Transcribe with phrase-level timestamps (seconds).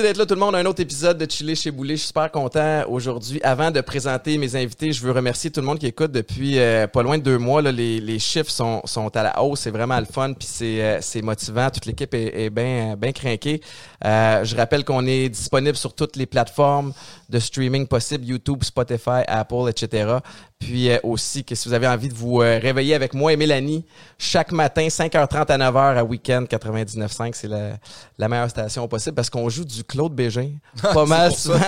[0.00, 0.54] Merci d'être là tout le monde.
[0.54, 1.92] Un autre épisode de Chiller chez Boulet.
[1.94, 3.38] Je suis super content aujourd'hui.
[3.42, 6.86] Avant de présenter mes invités, je veux remercier tout le monde qui écoute depuis euh,
[6.86, 7.60] pas loin de deux mois.
[7.60, 9.60] Là, les, les chiffres sont, sont à la hausse.
[9.60, 10.32] C'est vraiment le fun.
[10.32, 11.68] Puis c'est, euh, c'est motivant.
[11.68, 13.60] Toute l'équipe est, est bien bien craquée.
[14.02, 16.94] Euh, je rappelle qu'on est disponible sur toutes les plateformes
[17.28, 18.24] de streaming possibles.
[18.24, 20.14] YouTube, Spotify, Apple, etc.
[20.60, 23.36] Puis euh, aussi que si vous avez envie de vous euh, réveiller avec moi et
[23.36, 23.84] Mélanie
[24.18, 27.78] chaque matin, 5h30 à 9h à Week-end 99.5, c'est la,
[28.18, 30.50] la meilleure station possible parce qu'on joue du Claude Bégin.
[30.82, 31.58] Pas mal souvent.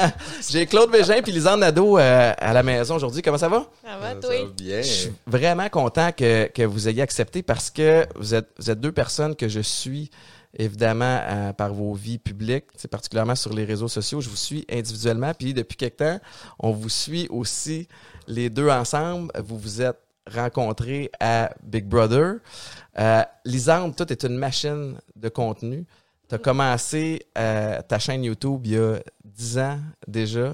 [0.49, 3.23] J'ai Claude Bégin puis Lisanne Nadeau euh, à la maison aujourd'hui.
[3.23, 3.67] Comment ça va?
[3.83, 4.45] Ça va, Ça toi?
[4.45, 4.83] va bien.
[4.83, 8.79] Je suis vraiment content que, que vous ayez accepté parce que vous êtes, vous êtes
[8.81, 10.11] deux personnes que je suis
[10.59, 14.21] évidemment euh, par vos vies publiques, c'est particulièrement sur les réseaux sociaux.
[14.21, 16.21] Je vous suis individuellement, puis depuis quelque temps,
[16.59, 17.89] on vous suit aussi
[18.27, 19.33] les deux ensemble.
[19.43, 19.99] Vous vous êtes
[20.31, 22.37] rencontrés à Big Brother.
[22.99, 25.85] Euh, Lisande, toi, est une machine de contenu.
[26.29, 30.53] Tu as commencé euh, ta chaîne YouTube il y a 10 ans déjà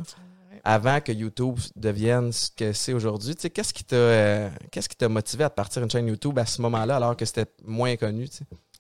[0.65, 3.35] avant que YouTube devienne ce que c'est aujourd'hui.
[3.35, 6.61] Qu'est-ce qui t'a euh, qu'est-ce qui t'a motivé à partir une chaîne YouTube à ce
[6.63, 8.29] moment-là alors que c'était moins connu?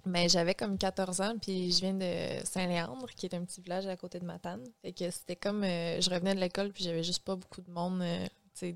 [0.05, 3.87] Mais j'avais comme 14 ans, puis je viens de Saint-Léandre, qui est un petit village
[3.87, 4.65] à côté de Matane.
[4.83, 7.71] Fait que c'était comme, euh, je revenais de l'école, puis j'avais juste pas beaucoup de
[7.71, 8.03] monde,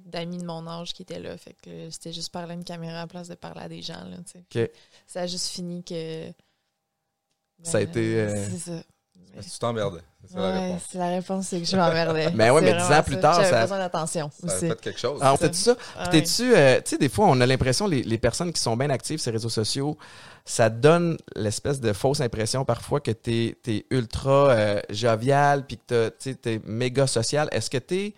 [0.06, 1.36] d'amis de mon âge qui étaient là.
[1.36, 3.82] Fait que c'était juste parler à une caméra à la place de parler à des
[3.82, 4.64] gens, là, tu sais.
[4.64, 4.70] OK.
[5.06, 6.26] Ça a juste fini que...
[7.62, 8.82] Ça a Ben, été, euh, C'est ça.
[9.40, 10.00] Tu t'emmerdais.
[10.26, 10.82] C'est ça la Ouais, réponse.
[10.90, 12.30] c'est la réponse, c'est que je m'emmerdais.
[12.32, 14.98] Mais ouais, C'est mais dix ans plus tard, J'avais ça- besoin d'attention Ça fait quelque
[15.00, 15.20] chose.
[15.22, 15.74] Ah, on fait ça?
[15.74, 16.10] Puis Ah ouais.
[16.10, 18.90] t'es-tu, euh, tu sais, des fois, on a l'impression, les, les personnes qui sont bien
[18.90, 19.96] actives sur les réseaux sociaux,
[20.44, 26.08] ça donne l'espèce de fausse impression parfois que t'es es ultra euh, jovial, puis que
[26.10, 27.48] t'es méga social.
[27.52, 28.14] Est-ce que t'es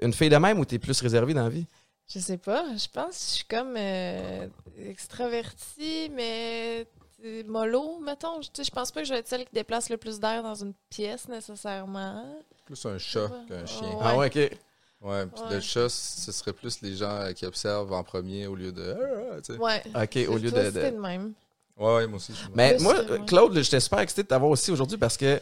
[0.00, 1.66] une fille de même ou t'es plus réservée dans la vie?
[2.08, 2.64] Je sais pas.
[2.76, 4.46] Je pense que je suis comme euh,
[4.86, 6.86] extravertie, mais
[7.24, 8.40] euh, mollo, mettons.
[8.42, 10.74] Je, pense pas que je vais être celle qui déplace le plus d'air dans une
[10.90, 12.24] pièce nécessairement.
[12.66, 13.88] Plus un chat qu'un chien.
[13.88, 13.96] Ouais.
[14.00, 14.58] Ah ouais, OK.
[15.00, 15.54] Ouais, puis Ouais.
[15.54, 18.96] le chat, ce serait plus les gens qui observent en premier au lieu de.
[18.98, 19.52] Ah, ah.
[19.54, 19.82] Ouais.
[19.94, 20.70] OK, au lieu de...
[20.70, 21.34] de- de même.
[21.76, 22.32] Ouais, ouais, moi aussi.
[22.32, 23.18] je suis Mais moi, euh.
[23.26, 25.40] Claude, j'étais super excité de t'avoir aussi aujourd'hui parce que,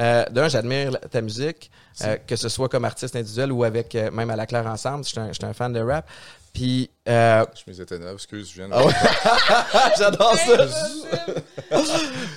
[0.00, 1.70] euh, d'un, j'admire ta musique,
[2.02, 5.04] euh, que ce soit comme artiste individuel ou avec euh, même à la Claire ensemble.
[5.04, 6.08] J'étais un, j'étais un fan de rap.
[6.54, 8.74] Puis, euh, Je me étais neuve, excuse, je viens de.
[8.74, 8.92] Ah ouais?
[9.98, 10.66] j'adore ça.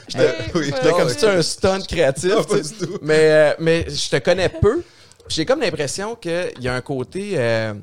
[0.08, 2.32] J'étais oui, comme si un stunt créatif.
[2.32, 2.76] Non, pas tu sais.
[2.76, 2.98] du tout.
[3.04, 4.84] mais, euh, mais je te connais peu.
[5.30, 7.76] J'ai comme l'impression qu'il y a un côté euh,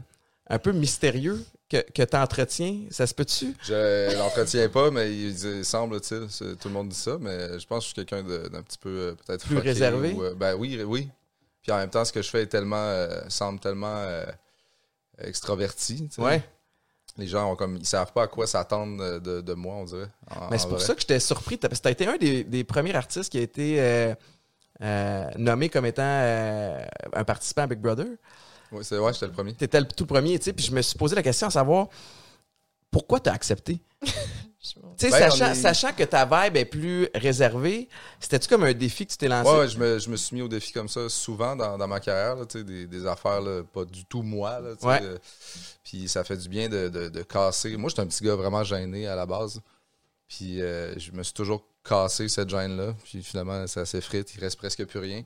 [0.51, 1.45] un peu mystérieux
[1.83, 2.81] que, que tu entretiens.
[2.91, 3.55] Ça se peut-tu?
[3.62, 7.85] Je l'entretiens pas, mais il, semble-t-il, tout le monde dit ça, mais je pense que
[7.85, 10.13] je suis quelqu'un d'un petit peu euh, peut-être Plus réservé?
[10.13, 11.09] ou, euh, ben oui, oui.
[11.63, 14.25] Puis en même temps, ce que je fais est tellement euh, semble tellement euh,
[15.19, 16.09] extraverti.
[16.19, 16.43] Ouais.
[17.17, 20.09] Les gens ont comme ils savent pas à quoi s'attendre de, moi, on dirait.
[20.31, 20.84] en- Mais c'est pour vrai.
[20.87, 21.57] ça que j'étais surpris.
[21.57, 24.15] Parce que tu as été un des, des premiers artistes qui a été
[25.39, 26.03] nommé comme étant
[27.13, 28.07] un participant à Big Brother.
[28.75, 29.55] Oui, c'est ouais, j'étais le premier.
[29.55, 30.53] Tu étais le tout premier, tu sais.
[30.53, 31.89] Puis je me suis posé la question à savoir
[32.91, 33.81] pourquoi tu as accepté?
[34.97, 37.87] Tu sais, Ben, sachant, on est- sachant que ta vibe est plus réservée,
[38.19, 39.51] c'était-tu comme un défi que tu t'es lancé?
[39.51, 41.87] Ouais, ouais, je me, je me suis mis au défi comme ça souvent dans, dans
[41.87, 44.61] ma carrière, là, tu sais, des, des affaires là, pas du tout moi.
[44.61, 45.01] Là, Ouais.
[45.03, 45.19] euh,
[45.83, 47.77] puis ça fait du bien de, de, de casser.
[47.77, 49.61] Moi, j'étais un petit gars vraiment gêné à la base.
[50.29, 52.95] Puis euh, je me suis toujours cassé cette gêne-là.
[53.05, 55.23] Puis finalement, ça s'effrite, il reste presque plus rien.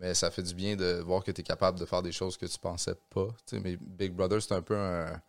[0.00, 2.36] Mais ça fait du bien de voir que tu es capable de faire des choses
[2.36, 3.28] que tu pensais pas.
[3.52, 5.20] Mais Big Brother, c'est un peu un.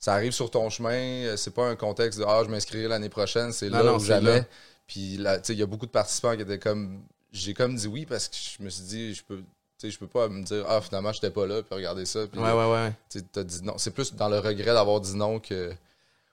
[0.00, 0.92] Ça arrive sur ton chemin,
[1.24, 4.00] euh, c'est pas un contexte de Ah, je m'inscrirai l'année prochaine, c'est là non, ou
[4.00, 4.38] jamais.
[4.40, 4.44] là.
[4.86, 7.02] Puis là, tu sais, il y a beaucoup de participants qui étaient comme.
[7.32, 9.42] J'ai comme dit oui parce que je me suis dit, je peux.
[9.80, 12.26] Je peux pas me dire, ah, finalement, j'étais pas là, puis regarder ça.
[12.26, 13.22] Puis, Ouais, ouais, ouais.
[13.32, 13.78] t'as dit non.
[13.78, 15.72] C'est plus dans le regret d'avoir dit non que.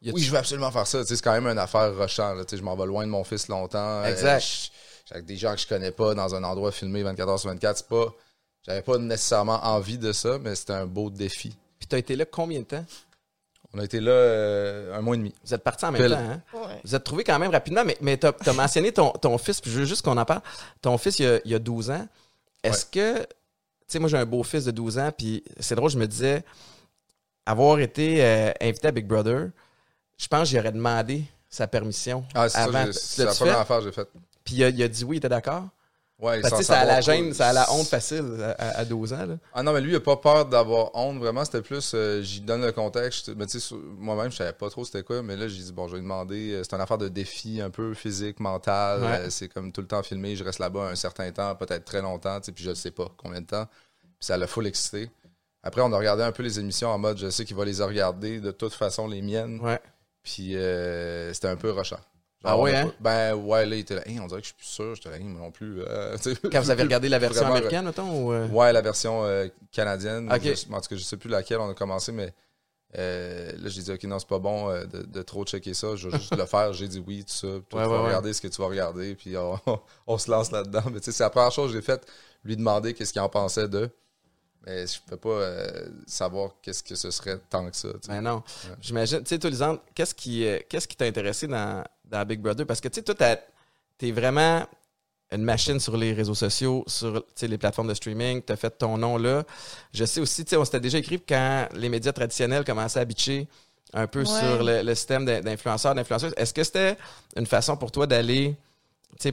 [0.04, 1.04] Oui, je veux absolument faire ça.
[1.06, 2.08] C'est quand même une affaire là.
[2.08, 4.04] Sais, je m'en vais loin de mon fils longtemps.
[4.04, 4.38] Exact.
[4.38, 4.72] Euh, suis
[5.12, 7.78] avec des gens que je connais pas dans un endroit filmé 24 h sur 24.
[7.78, 8.14] C'est pas.
[8.64, 11.56] J'avais pas nécessairement envie de ça, mais c'était un beau défi.
[11.78, 12.86] Puis tu as été là combien de temps?
[13.74, 15.34] On a été là euh, un mois et demi.
[15.44, 16.42] Vous êtes partis en même temps, hein?
[16.54, 16.80] Ouais.
[16.84, 19.70] Vous êtes trouvés quand même rapidement, mais, mais tu as, mentionné ton, ton fils, puis
[19.70, 20.42] je veux juste qu'on en parle.
[20.82, 22.08] Ton fils, il y a, il y a 12 ans.
[22.64, 23.28] Est-ce que, tu
[23.88, 26.44] sais, moi j'ai un beau-fils de 12 ans, puis c'est drôle, je me disais,
[27.46, 29.50] avoir été euh, invité à Big Brother,
[30.18, 33.62] je pense que j'aurais demandé sa permission Ah, c'est ça, c'est la première fait?
[33.62, 34.10] affaire que j'ai faite.
[34.46, 35.68] Puis il a, il a dit oui, il était d'accord?
[36.18, 39.12] Ouais, sais, ça a la gêne, ça a la honte facile à, à- à 12
[39.12, 39.26] ans.
[39.26, 39.36] Là.
[39.54, 41.44] Ah non, mais lui, il a pas peur d'avoir honte, vraiment.
[41.44, 43.36] C'était plus, euh, j'y donne le contexte.
[43.36, 45.22] Mais tu sais, moi-même, je savais pas trop c'était quoi.
[45.22, 46.54] Mais là, j'ai dit, bon, je vais lui demander.
[46.54, 49.02] euh, C'est une affaire de défi un peu physique, mental.
[49.02, 49.08] Ouais.
[49.26, 50.38] Euh, c'est comme tout le temps filmé.
[50.38, 52.40] Je reste là-bas un certain temps, peut-être très longtemps.
[52.40, 53.66] tu sais, Puis je ne sais pas combien de temps.
[54.02, 55.12] Puis ça l'a full excité.
[55.64, 57.82] Après, on a regardé un peu les émissions en mode, je sais qu'il va les
[57.82, 59.60] regarder de toute façon, les miennes.
[59.60, 59.82] Ouais.
[60.24, 62.00] Puis euh, c'était un peu rushant.
[62.46, 62.92] Ah ouais, hein?
[63.00, 64.08] Ben ouais, là, il était là.
[64.08, 64.96] Hey, on dirait que je suis plus sûr.
[64.96, 65.82] J'étais là, moi non plus.
[65.82, 66.18] euh,
[66.52, 68.34] Quand vous avez regardé la version Vraiment, américaine, mettons, ou...
[68.34, 68.48] euh?
[68.50, 70.30] Ouais, la version euh, canadienne.
[70.42, 72.34] Je- en tout cas, je sais plus laquelle on a commencé, mais
[72.98, 75.96] euh, là, j'ai dit, OK, non, c'est pas bon de, de trop checker ça.
[75.96, 76.72] Je vais juste le faire.
[76.74, 77.48] J'ai dit oui, tout ça.
[77.48, 78.08] Puis toi, Ouais, tu ouais, vas ouais.
[78.08, 79.60] regarder ce que tu vas regarder, puis on,
[80.08, 80.84] on se lance là-dedans.
[80.94, 82.06] Mais tu sais, c'est la première chose que j'ai faite,
[82.44, 83.90] lui demander qu'est-ce qu'il en pensait de.
[84.66, 87.90] Mais je peux pas euh, savoir qu'est-ce que ce serait tant que ça.
[87.90, 88.08] tu sais.
[88.08, 88.42] Ben non.
[88.82, 92.40] J'imagine, tu sais, toi, Lisandre, qu'est-ce qui euh, qu'est-ce qui t'a intéressé dans, dans Big
[92.40, 92.66] Brother?
[92.66, 93.16] Parce que, tu sais, toi,
[93.98, 94.66] t'es vraiment
[95.32, 98.98] une machine sur les réseaux sociaux, sur tu les plateformes de streaming, t'as fait ton
[98.98, 99.44] nom là.
[99.94, 103.06] Je sais aussi, tu sais, on s'était déjà écrit quand les médias traditionnels commençaient à
[103.06, 103.48] bitcher
[103.94, 104.26] un peu Ouais.
[104.26, 106.98] sur le, le système d'in- d'influenceurs, d'influenceuses, est-ce que c'était
[107.36, 108.56] une façon pour toi d'aller, tu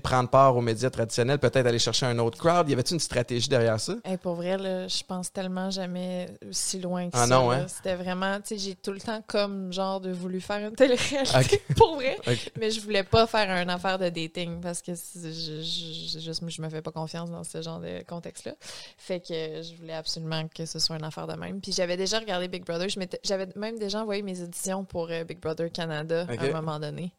[0.03, 2.69] prendre part aux médias traditionnels, peut-être aller chercher un autre crowd?
[2.69, 3.95] Y avait-tu une stratégie derrière ça?
[4.05, 7.35] Hey, pour vrai, là, je pense tellement jamais si loin que Ah ça.
[7.35, 7.57] non, là.
[7.59, 7.67] hein?
[7.69, 11.61] C'était vraiment, tu sais, j'ai tout le temps comme genre de voulu faire une télé-réalité,
[11.77, 12.19] pour vrai.
[12.59, 16.43] Mais je voulais pas faire une affaire de dating parce que je, je, je- juste,
[16.49, 18.53] je me fais pas confiance dans ce genre de contexte-là.
[18.99, 21.61] Fait que je voulais absolument que ce soit une affaire de même.
[21.61, 22.89] Puis j'avais déjà regardé Big Brother.
[23.25, 27.13] J'avais même déjà envoyé mes éditions pour euh, Big Brother Canada à un moment donné.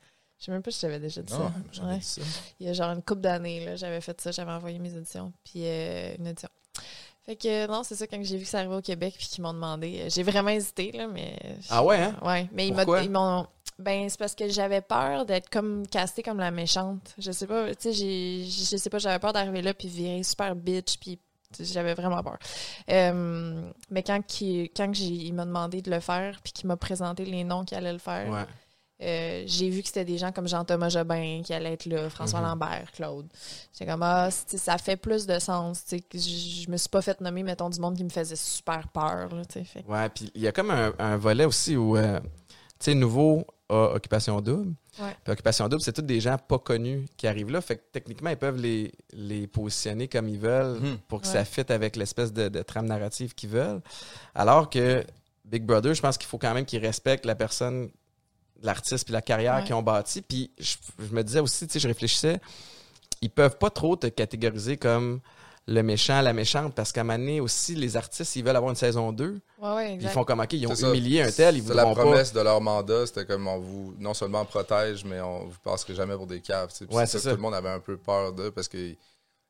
[0.43, 1.53] Je sais même pas si j'avais déjà dit Non, ça.
[1.71, 1.97] j'avais Ouais.
[1.99, 2.21] dit ça.
[2.59, 5.61] Il y a genre une couple d'années, j'avais fait ça, j'avais envoyé mes éditions, puis
[5.63, 6.49] euh, une édition.
[7.25, 9.41] Fait que non, c'est ça, quand j'ai vu que ça arrivait au Québec, puis qu'ils
[9.41, 11.37] m'ont demandé, euh, j'ai vraiment hésité, là, mais...
[11.69, 12.17] Ah ouais, hein?
[12.21, 13.01] Ouais, mais ils m'a- Pourquoi?
[13.03, 13.47] ils m'ont...
[13.79, 17.13] Ben, c'est parce que j'avais peur d'être comme castée comme la méchante.
[17.17, 20.53] Je sais pas, tu sais, je sais pas, j'avais peur d'arriver là, puis virer super
[20.57, 21.17] bitch, puis
[21.57, 22.37] j'avais vraiment peur.
[22.89, 24.17] Euh, mais quand,
[24.75, 27.63] quand que j'ai- il m'a demandé de le faire, puis qu'il m'a présenté les noms
[27.63, 28.45] qui allaient le faire, Ouais.
[29.01, 32.39] Euh, j'ai vu que c'était des gens comme Jean-Thomas Jobin qui allaient être là, François
[32.39, 32.45] Mhm.
[32.47, 33.27] Lambert, Claude.
[33.73, 35.83] J'étais comme, ah, ça fait plus de sens.
[35.83, 38.35] tu sais, que Je me suis pas fait nommer, mettons, du monde qui me faisait
[38.35, 39.33] super peur.
[39.35, 39.83] Là, tu sais, fait.
[39.87, 42.27] Ouais, puis il y a comme un, un volet aussi où, euh, tu
[42.79, 44.73] sais, nouveau a Occupation Double.
[44.99, 45.15] Ouais.
[45.23, 47.59] Puis Occupation Double, c'est tous des gens pas connus qui arrivent là.
[47.61, 50.97] Fait que techniquement, ils peuvent les, les positionner comme ils veulent Mhm.
[51.07, 51.33] pour que Ouais.
[51.33, 53.81] ça fitte avec l'espèce de, de trame narrative qu'ils veulent.
[54.35, 55.03] Alors que
[55.45, 57.89] Big Brother, je pense qu'il faut quand même qu'ils respectent la personne,
[58.63, 59.63] l'artiste puis la carrière Ouais.
[59.63, 60.21] qu'ils ont bâti.
[60.21, 62.39] Puis je, je me disais aussi, tu sais, je réfléchissais,
[63.21, 65.19] ils peuvent pas trop te catégoriser comme
[65.65, 68.69] le méchant, la méchante, parce qu'à un moment donné aussi, les artistes, ils veulent avoir
[68.71, 69.39] une saison 2.
[69.61, 69.97] Ouais, ouais.
[70.01, 70.89] Ils font comme, OK, ils ont ça.
[70.89, 71.93] humilié un tel, ils C'est la pas.
[71.93, 75.95] promesse de leur mandat, c'était comme on vous non seulement protège, mais on vous passerait
[75.95, 76.67] jamais pour des caves.
[76.71, 78.93] c'est ça que tout le monde avait un peu peur de parce que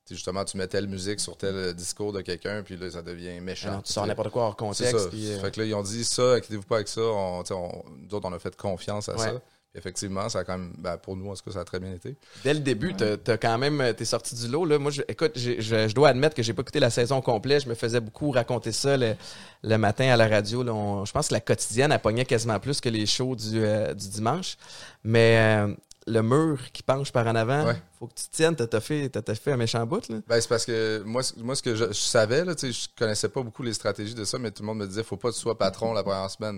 [0.06, 3.02] tu justement tu mets telle musique sur tel euh, discours de quelqu'un, puis là ça
[3.02, 3.70] devient méchant.
[3.70, 5.10] Alors, tu tu sors n'importe quoi hors contexte.
[5.10, 7.02] puis, euh, Fait que là, ils ont dit ça, inquiétez-vous pas avec ça.
[7.02, 9.20] On, tu on- nous autres, on a fait confiance à Ouais.
[9.20, 9.32] ça.
[9.72, 11.80] Puis effectivement, ça a quand même, ben, pour nous, en tout cas, ça a très
[11.80, 12.16] bien été.
[12.44, 12.94] Dès le début, Ouais.
[12.96, 14.66] t'as- t'as quand même, t'es sorti du lot.
[14.66, 14.78] Là.
[14.78, 17.64] Moi, je, écoute, je, je dois admettre que j'ai pas écouté la saison complète.
[17.64, 19.16] Je me faisais beaucoup raconter ça le,
[19.64, 20.62] le matin à la radio.
[20.62, 20.74] Là.
[20.76, 23.96] On- je pense que la quotidienne, elle pognait quasiment plus que les shows du, euh,
[23.96, 24.58] du dimanche.
[25.04, 25.74] Mais euh,
[26.08, 27.82] le mur qui penche par en avant, Ouais.
[28.00, 28.56] faut que tu tiennes.
[28.56, 30.08] T'as t'as fait, t'as- fait un méchant bout.
[30.10, 30.18] Là.
[30.28, 33.42] Ben, c'est parce que moi, moi ce que je, je savais, là, je connaissais pas
[33.42, 35.40] beaucoup les stratégies de ça, mais tout le monde me disait, faut pas que tu
[35.42, 36.58] sois patron la première semaine.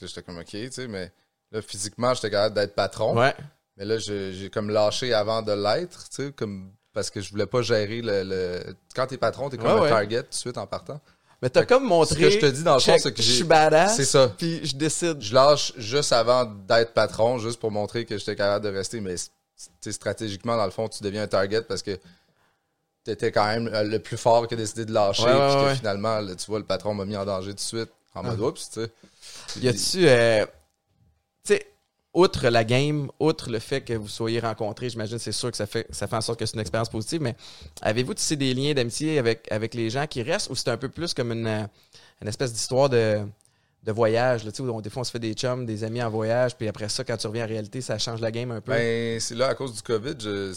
[0.00, 1.12] Là, j'étais comme, OK, tu sais, mais
[1.52, 3.18] là, physiquement, j'étais capable d'être patron.
[3.18, 3.34] Ouais.
[3.76, 7.46] Mais là, j'ai comme lâché avant de l'être, tu sais, comme parce que je voulais
[7.46, 8.24] pas gérer le.
[8.24, 8.74] le...
[8.96, 11.00] Quand t'es patron, t'es comme Ouais, un target tout de suite en partant.
[11.42, 12.14] Mais t'as comme montré.
[12.16, 13.96] Ce que je te dis dans le fond, c'est que je suis badass.
[13.96, 14.28] C'est ça.
[14.36, 15.20] Puis je décide.
[15.22, 19.00] Je lâche juste avant d'être patron, juste pour montrer que j'étais capable de rester.
[19.00, 19.24] Mais tu
[19.80, 21.98] sais, stratégiquement, dans le fond, tu deviens un target parce que
[23.04, 25.22] t'étais quand même euh, le plus fort qui a décidé de lâcher.
[25.24, 27.56] Ouais, ouais, puis que finalement, là, tu vois, le patron m'a mis en danger tout
[27.56, 27.90] de suite.
[28.14, 28.44] En mode Ah.
[28.44, 29.60] oups, tu sais.
[29.60, 30.44] Y a-tu, euh,
[31.44, 31.66] tu sais,
[32.12, 35.66] outre la game, outre le fait que vous soyez rencontrés, j'imagine, c'est sûr que ça
[35.66, 37.36] fait, ça en sorte que c'est une expérience positive, mais
[37.82, 41.14] avez-vous tissé des liens d'amitié avec, les gens qui restent ou c'est un peu plus
[41.14, 41.68] comme une,
[42.26, 43.20] espèce d'histoire de,
[43.84, 46.10] de voyage, là, où on- des fois on se fait des chums, des amis en
[46.10, 48.72] voyage, puis après ça, quand tu reviens en réalité, ça change la game un peu?
[48.72, 50.52] Ben, c'est là, à cause du COVID, je-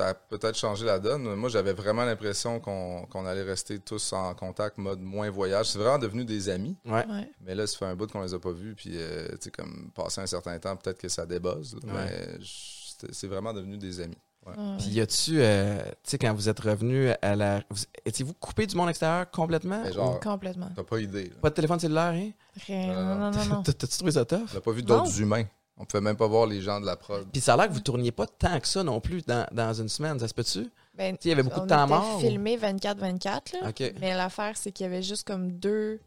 [0.00, 1.34] ça a peut-être changé la donne.
[1.34, 5.66] Moi, j'avais vraiment l'impression qu'on qu'on allait rester tous en contact, mode moins voyage.
[5.70, 6.76] C'est vraiment devenu des amis.
[6.86, 7.06] ouais.
[7.06, 7.30] Ouais.
[7.42, 8.74] Mais là, ça fait un bout qu'on les a pas vus.
[8.74, 11.74] Puis, euh, tu sais, comme passer un certain temps, peut-être que ça débuzz.
[11.74, 11.92] là.
[11.92, 12.04] Ouais.
[12.06, 14.16] Mais je- c'est- vraiment devenu des amis.
[14.46, 14.52] Ouais.
[14.56, 14.76] Ouais.
[14.78, 17.62] Puis y a-tu, euh, tu sais, quand vous êtes revenu à la.
[17.68, 19.82] vous- Étiez-vous coupé du monde extérieur complètement?
[19.84, 20.70] Mais genre, Complètement.
[20.74, 21.24] t'as pas idée.
[21.28, 21.36] là.
[21.42, 22.32] Pas de téléphone cellulaire, rien?
[22.66, 22.86] Rien.
[22.86, 23.62] Non, Non, non, non, non.
[23.64, 24.54] T'as- T'as-tu trouvé ça tough?
[24.54, 25.44] N'a pas vu d'autres humains.
[25.82, 27.26] On pouvait même pas voir les gens de la prod.
[27.32, 29.72] Puis ça a l'air que vous tourniez pas tant que ça non plus dans, dans
[29.72, 30.68] une semaine, ça se peut-tu?
[30.94, 32.20] Ben, Tu sais, il y avait beaucoup on de temps était mort.
[32.20, 33.68] filmé 24-24, là.
[33.70, 33.94] OK.
[34.00, 35.98] Mais l'affaire, c'est qu'il y avait juste comme deux.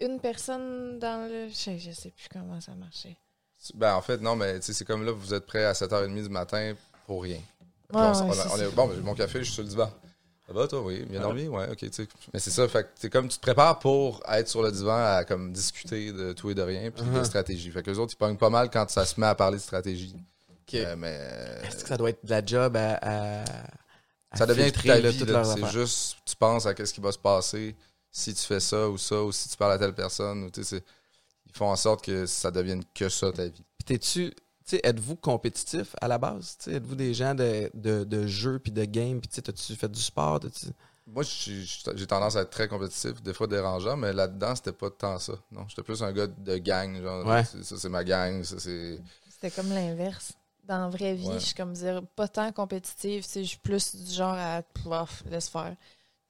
[0.00, 1.48] Une personne dans le.
[1.50, 3.16] Je, je sais plus comment ça marchait.
[3.74, 6.22] Ben, en fait, non, mais tu sais, c'est comme là, vous êtes prêts à 7h30
[6.22, 6.72] du matin
[7.06, 7.36] pour rien.
[7.36, 7.42] Ouais,
[8.00, 8.64] on s- ouais, on a- c'est on ça.
[8.64, 9.90] est- bon, j'ai mon café, je suis sur le divan.
[10.50, 10.82] Ça va, toi?
[10.82, 11.04] Oui.
[11.08, 11.46] Bien dormi?
[11.46, 11.86] Ouais, ok.
[12.32, 15.24] Mais c'est ça, fait que comme, tu te prépares pour être sur le divan à
[15.24, 17.20] comme discuter de tout et de rien, puis Uh-huh.
[17.20, 17.70] de stratégie.
[17.70, 19.62] Fait que les autres, ils pognent pas mal quand ça se met à parler de
[19.62, 20.16] stratégie.
[20.74, 21.18] Euh, mais
[21.62, 22.94] Est-ce que ça doit être de la job à.
[23.00, 23.44] à-
[24.32, 25.24] à ça devient filtrer, ta vie.
[25.24, 25.44] là.
[25.44, 27.74] C'est juste, tu penses à qu'est-ce qui va se passer
[28.10, 30.44] si tu fais ça ou ça, ou si tu parles à telle personne.
[30.44, 30.82] Ou, ils
[31.52, 33.52] font en sorte que ça devienne que ça, ta vie.
[33.78, 34.32] Puis t'es-tu.
[34.70, 36.56] Tu sais, êtes-vous compétitif à la base?
[36.58, 39.18] Tu sais, êtes-vous des gens de, de, de jeux puis de games?
[39.20, 40.38] Puis tu sais, t'as-tu fait du sport?
[41.08, 45.18] Moi, j'ai tendance à être très compétitif, des fois dérangeant, mais là-dedans, c'était pas tant
[45.18, 45.32] ça.
[45.50, 47.02] Non, j'étais plus un gars de gang.
[47.02, 47.42] Genre, Ouais.
[47.42, 48.44] Ça, c'est ma gang.
[48.44, 49.00] Ça, c'est.
[49.28, 50.34] C'était comme l'inverse.
[50.68, 51.34] Dans la vraie vie, Ouais.
[51.40, 54.62] je suis comme dire pas tant compétitive, je suis plus du genre à
[55.28, 55.74] laisse faire.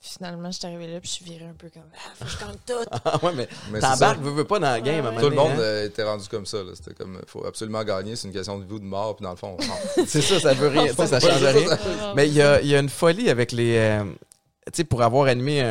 [0.02, 2.30] Finalement, je suis arrivée là puis je suis virée un peu comme ah, faut que
[2.30, 2.90] je gagne tout.
[3.04, 3.33] Ah ouais,
[3.71, 5.04] mais t'embarques, veux, veux pas dans la game.
[5.04, 5.59] Ouais, à Tout le monde hein?
[5.61, 6.59] euh, était rendu comme ça.
[6.62, 6.71] là.
[6.75, 9.30] C'était comme, faut absolument gagner, c'est une question de vie ou de mort, puis dans
[9.30, 9.59] le fond.
[10.07, 10.90] C'est ça, ça veut rien.
[10.95, 11.76] ça change rien.
[12.16, 13.76] Mais il y a, il y a une folie avec les.
[13.76, 14.04] euh,
[14.66, 15.69] tu sais, pour avoir animé un,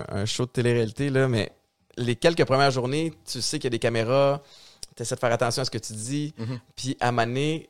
[0.00, 1.50] un- un show de télé-réalité, là, mais
[1.96, 4.40] les quelques premières journées, tu sais qu'il y a des caméras,
[4.96, 6.60] tu essaies de faire attention à ce que tu dis, Mhm.
[6.76, 7.68] puis à maner,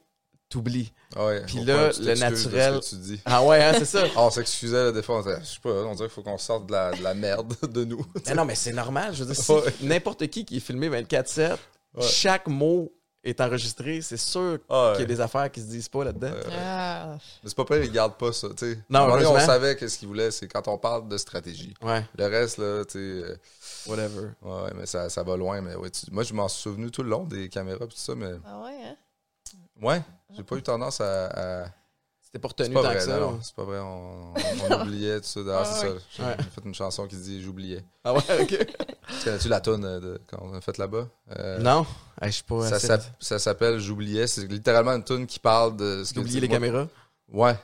[0.55, 0.93] t'oublies.
[1.17, 3.21] Ah ouais, Puis là, le naturel- Ce que tu dis.
[3.25, 4.05] Ah ouais, hein, c'est ça.
[4.17, 6.23] Ah, on s'excusait là, des fois, on disait, je sais pas, on dirait qu'il faut
[6.23, 8.05] qu'on sorte de la, de la merde de nous.
[8.27, 9.15] Mais non, mais c'est normal.
[9.15, 9.63] Je veux dire, si Ouais.
[9.83, 11.57] n'importe qui qui est filmé 24-7,
[11.97, 12.03] Ouais.
[12.03, 12.93] chaque mot
[13.23, 16.27] est enregistré, c'est sûr Ah, qu'il y a des affaires qui se disent pas là-dedans.
[16.31, 18.79] Euh, Ah, Mais c'est pas pire, ils gardent pas ça, tu sais.
[18.91, 21.73] Non, donné, on savait qu'est-ce qu'ils voulaient, c'est quand on parle de stratégie.
[21.81, 23.37] Ouais, Le reste, là, tu sais, euh,
[23.87, 24.29] whatever.
[24.43, 26.91] ouais, ouais, mais ça, ça va loin, mais ouais, tu- moi, je m'en suis souvenu
[26.91, 28.97] tout le long des caméras pis tout ça, mais ah ouais, hein?
[29.83, 30.03] Ouais,
[30.37, 31.27] j'ai pas eu tendance à...
[31.65, 31.69] à-
[32.23, 33.19] C'était pas C'est retenu pas tant vrai, que ça.
[33.21, 34.33] non, c'est pas vrai, on,
[34.71, 35.41] on oubliait tout ça.
[35.49, 35.95] Ah, Ah, c'est ouais.
[35.99, 36.37] ça, j'ai Ouais.
[36.37, 38.67] fait une chanson qui dit «J'oubliais Ah ouais, ok.».
[39.25, 41.07] Connais-tu la toune euh, de, quand on a fait là-bas?
[41.39, 41.87] Euh, non,
[42.23, 42.79] je suis pas
[43.21, 44.27] Ça, s'appelle J'oubliais.
[44.27, 46.89] C'est littéralement une tune qui parle de ce que D'oublier tu- les moi- caméras?
[47.33, 47.57] Ouais.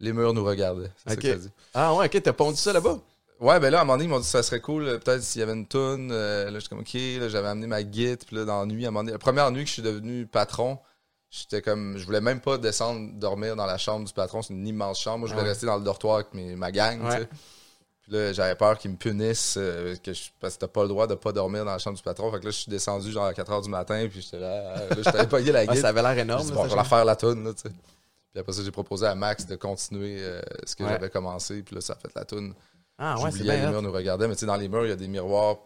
[0.00, 0.90] Les murs nous regardaient.
[0.98, 1.22] C'est ça Ok.
[1.22, 1.50] que dit.
[1.72, 2.98] Ah ouais, ok, t'as pondu ça là-bas?
[3.40, 4.98] Ouais, ben là, à un moment donné, ils m'ont dit que ça serait cool, euh,
[4.98, 6.10] peut-être s'il y avait une tune.
[6.12, 8.24] euh, là, j'étais comme, OK, là, j'avais amené ma guide.
[8.24, 9.82] Puis là, dans la nuit, à un moment donné, la première nuit que je suis
[9.82, 10.78] devenu patron,
[11.36, 14.42] j'étais comme, je voulais même pas descendre dormir dans la chambre du patron.
[14.42, 15.18] C'est une immense chambre.
[15.20, 15.50] Moi, je voulais ouais.
[15.50, 17.18] rester dans le dortoir avec mes- ma gang, tu Ouais.
[17.20, 17.28] sais.
[18.02, 20.88] Puis là, j'avais peur qu'ils me punissent euh, que je- parce que t'as pas le
[20.88, 22.30] droit de pas dormir dans la chambre du patron.
[22.30, 24.74] Fait que là, je suis descendu genre à 4 h du matin, puis j'étais là,
[24.76, 25.80] ah, là, j'étais pogné la guide.
[25.80, 26.44] ça avait l'air énorme.
[26.46, 27.70] dit, bon, je vais la faire la toune, là, tu sais.
[27.70, 30.90] Puis après ça, j'ai proposé à Max de continuer euh, ce que Ouais.
[30.90, 31.62] j'avais commencé.
[31.62, 32.52] Puis là, ça a fait la toune.
[32.98, 34.28] Ah ouais, c'est J'oubliais, les murs nous regardaient.
[34.28, 35.56] Mais tu sais, dans les murs, il y a des miroirs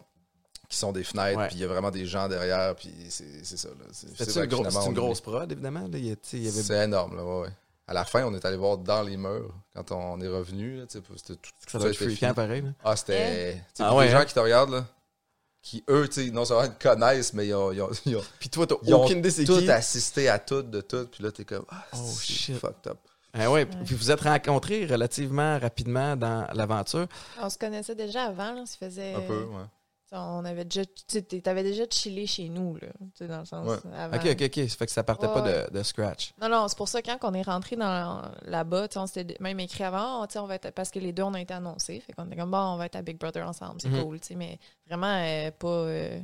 [0.69, 1.47] qui sont des fenêtres.
[1.47, 2.75] Puis il y a vraiment des gens derrière.
[2.75, 3.85] Puis c'est c'est ça, là.
[3.91, 5.85] C'est gros- une on grosse prod, évidemment.
[5.85, 6.15] Avait...
[6.23, 7.49] C'est énorme, là, ouais, ouais.
[7.87, 10.77] À la fin, on est allé voir dans les murs quand on est revenu.
[10.77, 12.61] là, tu sais, C'était tout, tout Ça doit être pareil.
[12.61, 12.69] là.
[12.83, 13.53] Ah, c'était.
[13.73, 14.19] sais, Ah ouais, les hein?
[14.19, 14.85] gens qui te regardent, là,
[15.63, 18.23] qui eux, tu sais, non seulement te connaissent, mais ils ont, ils ont- ils ont-
[18.39, 19.71] Puis toi, t'as ils ont aucune idée c'est tout qui.
[19.71, 21.07] assisté à tout, de tout.
[21.11, 22.57] Puis là, t'es comme, ah, Oh, c'est shit.
[22.59, 22.97] fucked up.
[23.33, 27.07] Ah ouais, puis vous êtes rencontrés relativement rapidement dans l'aventure.
[27.41, 29.13] On se connaissait déjà avant, là, ça faisait...
[29.15, 29.63] Un peu, ouais.
[30.11, 30.83] On avait déjà...
[30.85, 33.67] Tu sais, t'avais déjà chillé chez nous, là, tu sais, dans le sens...
[33.67, 33.77] Ouais.
[33.95, 34.17] avant.
[34.17, 34.69] Ok, ok, ok.
[34.69, 36.33] Ça fait que ça partait Ouais, pas de, de scratch.
[36.41, 39.83] Non, non, c'est pour ça, quand on est rentré dans là-bas, on s'était même écrit
[39.83, 41.99] avant, oh, tu sais, on va être, parce que les deux, on a été annoncés.
[42.05, 44.03] Fait qu'on était comme, bon, on va être à Big Brother ensemble, c'est Mhm.
[44.03, 45.67] cool, tu sais, mais vraiment euh, pas.
[45.67, 46.19] euh,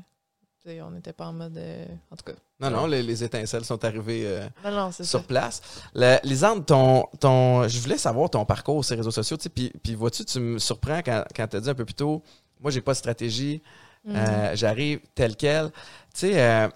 [0.82, 1.56] on n'était pas en mode.
[1.58, 2.34] euh, en tout cas.
[2.60, 5.26] Non, non, les, les étincelles sont arrivées euh, Non, non, c'est sur ça.
[5.28, 5.62] place.
[5.94, 9.38] Le, Lisande, ton, ton, je voulais savoir ton parcours sur les réseaux sociaux.
[9.38, 11.86] tu sais, Puis, puis vois-tu, tu me surprends quand, quand tu as dit un peu
[11.86, 12.24] plus tôt,
[12.60, 13.62] moi, j'ai pas de stratégie,
[14.04, 14.16] Mhm.
[14.16, 15.72] euh, j'arrive tel quel.
[15.72, 15.80] Tu
[16.14, 16.68] sais, euh,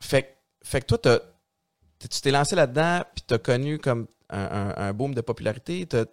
[0.00, 0.98] fait, fait que toi,
[1.98, 5.86] tu t'es lancé là-dedans, puis tu as connu comme un, un- un boom de popularité.
[5.86, 6.04] T'as-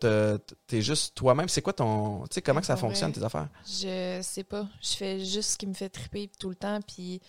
[0.68, 1.50] T'es juste toi-même.
[1.50, 2.24] C'est quoi ton.
[2.28, 3.50] Tu sais, comment que ça fonctionne, tes affaires?
[3.66, 4.68] Je sais pas.
[4.82, 7.22] Je fais juste ce qui me fait triper tout le temps, puis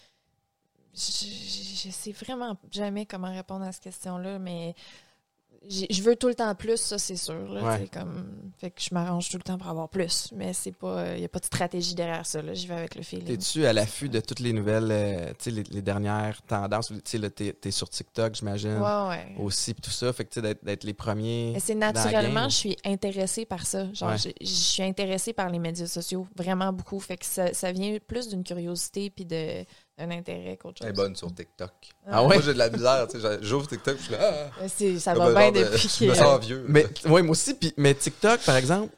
[0.95, 4.75] je, je, je sais vraiment jamais comment répondre à cette question-là, mais
[5.69, 7.49] je veux tout le temps plus, ça c'est sûr.
[7.53, 7.89] Là, Ouais.
[7.93, 8.27] comme,
[8.59, 11.25] fait que je m'arrange tout le temps pour avoir plus, mais c'est pas, il y
[11.25, 12.43] a pas de stratégie derrière ça.
[12.43, 13.27] Là, j'y vais avec le feeling.
[13.27, 16.89] T'es-tu à l'affût de toutes les nouvelles, euh, tu sais, les, les dernières tendances?
[16.89, 19.35] Tu sais, là, t'es sur TikTok, j'imagine, Ouais, ouais.
[19.39, 20.13] aussi, puis tout ça.
[20.13, 21.57] Fait que, tu sais, d'être- les premiers.
[21.61, 22.51] C'est naturellement, game.
[22.51, 23.93] je suis intéressée par ça.
[23.93, 24.19] Genre, Ouais.
[24.19, 27.01] je, je suis intéressée par les médias sociaux, vraiment beaucoup.
[27.01, 29.65] Fait que ça, ça vient plus d'une curiosité puis de-
[29.99, 30.97] d'un intérêt qu'autre Elle est chose.
[31.05, 31.71] bonne sur TikTok.
[32.07, 32.35] Ah ouais?
[32.37, 33.39] Moi, j'ai de la misère, tu sais.
[33.41, 36.41] J'ouvre TikTok, je suis là, ah, ça va un bien de- depuis Je me sens
[36.45, 36.65] vieux.
[36.69, 37.55] Mais, ouais, moi aussi.
[37.55, 38.93] Puis, mais TikTok, par exemple,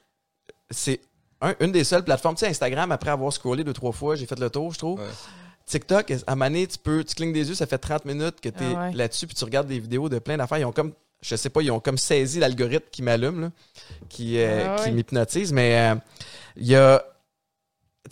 [0.71, 1.01] c'est
[1.41, 2.35] un- une des seules plateformes.
[2.35, 4.99] Tu sais, Instagram, après avoir scrollé deux, trois fois, j'ai fait le tour, je trouve.
[5.01, 5.07] Ouais.
[5.67, 8.65] TikTok, à Mané, tu peux, tu clignes des yeux, ça fait 30 minutes que tu
[8.65, 8.93] es Ah ouais.
[8.95, 10.59] là-dessus, puis tu regardes des vidéos de plein d'affaires.
[10.59, 13.51] Ils ont comme, je sais pas, ils ont comme saisi l'algorithme qui m'allume, là,
[14.09, 14.85] qui, euh, Ah ouais.
[14.85, 15.53] qui m'hypnotise.
[15.53, 15.95] Mais euh,
[16.57, 17.05] il y a,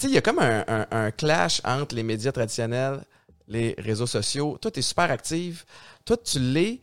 [0.02, 3.00] sais, il y a comme un, un- un clash entre les médias traditionnels,
[3.48, 4.58] les réseaux sociaux.
[4.60, 5.64] Toi, tu es super active.
[6.04, 6.80] Toi, tu l'es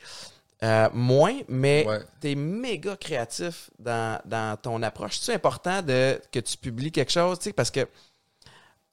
[0.64, 2.00] euh, moins, mais Ouais.
[2.22, 5.18] tu es méga créatif dans, dans ton approche.
[5.20, 7.88] C'est important de, que tu publies quelque chose, parce que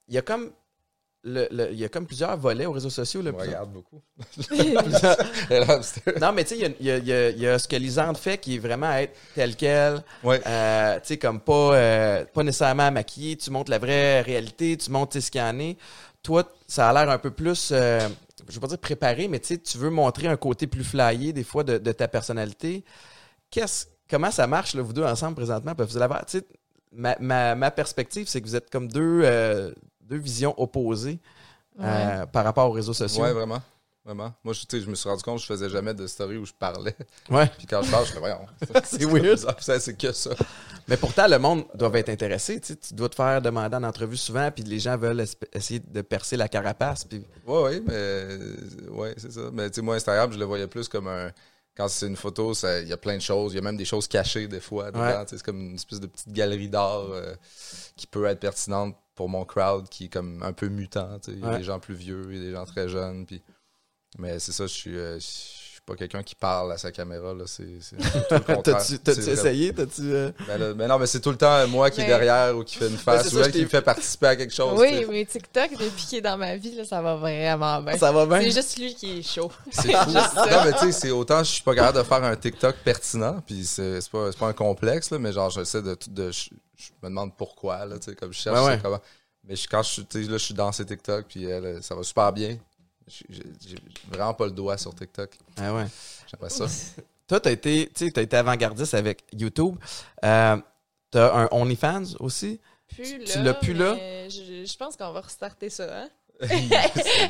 [0.09, 0.51] il y a comme
[1.25, 3.23] le- le- il y a comme plusieurs volets aux réseaux sociaux.
[3.23, 4.01] Là, regarde beaucoup.
[6.21, 8.57] Non, mais tu sais, il y a- il il y ce que Lisande fait qui
[8.57, 10.03] est vraiment être tel quel.
[10.23, 10.41] Ouais.
[10.47, 13.37] Euh, tu sais, comme pas, euh, pas nécessairement maquillé.
[13.37, 15.77] Tu montres la vraie réalité, tu montres ce qu'il y en est.
[16.23, 18.07] Toi, ça a l'air un peu plus, euh,
[18.49, 21.33] je veux pas dire préparé, mais tu sais, tu veux montrer un côté plus flyé
[21.33, 22.85] des fois de, de ta personnalité.
[23.51, 25.75] Qu'est-ce, comment ça marche, là, vous deux ensemble présentement?
[25.75, 26.45] Parce que vous avez, tu sais,
[26.93, 29.73] ma, ma, ma perspective, c'est que vous êtes comme deux, euh,
[30.11, 31.19] deux visions opposées
[31.81, 33.23] euh, par rapport aux réseaux sociaux.
[33.23, 33.63] Ouais, vraiment.
[34.05, 34.33] Vraiment.
[34.43, 36.39] Moi, je, tu sais, je me suis rendu compte que je faisais jamais de story
[36.39, 36.97] où je parlais.
[37.29, 37.47] Ouais.
[37.59, 38.41] Puis quand je parle, je fais, voyons.
[38.85, 39.39] C'est weird.
[39.61, 40.31] Ça, c'est que ça.
[40.89, 42.59] Mais pourtant, le monde doit être intéressé.
[42.61, 45.81] Tu, sais, tu dois te faire demander en entrevue souvent, puis les gens veulent essayer
[45.81, 47.05] de percer la carapace.
[47.05, 47.23] Puis...
[47.47, 47.93] Ouais, ouais, mais.
[47.95, 48.57] euh,
[48.91, 49.43] Ouais, c'est ça.
[49.53, 51.31] Mais tu sais, moi, Instagram, je le voyais plus comme un.
[51.77, 52.53] Quand c'est une photo,
[52.83, 53.53] il y a plein de choses.
[53.53, 54.91] Il y a même des choses cachées, des fois.
[54.91, 55.01] dedans.
[55.03, 55.25] Ouais.
[55.27, 57.35] C'est comme une espèce de petite galerie d'art euh,
[57.97, 61.19] qui peut être pertinente pour mon crowd qui est comme un peu mutant.
[61.23, 61.37] tu sais.
[61.37, 61.59] Il y a Ouais.
[61.59, 63.27] des gens plus vieux, il y a des gens très jeunes.
[63.27, 63.43] Puis...
[64.19, 64.97] Mais c'est ça, je suis.
[64.97, 67.35] euh, je suis pas quelqu'un qui parle à sa caméra.
[67.35, 67.45] là.
[67.47, 68.83] C'est c'est tout le contraire.
[69.05, 69.33] T'as-tu, vrai.
[69.33, 69.75] essayé?
[69.75, 72.57] T'as-tu, euh, Ben là- mais non, mais c'est tout le temps moi qui est derrière
[72.57, 74.55] ou qui fait une face c'est ou ça, elle qui me fait participer à quelque
[74.55, 74.81] chose.
[74.81, 77.99] Oui, mais TikTok, depuis qu'il est dans ma vie, là, ça va vraiment bien.
[77.99, 78.41] Ça va bien?
[78.41, 79.53] C'est juste lui qui est chaud.
[79.71, 80.11] C'est fou.
[80.13, 83.43] non, mais tu sais, c'est autant je suis pas capable de faire un TikTok pertinent,
[83.47, 85.95] puis c'est pas, c'est pas un complexe, là, mais genre, j'essaie de.
[86.09, 86.49] de je,
[86.81, 88.77] je me demande pourquoi, là, tu sais, comme je cherche Ouais, ouais.
[88.77, 89.01] c'est comment.
[89.45, 91.83] Mais je- quand je, suis- tu sais, là, je suis dans ces TikTok, puis elle,
[91.83, 92.59] ça va super bien.
[93.09, 93.77] J'ai
[94.09, 95.31] vraiment pas le doigt sur TikTok.
[95.57, 95.87] Ah ouais.
[96.31, 96.67] J'aimerais ça.
[97.27, 99.77] Toi, t'as été, tu sais, t'as été avant-gardiste avec YouTube.
[100.25, 100.57] Euh,
[101.11, 102.61] t'as un OnlyFans aussi?
[102.89, 103.95] Plus Tu l'as plus là?
[104.29, 106.09] Je, je pense qu'on va restarter ça, hein?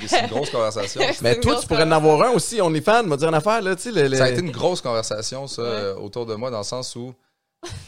[0.07, 1.01] c'est une grosse conversation.
[1.23, 3.91] Mais toi, tu pourrais en avoir un aussi, OnlyFans, me dire une affaire, là, Ça
[4.25, 5.69] a été une grosse conversation, ça, Ouais.
[5.69, 7.13] euh, autour de moi, dans le sens où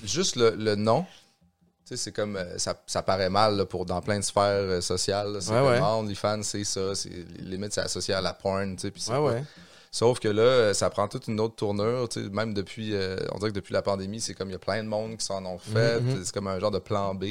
[0.04, 1.06] juste le, le nom,
[1.96, 5.38] c'est comme euh, ça, ça paraît mal là, pour dans plein de sphères euh, sociales.
[5.40, 5.78] C'est Ouais, ouais.
[5.82, 9.18] ah, OnlyFans, c'est ça, c'est limite c'est associé à la porn, tu sais, puis Ouais,
[9.18, 9.44] ouais.
[9.94, 13.16] Sauf que là, euh, ça prend toute une autre tournure, tu sais, même depuis, euh,
[13.32, 15.24] on dirait que depuis la pandémie, c'est comme il y a plein de monde qui
[15.26, 16.22] s'en ont fait, Mhm.
[16.24, 17.24] c'est comme un genre de plan B.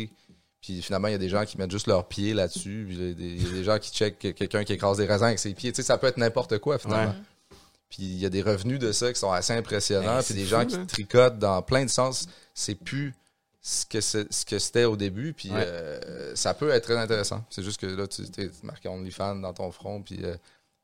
[0.62, 2.86] Puis finalement, il y a des gens qui mettent juste leurs pieds là-dessus.
[2.88, 5.08] Il y, a des- il y a des gens qui checkent quelqu'un qui écrase des
[5.08, 5.72] raisins avec ses pieds.
[5.72, 7.14] Tu sais, ça peut être n'importe quoi finalement.
[7.14, 7.58] Ouais.
[7.90, 10.18] Puis il y a des revenus de ça qui sont assez impressionnants.
[10.18, 12.28] Ben, puis des fou, gens qui tricotent dans plein de sens.
[12.54, 13.16] C'est plus
[13.62, 15.34] ce que c'est- ce que c'était au début.
[15.34, 15.64] Puis Ouais.
[15.66, 17.44] euh, ça peut être très intéressant.
[17.50, 20.02] C'est juste que là, tu es marqué OnlyFans dans ton front.
[20.02, 20.36] Puis euh,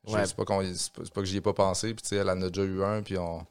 [0.06, 0.26] je- Ouais.
[0.26, 1.92] c'est pas, qu'on- c'est pas, c'est pas que j'y ai pas pensé.
[1.94, 3.02] Puis tu sais, elle en a déjà eu un.
[3.02, 3.44] Puis on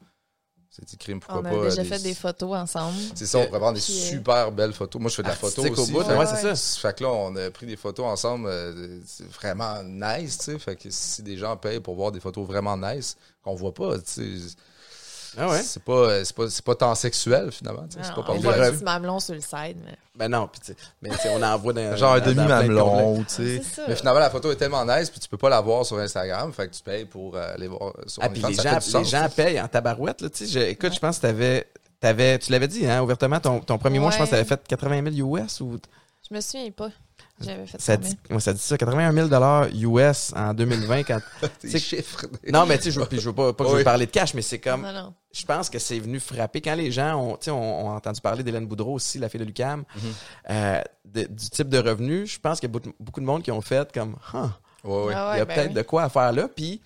[0.70, 1.50] s'est crime, pourquoi On pas.
[1.50, 2.96] a euh, déjà fait des photos ensemble.
[3.14, 5.00] C'est ça, on pourrait prendre des Puis, euh, super belles photos.
[5.02, 5.92] Moi, je fais de la photo Artistique au aussi.
[5.92, 6.80] bout, fait- ouais, c'est ça.
[6.80, 8.46] fait que là, on a pris des photos ensemble.
[8.48, 10.58] euh, c'est vraiment nice, tu sais.
[10.58, 13.98] Fait que si des gens payent pour voir des photos vraiment nice, qu'on voit pas,
[13.98, 14.04] tu
[14.48, 14.54] sais.
[15.36, 15.62] Ah ouais?
[15.62, 17.86] C'est pas, euh, c'est pas, c'est pas tant sexuel, finalement.
[17.88, 19.96] C'est Non, pas on voit un petit mamelon sur le side, mais...
[20.16, 23.62] Ben non, sais, mais on en voit dans Genre un demi-mamelon, tu sais.
[23.86, 26.52] Mais finalement, la photo est tellement nice, puis tu peux pas la voir sur Instagram.
[26.52, 29.08] Fait que tu payes pour euh, aller voir sur Ah, puis les gens, les sens,
[29.08, 30.20] gens payent en tabarouette.
[30.22, 31.68] Là, tu sais, écoute, je pense que t'avais,
[32.00, 34.66] t'avais, tu l'avais dit hein, ouvertement, ton, ton premier mois, je pense que t'avais fait
[34.66, 35.78] 80 000 US ou
[36.28, 36.90] Je me souviens pas.
[37.40, 37.96] J'avais fait ça ça.
[37.96, 39.28] dit, ouais, ça dit ça, 81 000
[40.00, 41.02] US en 2020.
[41.04, 41.20] Quand...
[41.78, 42.26] Chiffres.
[42.52, 44.34] non, mais tu sais, je, je veux pas, pas que je veux parler de cash,
[44.34, 45.14] mais c'est comme, Non, non.
[45.32, 48.20] je pense que c'est venu frapper quand les gens ont, tu sais, ont, ont entendu
[48.20, 50.02] parler d'Hélène Boudreau aussi, la fille de Lucam, Mhm.
[50.50, 52.26] euh, de- du type de revenu.
[52.26, 54.38] Je pense qu'il y a beaucoup, de monde qui ont fait comme, Huh,
[54.84, 55.12] Ouais, ouais.
[55.16, 55.74] Ah il y a ben peut-être oui.
[55.74, 56.48] de quoi à faire là.
[56.48, 56.80] Puis,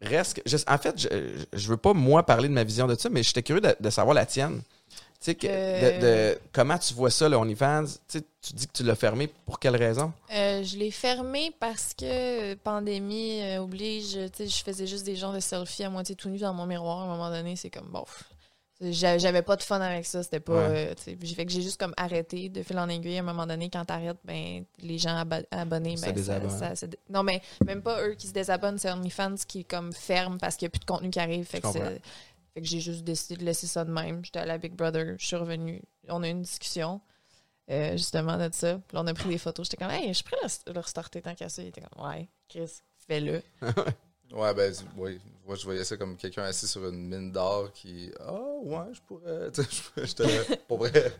[0.00, 1.08] reste je- en fait, je,
[1.52, 3.90] je veux pas, moi, parler de ma vision de ça, mais j'étais curieux de, de
[3.90, 4.62] savoir la tienne.
[5.20, 5.98] Tu sais, que- Euh.
[5.98, 6.00] de,
[6.34, 7.84] de- comment tu vois ça, le OnlyFans?
[8.08, 9.26] Tu sais, tu dis que tu l'as fermé.
[9.46, 10.12] Pour quelle raison?
[10.32, 14.12] Euh, je l'ai fermé parce que euh, pandémie euh, oblige.
[14.12, 16.66] Tu sais, je faisais juste des genres de selfies à moitié tout nu dans mon
[16.66, 17.00] miroir.
[17.00, 18.04] À un moment donné, c'est comme bon.
[18.80, 20.22] J'avais pas de fun avec ça.
[20.22, 20.68] C'était pas.
[20.68, 20.94] Ouais.
[21.20, 23.16] j'ai fait que j'ai juste comme arrêté de fil en aiguille.
[23.16, 26.86] À un moment donné, quand t'arrêtes, ben les gens abo- abonnés, Se ben, ça, ça
[27.10, 30.66] non mais même pas eux qui se désabonnent, c'est OnlyFans qui comme ferme parce qu'il
[30.66, 31.44] n'y a plus de contenu qui arrive.
[31.44, 31.66] Fait que,
[32.54, 34.24] fait que j'ai juste décidé de laisser ça de même.
[34.24, 35.82] J'étais allée à Big Brother, je suis revenue.
[36.08, 37.00] On a eu une discussion.
[37.70, 38.78] euh, justement de ça.
[38.88, 39.66] Puis là, on a pris des photos.
[39.66, 41.60] J'étais comme, hey, je à le- le restarter tant qu'à ça.
[41.62, 43.42] Il était comme, ouais, Chris, fais-le.
[44.32, 45.18] Ouais, ben, oui.
[45.46, 48.10] Moi, je voyais ça comme quelqu'un assis sur une mine d'or qui.
[48.20, 49.50] Ah, ouais, je pourrais.
[49.54, 50.56] Tu sais, je- j'étais.
[50.68, 51.10] Pour vrai.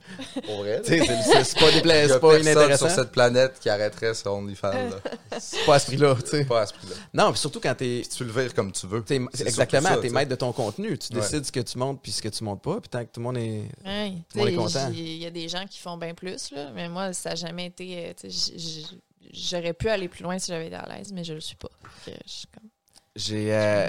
[0.44, 0.76] Pour vrai.
[0.76, 0.80] là.
[0.84, 2.86] Tu sais, c'est- pas, Il y dépla- a c'est pas inintéressant.
[2.88, 4.90] sur cette planète qui arrêterait sur OnlyFans.
[5.38, 6.14] C'est pas à ce prix-là.
[6.22, 6.44] tu sais.
[6.44, 6.94] Pas à ce prix-là.
[7.14, 8.00] Non, puis surtout quand t'es.
[8.06, 9.02] Puis tu le vires comme tu veux.
[9.02, 10.98] t'es- C'est exactement, t'es maître de ton contenu.
[10.98, 11.20] Tu Ouais.
[11.22, 12.78] décides ce que tu montes puis ce que tu montes pas.
[12.82, 13.62] Puis tant que tout le monde est.
[13.86, 14.90] Ouais, Tout le monde est tu sais, content.
[14.92, 17.64] Il y a des gens qui font bien plus, là, mais moi, ça n'a jamais
[17.66, 18.08] été.
[18.24, 18.28] euh,
[19.32, 21.68] J'aurais pu aller plus loin si j'avais été à l'aise, mais je le suis pas.
[22.06, 22.67] Je suis comme-
[23.18, 23.54] J'ai.
[23.54, 23.88] euh,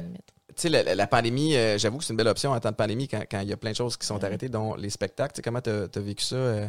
[0.55, 2.75] tu sais, la, la- pandémie, euh, j'avoue que c'est une belle option en temps de
[2.75, 4.25] pandémie quand quand il y a plein de choses qui sont Ouais.
[4.25, 5.33] arrêtées, dont les spectacles.
[5.33, 6.67] Tu sais, comment t'as as vécu ça euh,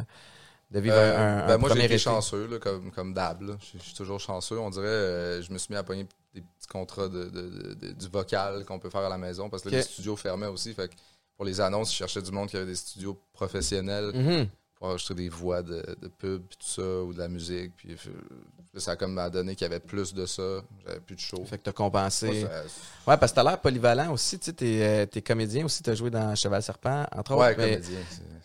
[0.71, 1.97] de vivre Euh, un, un ben moi, j'ai été été?
[1.97, 3.35] chanceux, là, comme, comme là.
[3.73, 4.57] Je suis toujours chanceux.
[4.59, 7.73] On dirait, euh, je me suis mis à pogner des petits contrats de, de- de-
[7.73, 10.73] de- du vocal qu'on peut faire à la maison parce que les studios fermaient aussi.
[10.73, 10.93] Fait que
[11.35, 14.47] pour les annonces, je cherchais du monde qui avait des studios professionnels Mhm.
[14.81, 17.71] Pour enregistrer des voix de, de pub, puis tout ça, ou de la musique.
[17.77, 20.63] Puis euh, ça a comme m'a donné qu'il y avait plus de ça.
[20.87, 21.45] J'avais plus de show.
[21.45, 22.41] Fait que t'as compensé.
[22.41, 22.63] Ça-
[23.07, 24.39] Ouais, parce que t'as l'air polyvalent aussi.
[24.39, 25.83] Tu sais, t'es, euh, t'es comédien aussi.
[25.83, 27.59] T'as joué dans Cheval Serpent, entre Ouais, autres.
[27.59, 27.99] mais- comédien.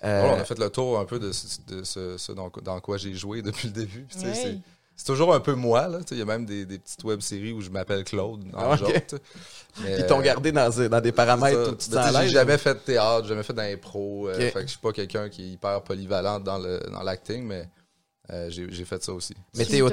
[0.05, 2.51] euh, Voilà, on a fait le tour un peu de, ce- de ce, ce dans,
[2.63, 4.03] dans quoi j'ai joué depuis le début.
[4.07, 4.59] Puis, Ouais.
[4.97, 5.89] C'est- toujours un peu moi.
[5.89, 5.99] là.
[6.11, 8.45] Il y a même des, des petites web-séries où je m'appelle Claude.
[8.55, 8.79] En Ah, ok.
[8.79, 9.23] joke, tu sais.
[9.83, 12.13] Mais, Ils t'ont euh, gardé dans, dans des paramètres où tu te Mais, sens tu
[12.13, 14.29] sais, à J'ai jamais fait de théâtre, j'ai jamais fait d'impro.
[14.29, 14.41] euh, Ok.
[14.41, 17.69] fait que je suis pas quelqu'un qui est hyper polyvalent dans le dans l'acting, mais
[18.31, 19.35] euh, j'ai j'ai fait ça aussi.
[19.55, 19.87] Mais Tu t'es joues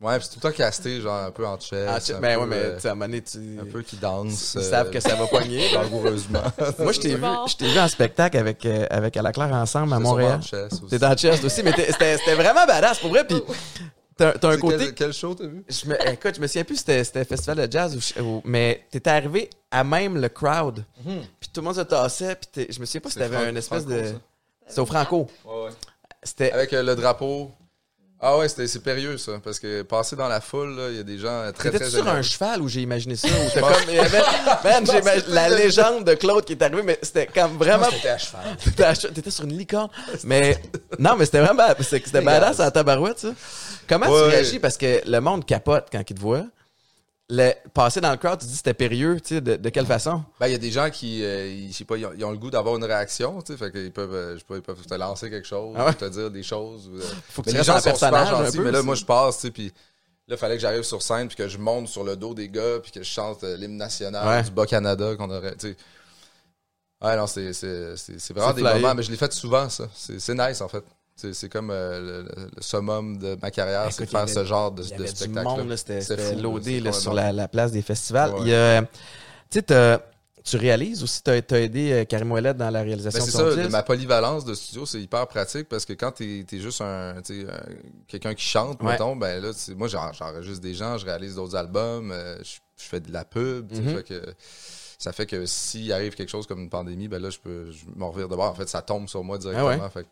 [0.00, 1.86] Ouais, puis c'est tout le temps casté, genre un peu en chess.
[1.86, 3.38] Ah, un ben peu, ouais, mais euh, tu sais, à un moment donné, tu...
[3.60, 4.54] un peu qui danse.
[4.54, 5.70] ils savent que ça va pogner.
[5.72, 5.82] là.
[5.82, 6.40] Langoureusement.
[6.78, 7.46] Moi, je t'ai C'est vu, bon.
[7.46, 10.38] je t'ai vu en spectacle avec, euh, avec À la Claire ensemble à Montréal.
[10.38, 10.86] en chess aussi.
[10.88, 13.26] T'es dans Chest aussi, mais c'était c'était vraiment badass pour vrai.
[13.26, 13.42] Puis
[14.16, 14.76] t'as un C'est côté.
[14.78, 15.62] Quel, quel show t'as vu?
[15.68, 18.86] Je me, écoute, je me souviens plus si c'était c'était festival de jazz ou, mais
[18.90, 20.82] t'étais arrivé à même le crowd.
[21.04, 22.36] Puis tout le monde se tassait.
[22.36, 24.14] Puis je me souviens pas si C'est t'avais une espèce Franco, de.
[24.66, 25.26] C'était au Franco.
[25.44, 25.70] Ouais, ouais.
[26.22, 26.52] C'était.
[26.52, 27.50] Avec euh, le drapeau.
[28.22, 31.00] Ah ouais, c'était c'est périlleux ça, parce que passer dans la foule, là, il y
[31.00, 33.28] a des gens très T'étais très sur un cheval où j'ai imaginé ça?
[33.28, 34.20] Ou t'as comme, il y avait,
[34.62, 37.86] man, la légende de Claude qui est arrivé, mais c'était comme vraiment.
[37.90, 38.42] C'était à cheval.
[38.64, 39.88] T'étais à T'étais sur une licorne.
[40.24, 40.60] Mais
[40.98, 41.68] non, mais c'était vraiment.
[41.80, 43.28] C'était c'était badass à la tabarouette, ça.
[43.88, 44.58] Comment tu réagis?
[44.58, 46.44] Parce que le monde capote quand il te voit.
[47.32, 50.24] Le, passer dans le crowd, tu dis c'était périlleux, tu sais, de, de quelle façon?
[50.40, 52.24] Ben, il y a des gens qui, euh, ils, je sais pas, ils ont, ils
[52.24, 54.56] ont le goût d'avoir une réaction, tu sais, fait qu'ils peuvent, euh, je sais pas,
[54.56, 55.94] ils peuvent te lancer quelque chose, Ah ouais?
[55.94, 56.90] te dire des choses.
[56.92, 58.64] euh, Faut que mais tu les gens en sont super gentils, peu.
[58.64, 59.66] mais là, moi, je passe, tu sais, puis
[60.26, 62.48] là, il fallait que j'arrive sur scène, puis que je monte sur le dos des
[62.48, 64.42] gars, puis que je chante euh, l'hymne national Ouais.
[64.42, 65.76] du Bas-Canada qu'on aurait, tu sais.
[67.02, 67.52] Ouais, non, c'est
[68.34, 69.84] vraiment des moments, mais je l'ai fait souvent, ça.
[69.94, 70.84] C'est nice, en fait.
[71.32, 74.82] C'est comme euh, le, summum de ma carrière, c'est de faire avait- ce genre de,
[74.82, 75.76] spectacle.
[75.76, 78.32] c'était loadé là, sur la, la place des festivals.
[78.34, 78.40] Ouais.
[78.42, 78.82] Il y a,
[79.50, 79.62] tu
[80.42, 83.36] tu réalises aussi, tu as, aidé euh, Karim Ouellet dans la réalisation Ben, de c'est
[83.36, 83.70] son ça, disque.
[83.70, 87.46] ma polyvalence de studio, c'est hyper pratique parce que quand t'es es juste un, tu
[88.08, 88.92] quelqu'un qui chante, Ouais.
[88.92, 92.54] mettons, ben là, tu moi j'en- j'enregistre des gens, je réalise d'autres albums, euh, je,
[92.82, 93.96] je fais de la pub, tu Mhm.
[93.96, 94.34] fait que
[94.98, 98.10] ça fait que s'il arrive quelque chose comme une pandémie, ben là, je peux m'en
[98.10, 98.50] revire de bord.
[98.50, 99.68] En fait, ça tombe sur moi directement.
[99.70, 99.90] Ah ouais.
[99.90, 100.08] Fait que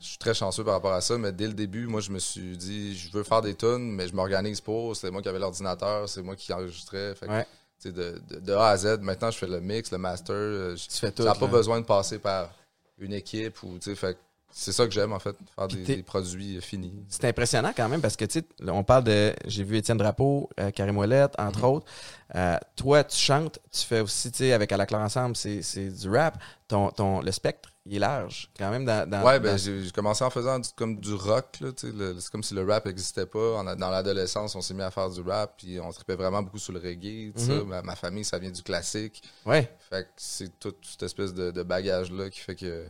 [0.00, 2.18] je suis très chanceux par rapport à ça, mais dès le début, moi, je me
[2.18, 4.96] suis dit, je veux faire des tunes, mais je m'organise pour.
[4.96, 7.14] C'est moi qui avais l'ordinateur, c'est moi qui enregistrais.
[7.14, 7.46] Fait que, Ouais.
[7.84, 7.90] de,
[8.30, 10.34] de- de A à Z, maintenant, je fais le mix, le master.
[10.34, 11.22] euh, je- Tu fais tout.
[11.22, 12.50] ça n'a pas besoin de passer par
[12.98, 14.16] une équipe ou tu sais, fait
[14.52, 17.04] c'est ça que j'aime en fait, faire des, produits finis.
[17.08, 19.34] C'est impressionnant quand même parce que, tu sais, on parle de.
[19.46, 21.64] J'ai vu Étienne Drapeau, euh, Karim Ouellet, entre Mhm.
[21.64, 21.86] autres.
[22.34, 25.88] Euh, toi, tu chantes, tu fais aussi, tu sais, avec À la Claire Ensemble, c'est
[25.90, 26.38] du rap.
[26.68, 29.08] Ton, ton, le spectre, il est large quand même dans.
[29.08, 32.54] dans- ouais, ben dans- j'ai commencé en faisant du- comme du rock, c'est comme si
[32.54, 33.58] le rap n'existait pas.
[33.58, 36.58] En dans l'adolescence, on s'est mis à faire du rap, puis on tripait vraiment beaucoup
[36.58, 37.32] sur le reggae.
[37.36, 37.64] Mhm.
[37.64, 39.22] Ma, ma famille, ça vient du classique.
[39.44, 39.68] Ouais.
[39.90, 42.86] Fait que c'est toute cette espèce de, de bagage-là qui fait que.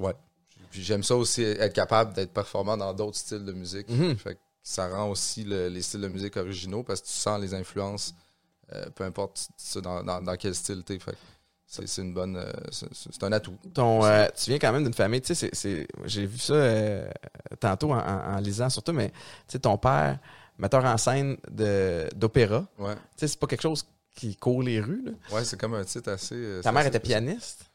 [0.00, 0.12] Ouais.
[0.70, 3.88] Puis j'aime ça aussi, être capable d'être performant dans d'autres styles de musique.
[3.88, 4.16] Mhm.
[4.16, 7.40] Fait que ça rend aussi le- les styles de musique originaux parce que tu sens
[7.40, 8.14] les influences,
[8.74, 10.98] euh, peu importe ça, dans, dans, dans quel style t'es.
[10.98, 11.16] Fait
[11.70, 12.36] c'est une bonne.
[12.36, 13.54] euh, c'est un atout.
[13.74, 15.50] Ton, euh, tu viens quand même d'une famille, tu sais,
[16.06, 17.10] j'ai vu ça euh,
[17.60, 19.14] tantôt en, en- en lisant surtout, mais tu
[19.48, 20.18] sais, ton père,
[20.58, 22.94] metteur en scène de- d'opéra, Ouais.
[22.94, 23.84] tu sais, c'est pas quelque chose
[24.16, 25.02] qui court les rues.
[25.04, 25.12] Là.
[25.30, 26.60] Ouais, c'est comme un titre assez.
[26.62, 27.66] Ta mère assez était pianiste.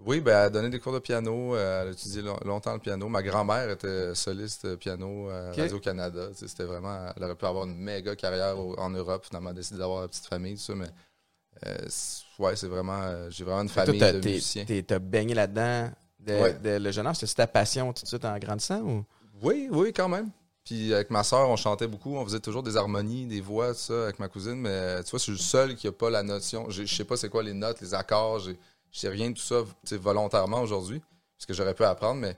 [0.00, 1.54] Oui, ben, elle a donné des cours de piano.
[1.54, 3.08] euh, Elle a étudié long- longtemps le piano.
[3.08, 5.56] Ma grand-mère était soliste euh, piano à Ok.
[5.56, 6.28] Radio-Canada.
[6.34, 7.12] C'était vraiment.
[7.16, 9.24] Elle aurait pu avoir une méga carrière au- en Europe.
[9.26, 10.74] Finalement, elle a décidé d'avoir la petite famille, tout ça.
[10.74, 10.88] Mais
[11.66, 11.76] euh,
[12.40, 13.00] ouais, c'est vraiment.
[13.02, 14.64] euh, J'ai vraiment une Toi, famille t'as- de musiciens.
[14.86, 16.54] T'as baigné là-dedans dès, Ouais.
[16.60, 17.16] dès le jeune âge.
[17.20, 19.04] C'est ta passion tout de suite en grandissant ou?
[19.42, 20.30] Oui, oui, quand même.
[20.64, 22.16] Puis avec ma soeur, on chantait beaucoup.
[22.16, 24.56] On faisait toujours des harmonies, des voix, tout ça, avec ma cousine.
[24.56, 26.68] Mais tu vois, je suis le seul qui a pas la notion.
[26.70, 28.40] Je je sais pas c'est quoi les notes, les accords.
[28.40, 28.58] j'ai-
[28.94, 29.62] Je sais rien de tout ça
[29.96, 31.02] volontairement aujourd'hui.
[31.36, 32.36] Parce que j'aurais pu apprendre, mais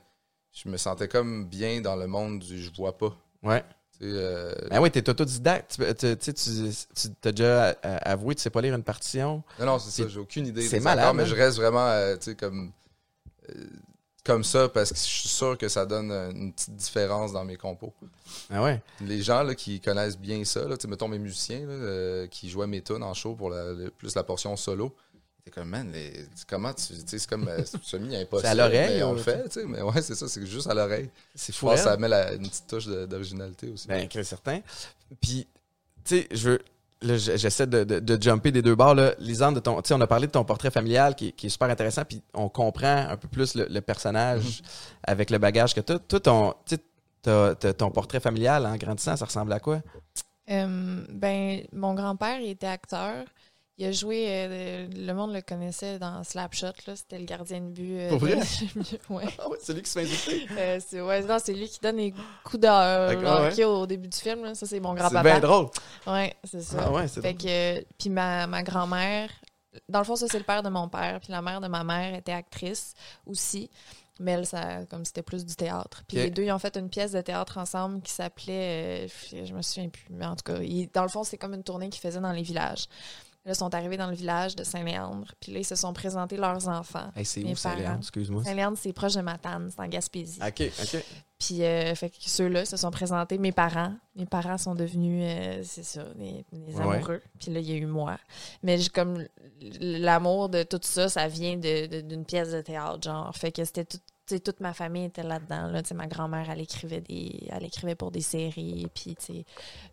[0.51, 3.15] je me sentais comme bien dans le monde du je vois pas.
[3.43, 3.63] Ouais.
[4.01, 5.79] Euh, Ben oui, t'es autodidacte.
[5.99, 9.43] Tu- Tu tu- tu- t'as déjà euh, avoué, tu sais pas lire une partition.
[9.59, 10.09] Non, non, c'est ça.
[10.09, 10.67] J'ai aucune idée.
[10.67, 11.27] c'est malade, accords, mais hein?
[11.27, 12.71] je reste vraiment, euh, comme,
[13.49, 13.63] euh,
[14.23, 17.55] comme ça parce que je suis sûr que ça donne une petite différence dans mes
[17.55, 17.93] compos.
[18.51, 18.81] Ah ouais.
[19.01, 22.81] Les gens là, qui connaissent bien ça, là, mettons mes musiciens là, qui jouaient mes
[22.81, 24.93] tunes en show pour la- plus la portion solo,
[25.47, 26.87] c'est comme, man, les- comment tu.
[26.87, 28.41] tu sais, C'est comme euh, c'est semi-impossible.
[28.41, 30.67] C'est à l'oreille, mais On le fait, tu sais, mais ouais, c'est ça, c'est juste
[30.67, 31.09] à l'oreille.
[31.35, 31.67] C'est Je fou.
[31.67, 31.93] pense que raide.
[31.93, 33.87] ça met la- une petite touche d'originalité aussi.
[33.87, 34.59] Ben, c'est certain.
[35.21, 35.47] Puis,
[36.03, 36.59] tu sais, je veux.
[37.01, 38.95] j'essaie de, de, de jumper des deux bords.
[38.95, 39.13] Là.
[39.19, 41.45] Lisande, de ton, tu sais, on a parlé de ton portrait familial qui, est- qui
[41.47, 44.61] est super intéressant, puis on comprend un peu plus le, le personnage
[45.03, 45.99] avec le bagage que tu as.
[45.99, 46.55] Toi, ton,
[47.77, 49.81] ton portrait familial en grandissant, ça ressemble à quoi?
[50.49, 53.25] Euh, ben, mon grand-père, il était acteur.
[53.79, 56.95] Il a joué, euh, le monde le connaissait dans Slapshot, là.
[56.95, 57.99] C'était le gardien de but.
[57.99, 58.35] euh, Pour vrai?
[58.37, 59.25] de- ouais.
[59.37, 60.47] Ah ouais, c'est lui qui se fait inviter.
[60.57, 62.11] Euh, c'est ouais, non, c'est lui qui donne les
[62.43, 63.51] coups de D'accord, ouais.
[63.51, 64.43] hockey au début du film.
[64.45, 64.55] là.
[64.55, 65.21] Ça, c'est mon C'est grand-papa.
[65.23, 65.67] bien drôle.
[66.07, 66.85] Ouais, c'est ça.
[66.87, 67.51] Ah ouais, c'est Fait drôle.
[67.51, 69.29] que, puis ma, ma grand-mère,
[69.87, 71.19] dans le fond, ça, c'est le père de mon père.
[71.19, 72.95] Puis la mère de ma mère était actrice
[73.27, 73.69] aussi.
[74.19, 76.01] Mais elle, ça, comme c'était plus du théâtre.
[76.07, 79.53] Puis les deux, ils ont fait une pièce de théâtre ensemble qui s'appelait, euh, je
[79.53, 80.57] me souviens plus, mais en tout cas,
[80.91, 82.87] dans le fond, c'est comme une tournée qu'ils faisaient dans les villages.
[83.47, 85.31] Là, sont arrivés dans le village de Saint-Léandre.
[85.39, 87.09] Puis là, ils se sont présentés leurs enfants.
[87.15, 87.85] Hey, c'est où, Saint-Léon?
[87.85, 87.97] parents.
[87.99, 88.43] Excuse-moi.
[88.43, 90.39] Saint-Léandre, c'est proche de Matane, c'est en Gaspésie.
[90.45, 91.03] OK, OK.
[91.39, 93.37] Puis, euh, fait que ceux-là se sont présentés.
[93.37, 96.81] Mes parents, mes parents sont devenus, euh, c'est ça, des, des Ouais.
[96.95, 97.21] amoureux.
[97.39, 98.17] Puis là, il y a eu moi.
[98.63, 99.23] Mais j'ai comme
[99.79, 103.33] l'amour de tout ça, ça vient de- de- d'une pièce de théâtre, genre.
[103.35, 103.99] Fait que c'était tout.
[104.35, 105.67] Toute ma famille était là-dedans.
[105.67, 105.81] Là.
[105.95, 108.87] Ma grand-mère, elle écrivait des, elle écrivait pour des séries.
[108.93, 109.15] Puis,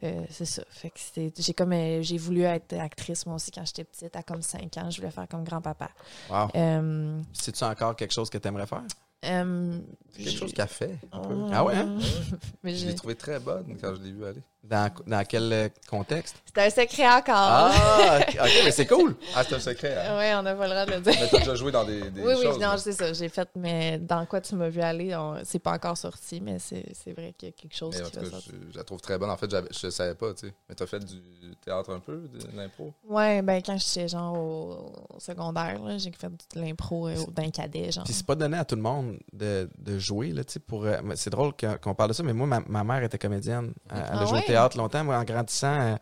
[0.03, 0.63] euh, c'est ça.
[0.71, 4.15] Fait que c'était- j'ai comme, euh, j'ai voulu être actrice, moi aussi, quand j'étais petite.
[4.17, 5.91] À comme 5 ans, je voulais faire comme grand-papa.
[6.31, 6.49] Wow.
[6.55, 8.83] Euh, C'est-tu encore quelque chose que tu aimerais faire?
[9.27, 9.79] euh,
[10.17, 10.99] Quelque chose qu'elle fait.
[11.13, 11.47] un peu.
[11.53, 11.99] Ah ouais, hein?
[12.63, 14.43] Mais Je l'ai trouvée très bonne quand je l'ai vue aller.
[14.67, 16.37] Dans, dans quel euh, contexte?
[16.55, 17.35] C'est un secret encore.
[17.37, 19.15] Ah, OK, mais c'est cool.
[19.37, 19.95] Ah, c'est un secret.
[19.95, 20.17] Hein?
[20.17, 21.13] Ouais, on n'a pas le droit de le dire.
[21.21, 22.55] Mais t'as déjà joué dans des, des Oui, oui, choses.
[22.55, 22.79] non, là.
[22.79, 23.13] c'est ça.
[23.13, 26.59] J'ai fait, mais dans quoi tu m'as vu aller, on- c'est pas encore sorti, mais
[26.59, 28.53] c'est vrai qu'il y a quelque chose Mais qui tout va cas, sortir.
[28.67, 29.29] je, je la trouve très bonne.
[29.29, 30.55] En fait, je ne savais pas, tu sais.
[30.69, 31.21] Mais t'as fait du
[31.63, 32.95] théâtre un peu, de l'impro?
[33.07, 37.93] Ouais, ben quand j'étais genre au, au secondaire, j'ai fait de l'impro euh, d'un cadet,
[37.93, 38.05] genre.
[38.05, 40.87] Puis c'est pas donné à tout le monde de, de jouer, là, tu sais, pour...
[40.87, 43.75] euh, c'est drôle qu'on parle de ça, mais moi, ma, ma mère était comédienne.
[43.91, 44.45] Elle, elle a Ah joué ouais?
[44.55, 45.05] Théâtre longtemps.
[45.05, 45.97] Moi, en grandissant, euh,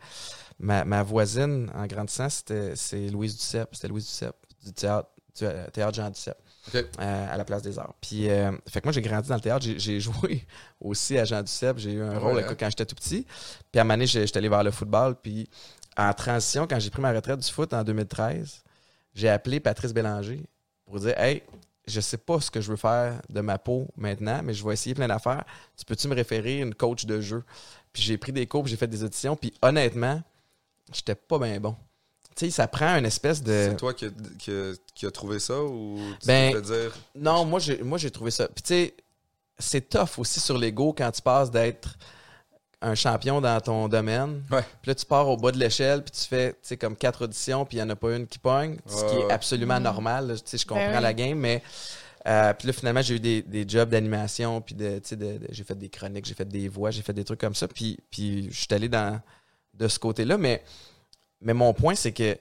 [0.59, 3.69] ma, ma voisine, en grandissant, c'était c'est Louise Duceppe.
[3.73, 6.37] C'était Louise Duceppe, du théâtre, du, euh, théâtre Jean Duceppe,
[6.75, 7.93] euh, à la Place des Arts.
[8.01, 8.27] Puis,
[8.67, 9.65] fait que moi, j'ai grandi dans le théâtre.
[9.77, 10.45] J'ai- joué
[10.79, 11.77] aussi à Jean Duceppe.
[11.79, 13.25] J'ai eu un rôle ouais, quand j'étais tout petit.
[13.71, 15.15] Puis à un moment donné, j'étais allé vers le football.
[15.21, 15.49] Puis
[15.97, 18.63] en transition, quand j'ai pris ma retraite du foot en 2013,
[19.13, 20.43] j'ai appelé Patrice Bélanger
[20.85, 21.43] pour dire Hey,
[21.85, 24.73] je sais pas ce que je veux faire de ma peau maintenant, mais je vais
[24.73, 25.43] essayer plein d'affaires.
[25.77, 27.43] Tu peux-tu me référer une coach de jeu?
[27.91, 30.21] Puis j'ai pris des cours, j'ai fait des auditions, puis honnêtement,
[30.93, 31.75] j'étais pas bien bon.
[32.35, 33.67] Tu sais, ça prend une espèce de.
[33.69, 36.91] C'est toi qui a, qui, a, qui a trouvé ça ou tu Ben, dire?
[37.15, 38.47] Non, moi j'ai moi j'ai trouvé ça.
[38.47, 38.93] Puis tu sais,
[39.59, 41.95] c'est tough aussi sur l'ego quand tu passes d'être
[42.83, 44.43] un champion dans ton domaine.
[44.51, 44.61] Ouais.
[44.81, 47.23] Puis là tu pars au bas de l'échelle puis tu fais tu sais comme quatre
[47.23, 49.83] auditions puis il y en a pas une qui pogne, ce qui est absolument Mhm.
[49.83, 50.27] normal.
[50.27, 50.35] là.
[50.35, 51.03] Tu sais je comprends Ben oui.
[51.03, 51.63] la game mais
[52.27, 55.37] euh, puis là finalement j'ai eu des, des jobs d'animation puis de tu sais de-
[55.39, 57.67] de- j'ai fait des chroniques, j'ai fait des voix, j'ai fait des trucs comme ça
[57.67, 59.19] puis puis je suis allé dans
[59.73, 60.63] de ce côté-là mais
[61.41, 62.37] mais mon point c'est que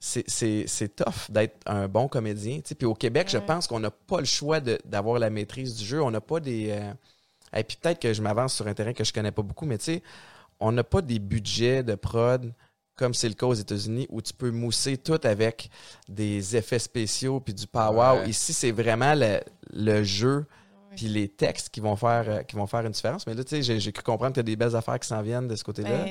[0.00, 2.56] c'est- c'est c'est tough d'être un bon comédien.
[2.58, 2.74] tu sais.
[2.76, 5.84] Puis au Québec, je pense qu'on n'a pas le choix de- d'avoir la maîtrise du
[5.84, 6.00] jeu.
[6.00, 6.68] On n'a pas des.
[6.70, 6.92] euh,
[7.56, 9.78] Et puis peut-être que je m'avance sur un terrain que je connais pas beaucoup, mais
[9.78, 10.02] tu sais,
[10.60, 12.52] on n'a pas des budgets de prod
[12.96, 15.70] comme c'est le cas aux États-Unis où tu peux mousser tout avec
[16.08, 18.20] des effets spéciaux puis du power.
[18.22, 18.28] Ouais.
[18.30, 19.40] Ici, c'est vraiment le,
[19.72, 20.46] le jeu
[20.96, 23.24] puis les textes qui vont faire euh, qui vont faire une différence.
[23.26, 25.06] Mais là, tu sais, j'ai- j'ai cru comprendre que tu as des belles affaires qui
[25.06, 26.06] s'en viennent de ce côté-là.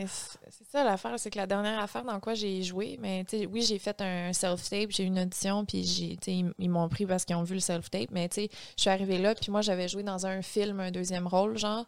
[0.84, 4.34] L'affaire, c'est que la dernière affaire dans quoi j'ai joué, mais oui, j'ai fait un
[4.34, 7.56] self-tape, j'ai eu une audition, puis j'ai, ils, ils m'ont pris parce qu'ils ont vu
[7.56, 10.92] le self-tape, mais je suis arrivée là, puis moi, j'avais joué dans un film, un
[10.92, 11.86] deuxième rôle, genre,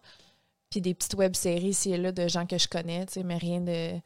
[0.70, 4.00] puis des petites web-séries ici et là de gens que je connais, mais rien de...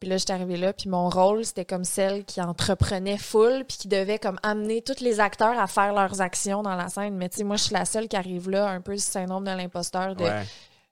[0.00, 3.76] Puis là, j'étais arrivée là, puis mon rôle, c'était comme celle qui entreprenait full, puis
[3.76, 7.14] qui devait comme amener tous les acteurs à faire leurs actions dans la scène.
[7.14, 9.44] Mais tu sais, moi, je suis la seule qui arrive là, un peu ce syndrome
[9.44, 10.42] de l'imposteur, Ouais.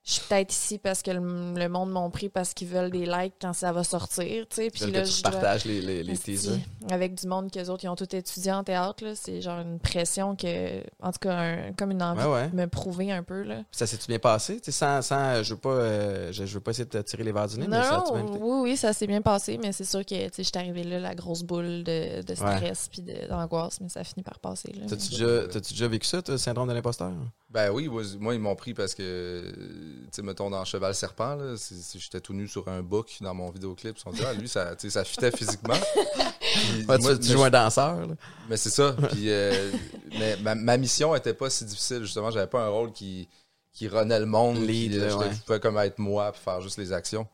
[0.02, 1.20] Je suis peut-être ici parce que le,
[1.54, 4.70] le monde m'ont pris parce qu'ils veulent des likes quand ça va sortir, tu sais.
[4.70, 6.58] Puis là, je dois- partages les, les, les teasers.
[6.90, 9.04] Avec du monde qu'eux autres, ils ont tout étudié en théâtre.
[9.14, 12.48] C'est genre une pression que, en tout cas, un- comme une envie Ouais, ouais.
[12.48, 13.62] de me prouver un peu, là.
[13.70, 14.56] Ça s'est-tu bien passé?
[14.60, 16.98] Tu sais, sans, sans, je veux pas, euh, je, je veux pas essayer de te
[17.02, 18.38] tirer les verres du nez, mais ça Non, été?
[18.42, 20.82] oui, oui, ça s'est bien passé, mais c'est sûr que, tu sais, je suis arrivée
[20.84, 24.72] là, la grosse boule de, de stress puis d'angoisse, mais ça finit par passer.
[24.88, 27.12] T'as-tu déjà, déjà vécu ça, le syndrome de l'imposteur?
[27.50, 31.54] Ben oui, moi, ils m'ont pris parce que, tu sais, mettons, dans Cheval Serpent, là,
[31.96, 33.96] j'étais tout nu sur un book dans mon vidéoclip.
[33.96, 35.74] Ils se sont dit, ah, lui, ça, tu sais, ça fitait physiquement.
[35.74, 38.14] Puis Ouais, tu, moi, tu joues un danseur, là.
[38.48, 38.94] Mais c'est ça.
[39.10, 39.72] Puis, euh,
[40.16, 42.30] mais ma, ma mission était pas si difficile, justement.
[42.30, 43.28] J'avais pas un rôle qui,
[43.72, 44.56] qui renait le monde.
[44.58, 45.34] Lead, puis, là, je, ouais.
[45.34, 47.26] je pouvais comme être moi puis faire juste les actions.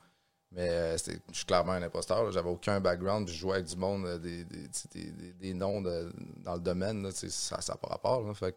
[0.52, 2.24] Mais euh, je suis clairement un imposteur.
[2.24, 2.30] là.
[2.30, 3.28] J'avais aucun background.
[3.28, 7.02] Je jouais avec du monde, euh, des, des, des, noms de- dans le domaine.
[7.02, 8.22] là, ça n'a pas rapport.
[8.26, 8.32] là.
[8.32, 8.56] Fait que-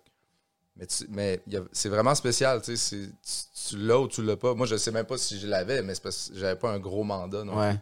[0.79, 2.61] mais mais c'est vraiment spécial.
[2.61, 3.11] tu sais, Tu,
[3.69, 4.53] tu l'as ou tu l'as pas.
[4.55, 6.79] Moi, je sais même pas si je l'avais, mais c'est parce que j'avais pas un
[6.79, 7.43] gros mandat.
[7.43, 7.75] Non Ouais.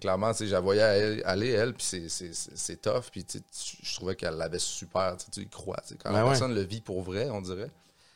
[0.00, 3.74] Clairement, tu sais, je la voyais elle- aller, elle, puis c'est- tough, puis tu sais,
[3.82, 5.78] je trouvais qu'elle l'avait super, tu sais, tu y crois.
[5.82, 5.96] tu sais.
[5.96, 6.30] Quand la Ben ouais.
[6.30, 7.68] personne le vit pour vrai, on dirait,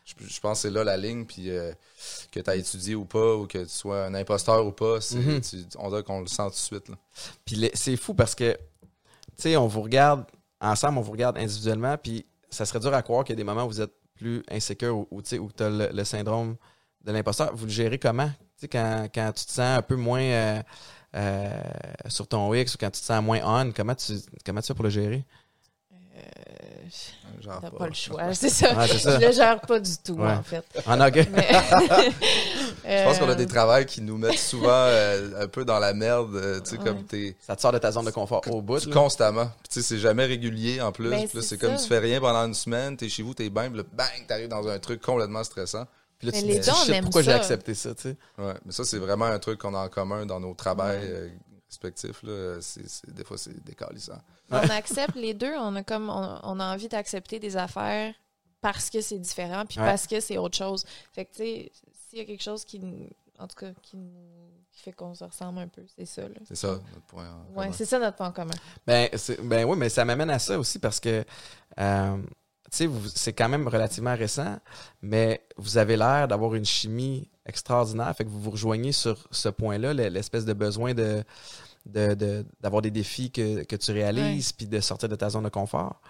[0.04, 1.72] je, je pense que c'est là la ligne, puis euh,
[2.30, 5.40] que tu as étudié ou pas, ou que tu sois un imposteur ou pas, Mhm.
[5.40, 6.88] tu- on dirait qu'on le sent tout de suite.
[6.88, 6.94] Là.
[7.44, 8.58] Puis c'est fou parce que, tu
[9.38, 10.24] sais, on vous regarde
[10.60, 13.44] ensemble, on vous regarde individuellement, puis ça serait dur à croire qu'il y a des
[13.44, 13.92] moments où vous êtes
[14.22, 16.56] plus insécure ou, ou, tu as le, le syndrome
[17.04, 17.54] de l'imposteur.
[17.54, 18.30] Vous le gérez comment?
[18.70, 20.62] Quand, quand tu te sens un peu moins euh,
[21.16, 21.62] euh,
[22.06, 24.12] sur ton X ou quand tu te sens moins on, comment tu,
[24.46, 25.24] comment tu fais pour le gérer?
[26.22, 27.78] Euh, T'as pas.
[27.78, 28.86] pas le choix, c'est ça.
[28.86, 28.86] Ça.
[29.18, 30.30] Je le gère pas du tout, Ouais.
[30.32, 30.64] en fait.
[30.86, 30.96] En.
[30.96, 31.12] Mais-
[32.84, 35.78] Je pense qu'on a Euh, des travails qui nous mettent souvent euh, un peu dans
[35.78, 36.84] la merde, euh, tu sais, Ouais.
[36.84, 38.88] comme t'es Ça te sort de ta zone de confort au bout.
[38.92, 39.46] constamment.
[39.68, 41.08] Tu sais, c'est jamais régulier en plus.
[41.10, 43.84] Ben, c'est comme tu fais rien pendant une semaine, t'es chez vous, t'es bien, bang,
[44.28, 45.86] t'arrives dans un truc complètement stressant.
[46.18, 48.16] Puis là, Mais tu les te dis, pourquoi j'ai accepté ça, tu sais?
[48.38, 51.08] Ouais, mais ça, c'est vraiment un truc qu'on a en commun dans nos travails Ouais.
[51.10, 51.28] euh,
[51.82, 52.22] respectifs.
[52.22, 52.58] Là.
[52.60, 54.18] C'est, c'est- des fois, c'est décalissant.
[54.50, 58.14] On accepte les deux, on a comme on, on a envie d'accepter des affaires
[58.60, 59.86] parce que c'est différent puis Ouais.
[59.86, 60.84] parce que c'est autre chose.
[61.12, 61.72] Fait que tu sais,
[62.08, 64.10] s'il y a quelque chose qui nous- en tout cas qui nous
[64.70, 66.34] qui fait qu'on se ressemble un peu, c'est ça là.
[66.48, 67.28] C'est ça, notre point.
[67.28, 67.72] en Ouais, commun.
[67.72, 68.54] c'est ça notre point commun.
[68.86, 71.22] Ben, c'est- ben oui, mais ça m'amène à ça aussi parce que,
[71.78, 72.22] euh, tu
[72.70, 74.58] sais, vous- c'est quand même relativement récent,
[75.02, 78.16] mais vous avez l'air d'avoir une chimie extraordinaire.
[78.16, 81.22] Fait que vous vous rejoignez sur ce point-là, le- l'espèce de besoin de
[81.86, 85.44] de- de- d'avoir des défis que, que tu réalises, puis de sortir de ta zone
[85.44, 86.00] de confort.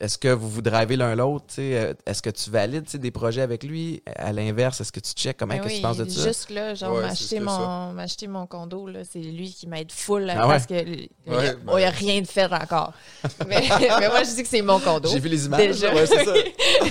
[0.00, 1.46] Est-ce que vous vous drivez l'un l'autre?
[1.58, 4.02] euh, Est-ce que tu valides des projets avec lui?
[4.16, 6.26] À l'inverse, est-ce que tu checkes comment Ben que oui, tu penses de ça?
[6.26, 9.66] Juste là, genre Ouais, c'est m'acheter que mon m'acheter mon condo là, c'est lui qui
[9.66, 10.52] m'aide full là, Ah ouais?
[10.54, 12.92] parce que il n'y a, ben- rien de fait encore.
[13.48, 15.08] mais, mais moi je dis que c'est mon condo.
[15.08, 15.66] J'ai vu les images.
[15.66, 15.94] Déjà.
[15.94, 16.34] Ouais, c'est ça.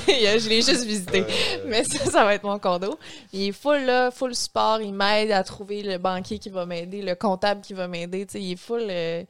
[0.08, 1.22] Je l'ai juste visité.
[1.22, 2.98] Euh, Mais ça, ça va être mon condo.
[3.34, 4.82] Il est full, là, full support.
[4.82, 8.26] Il m'aide à trouver le banquier qui va m'aider, le comptable qui va m'aider.
[8.36, 9.24] Il est full, euh,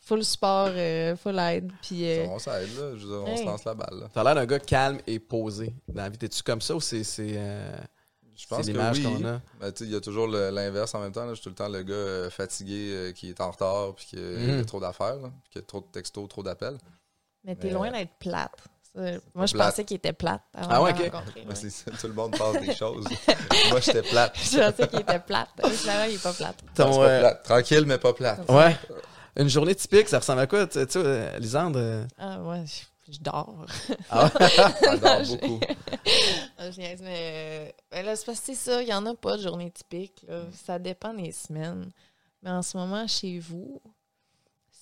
[0.00, 1.70] full support, euh, full aide.
[1.82, 2.96] Puis, euh, on s'aide, là.
[2.96, 3.38] Je veux dire, on Hey.
[3.38, 4.00] se lance la balle.
[4.00, 4.08] Là.
[4.12, 5.74] T'as l'air d'un gars calme et posé.
[5.88, 7.76] Dans la vie, t'es-tu comme ça ou c'est c'est, euh,
[8.34, 9.04] Je c'est pense que l'image oui.
[9.04, 9.40] qu'on a?
[9.60, 11.24] Ben, il y a toujours le- l'inverse en même temps.
[11.24, 11.30] là.
[11.30, 14.06] Je suis tout le temps le gars euh, fatigué euh, qui est en retard puis
[14.06, 16.78] qui a, il a trop d'affaires, là, puis qui a trop de textos, trop d'appels.
[17.44, 18.56] mais t'es Mais, loin d'être plate.
[19.34, 19.70] Moi, je Plate.
[19.70, 21.12] pensais qu'il était plate avant Ah ouais, de ok.
[21.12, 21.42] rencontrer.
[21.42, 21.54] Ben, ouais.
[21.54, 23.04] c'est ça, tout le monde parle des choses.
[23.70, 24.36] Moi, j'étais plate.
[24.36, 25.48] Je pensais qu'il était plate.
[25.64, 26.56] Finalement, il est pas plate.
[26.74, 27.42] C'est pas plate.
[27.44, 28.50] Tranquille, mais pas plate.
[28.50, 28.76] Ouais.
[29.36, 30.66] Une journée typique, ça ressemble à quoi?
[30.66, 31.78] Tu sais, euh, Lisandre?
[31.78, 33.64] euh, Ah, ouais, je, je dors.
[34.10, 35.24] Ah ouais?
[35.24, 35.60] J'ai- beaucoup.
[36.58, 39.06] Ah, je niaise, mais, euh, ben là, c'est parce que c'est ça, il n'y en
[39.06, 40.24] a pas de journée typique.
[40.28, 40.42] là.
[40.52, 41.90] Ça dépend des semaines.
[42.42, 43.80] Mais en ce moment, chez vous,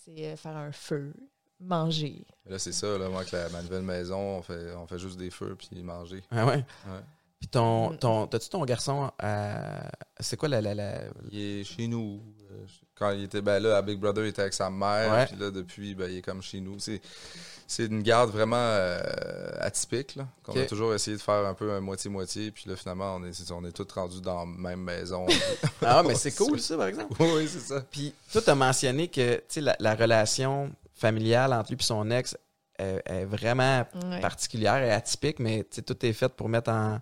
[0.04, 1.12] c'est faire un feu,
[1.60, 2.24] manger.
[2.46, 5.18] Là, c'est ça, là, moi, avec la, ma nouvelle maison, on fait, on fait juste
[5.18, 6.22] des feux puis manger.
[6.30, 6.56] Ah ouais?
[6.86, 7.00] Ouais.
[7.40, 7.98] Puis ton, Mm.
[7.98, 9.90] ton, t'as-tu ton garçon à...
[10.18, 10.60] C'est quoi la...
[10.60, 11.00] la, la...
[11.30, 12.20] Il est chez nous.
[12.50, 12.66] Euh,
[12.98, 15.12] Quand il était ben là, à Big Brother, il était avec sa mère.
[15.12, 15.26] Ouais.
[15.26, 16.78] Puis là, depuis, ben, il est comme chez nous.
[16.78, 17.00] C'est,
[17.66, 19.00] c'est une garde vraiment euh,
[19.60, 20.16] atypique.
[20.16, 22.50] Là, qu'on a toujours essayé de faire un peu un moitié-moitié.
[22.50, 25.26] Puis là, finalement, on est, on est tous rendus dans la même maison.
[25.82, 27.14] Ah mais c'est cool ça, par exemple.
[27.20, 27.82] oui, c'est ça.
[27.90, 32.10] Puis toi, t'as mentionné que tu sais, la, la relation familiale entre lui et son
[32.10, 32.36] ex
[32.78, 34.20] est, est vraiment Ouais.
[34.20, 36.98] particulière et atypique, mais tu sais, tout est fait pour mettre en,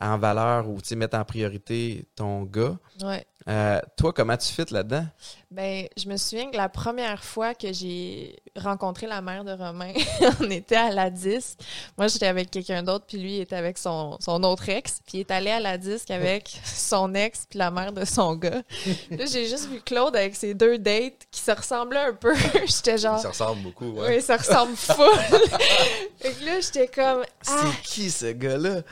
[0.00, 2.76] en valeur ou mettre en priorité ton gars.
[3.02, 3.24] Ouais.
[3.48, 5.06] Euh, toi, comment tu fites là-dedans?
[5.50, 9.92] Ben, je me souviens que la première fois que j'ai rencontré la mère de Romain,
[10.40, 11.58] on était à la disque.
[11.96, 15.00] Moi, j'étais avec quelqu'un d'autre, puis lui il était avec son, son autre ex.
[15.06, 18.34] Puis il est allé à la disque avec son ex, puis la mère de son
[18.36, 18.62] gars.
[19.10, 22.34] Là, j'ai juste vu Claude avec ses deux dates qui se ressemblaient un peu.
[22.66, 23.18] j'étais genre...
[23.18, 23.90] Ça ressemble beaucoup.
[23.92, 24.16] Ouais.
[24.16, 25.18] Oui, ça ressemble full.
[26.18, 27.24] fait que là, j'étais comme...
[27.46, 28.82] Ah, C'est qui ce gars-là?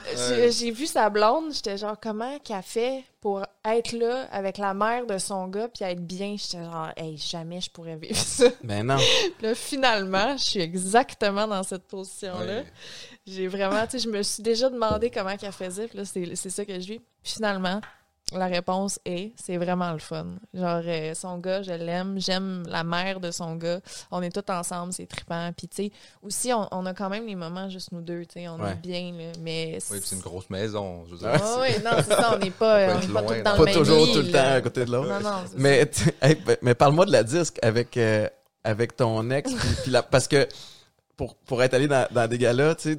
[0.50, 3.04] j'ai vu sa blonde, j'étais genre, comment qu'elle fait?
[3.20, 6.36] Pour être là avec la mère de son gars puis être bien?
[6.38, 8.46] J'étais genre, hey, jamais je pourrais vivre ça.
[8.62, 8.96] Ben non.
[9.42, 12.62] Là, finalement, je suis exactement dans cette position-là.
[13.26, 16.34] J'ai vraiment, tu sais, je me suis déjà demandé comment qu'elle faisait, puis là, c'est
[16.34, 17.00] c'est ça que je vis.
[17.22, 17.80] Puis finalement,
[18.32, 20.26] la réponse est, c'est vraiment le fun.
[20.54, 23.80] Genre, euh, son gars, je l'aime, j'aime la mère de son gars.
[24.10, 25.50] On est tous ensemble, c'est trippant.
[25.56, 25.92] Puis, tu sais,
[26.22, 28.72] aussi, on, on a quand même les moments juste nous deux, tu sais, on Ouais.
[28.72, 29.78] est bien, là, mais...
[29.90, 31.04] Oui, puis c'est une grosse maison.
[31.06, 31.28] Je veux dire.
[31.28, 31.38] Ouais.
[31.42, 33.36] Ah oui, non, c'est ça, on n'est pas, on être est pas loin, là.
[33.38, 35.08] le Pas même toujours lit, tout le temps à côté de l'autre.
[35.08, 38.28] Non, non, c'est Mais, tu- hey, ben- mais parle-moi de la disque avec, euh,
[38.64, 39.52] avec ton ex.
[39.52, 40.46] puis- puis la- parce que
[41.16, 42.98] pour, pour être allé dans, dans des galas, tu sais,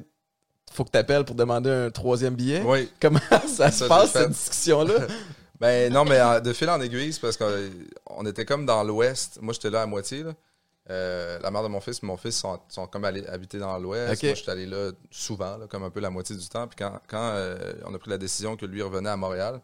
[0.72, 2.62] faut que tu appelles pour demander un troisième billet.
[2.64, 2.90] Oui.
[3.00, 4.94] Comment ça se Ça, passe, cette discussion-là?
[5.60, 7.48] Ben non, mais en- de fil en aiguille, c'est parce qu'on
[8.10, 9.38] on était comme dans l'ouest.
[9.40, 10.24] Moi, j'étais là à moitié.
[10.24, 10.32] Là.
[10.90, 13.78] Euh, la mère de mon fils et mon fils sont, sont comme allés habiter dans
[13.78, 14.12] l'ouest.
[14.12, 14.24] Ok.
[14.24, 16.66] Moi, j'étais allé là souvent, là, comme un peu la moitié du temps.
[16.66, 19.60] Puis quand, quand euh, on a pris la décision que lui revenait à Montréal,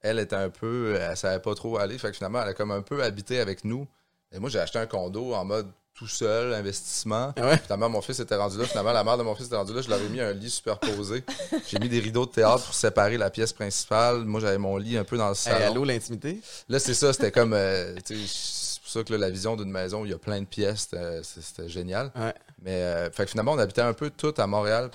[0.00, 1.98] elle était un peu, elle savait pas trop où aller.
[1.98, 3.88] Fait que finalement, elle a comme un peu habité avec nous.
[4.30, 7.32] Et moi, j'ai acheté un condo en mode tout seul, investissement.
[7.36, 7.58] Ah ouais?
[7.58, 8.64] Finalement, mon fils était rendu là.
[8.64, 9.82] Finalement, la mère de mon fils était rendue là.
[9.82, 11.22] Je ai mis un lit superposé.
[11.68, 14.24] J'ai mis des rideaux de théâtre pour séparer la pièce principale.
[14.24, 15.66] Moi, j'avais mon lit un peu dans le Hey, salon.
[15.66, 16.40] allô, l'intimité?
[16.68, 17.52] Là, c'est ça, c'était comme.
[17.52, 20.46] euh, c'est pour ça que là, la vision d'une maison, il y a plein de
[20.46, 20.88] pièces,
[21.22, 22.10] c'était génial.
[22.16, 22.34] Ouais.
[22.62, 24.90] Mais euh, fait que finalement, on habitait un peu tout à Montréal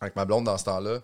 [0.00, 0.98] avec ma blonde dans ce temps-là.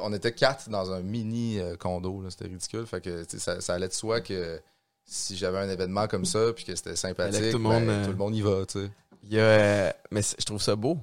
[0.00, 2.84] On était quatre dans un mini euh, condo, c'était ridicule.
[2.86, 4.60] Fait que ça allait de soi que
[5.06, 7.80] si j'avais un événement comme ça, puis que c'était sympathique, Fallait que tout le ben,
[7.80, 8.90] monde, euh, tout le monde y va, tu sais.
[9.24, 10.94] Il y a, euh, mais je trouve ça beau.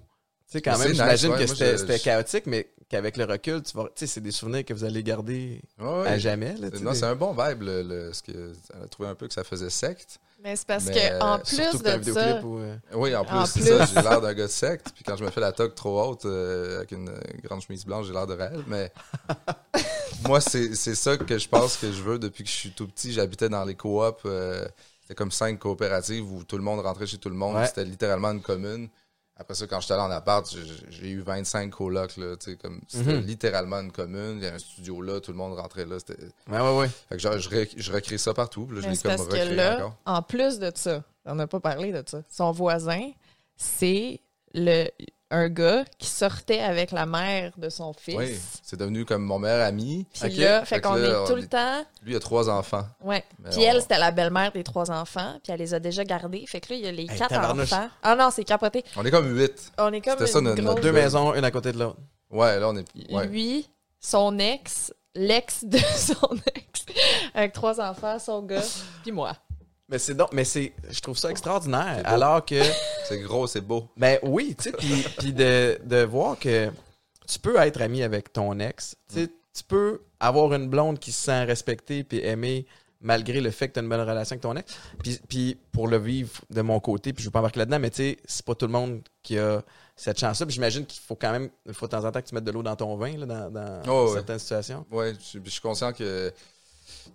[0.49, 1.57] Tu sais, quand Mais même, j'imagine nice, ouais.
[1.65, 4.73] que c'était chaotique, mais qu'avec le recul, tu vas, tu sais, c'est des souvenirs que
[4.73, 6.07] vous allez garder Ouais, ouais.
[6.07, 6.53] à jamais.
[6.57, 7.61] Là, Non, des- c'est un bon vibe.
[7.61, 8.31] Le, le- ce que,
[8.75, 10.19] elle a trouvé un peu que ça faisait secte.
[10.43, 13.23] Mais c'est parce Mais, que en euh, plus de vidéoclip ça, où, euh, Oui, en
[13.23, 13.69] plus, En c'est plus.
[13.69, 14.87] ça, j'ai l'air d'un gars de secte.
[14.93, 17.11] Puis quand je me fais la toque trop haute euh, avec une
[17.43, 18.63] grande chemise blanche, j'ai l'air de réel.
[18.67, 18.91] Mais
[20.27, 22.87] moi, c'est c'est ça que je pense que je veux depuis que je suis tout
[22.87, 23.11] petit.
[23.13, 24.21] J'habitais dans les coops.
[24.25, 24.65] euh,
[25.01, 27.55] C'était comme cinq coopératives où tout le monde rentrait chez tout le monde.
[27.55, 27.67] Ouais.
[27.67, 28.89] C'était littéralement une commune.
[29.35, 30.47] Après ça, quand j'étais allé en appart,
[30.89, 32.11] j'ai- eu 25 colocs.
[32.39, 33.21] C'était Mhm.
[33.21, 34.37] littéralement une commune.
[34.37, 35.97] Il y a un studio là, tout le monde rentrait là.
[36.47, 36.87] Ouais, ouais, ouais.
[37.09, 38.65] Fait que genre, je, rec- je recrée ça partout.
[38.67, 39.95] Puis là, je l'ai c'est comme parce que recréé là, encore.
[40.05, 42.21] en plus de ça, on n'a pas parlé de ça.
[42.29, 43.09] Son voisin,
[43.57, 44.19] c'est
[44.53, 44.87] le
[45.31, 48.15] un gars qui sortait avec la mère de son fils.
[48.15, 50.05] Oui, c'est devenu comme mon meilleur ami.
[50.13, 50.37] Puis Ok.
[50.37, 51.85] là, fait qu'on est tout est- le temps.
[52.03, 52.85] Lui, il a trois enfants.
[53.03, 53.23] Ouais.
[53.39, 56.03] Mais Puis on- elle, c'était la belle-mère des trois enfants, puis elle les a déjà
[56.03, 56.45] gardés.
[56.47, 57.89] Fait que là, il y a les quatre enfants.
[58.03, 58.83] Ah non, c'est capoté.
[58.97, 59.71] On est comme huit.
[59.77, 61.97] On est comme C'était ça, notre- grosse- Deux maisons, une à côté de l'autre.
[62.29, 62.85] Ouais, là, on est.
[63.11, 63.25] Ouais.
[63.27, 63.67] Lui,
[63.99, 66.85] son ex, l'ex de son ex,
[67.33, 68.61] avec trois enfants, son gars,
[69.03, 69.35] puis moi.
[69.91, 72.01] Mais c'est donc, mais c'est, je trouve ça extraordinaire.
[72.05, 72.61] Alors que,
[73.07, 73.89] C'est gros, c'est beau.
[73.97, 76.69] ben oui, tu sais, puis, puis de, de voir que
[77.27, 78.95] tu peux être ami avec ton ex.
[79.09, 82.65] Tu sais, tu peux avoir une blonde qui se sent respectée puis aimée
[83.03, 84.73] malgré le fait que tu as une bonne relation avec ton ex.
[85.03, 87.89] Puis, puis pour le vivre de mon côté, puis je veux pas embarquer là-dedans, mais
[87.89, 89.61] tu sais, c'est pas tout le monde qui a
[89.95, 90.45] cette chance-là.
[90.45, 92.43] Puis j'imagine qu'il faut quand même, il faut de temps en temps que tu mettes
[92.43, 94.13] de l'eau dans ton vin, là, dans, dans Oh, ouais.
[94.13, 94.85] certaines situations.
[94.91, 96.31] Je, je suis conscient que.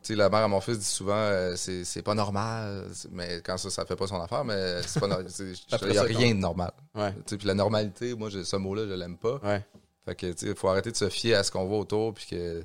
[0.02, 3.40] Tu sais, la mère à mon fils dit souvent, euh, c'est c'est pas normal, mais
[3.44, 5.26] quand ça, ça fait pas son affaire, mais c'est pas normal.
[5.40, 6.72] Il y a rien de normal.
[6.94, 9.38] Ouais, Puis la normalité, moi, je- ce mot-là, je l'aime pas.
[9.42, 9.64] ouais.
[10.04, 12.26] Fait que, tu sais, faut arrêter de se fier à ce qu'on voit autour, puis
[12.30, 12.64] que.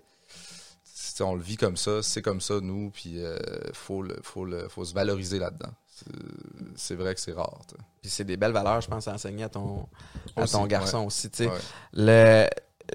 [1.22, 3.38] on le vit comme ça, c'est comme ça, nous, puis euh,
[3.74, 5.70] faut, le, faut, le, faut se valoriser là-dedans.
[5.88, 6.06] C'est-
[6.76, 7.60] C'est vrai que c'est rare.
[8.02, 9.88] Puis c'est des belles valeurs, je pense, à enseigner à ton,
[10.36, 11.30] à Aussi, ton garçon aussi.
[11.94, 12.48] Le,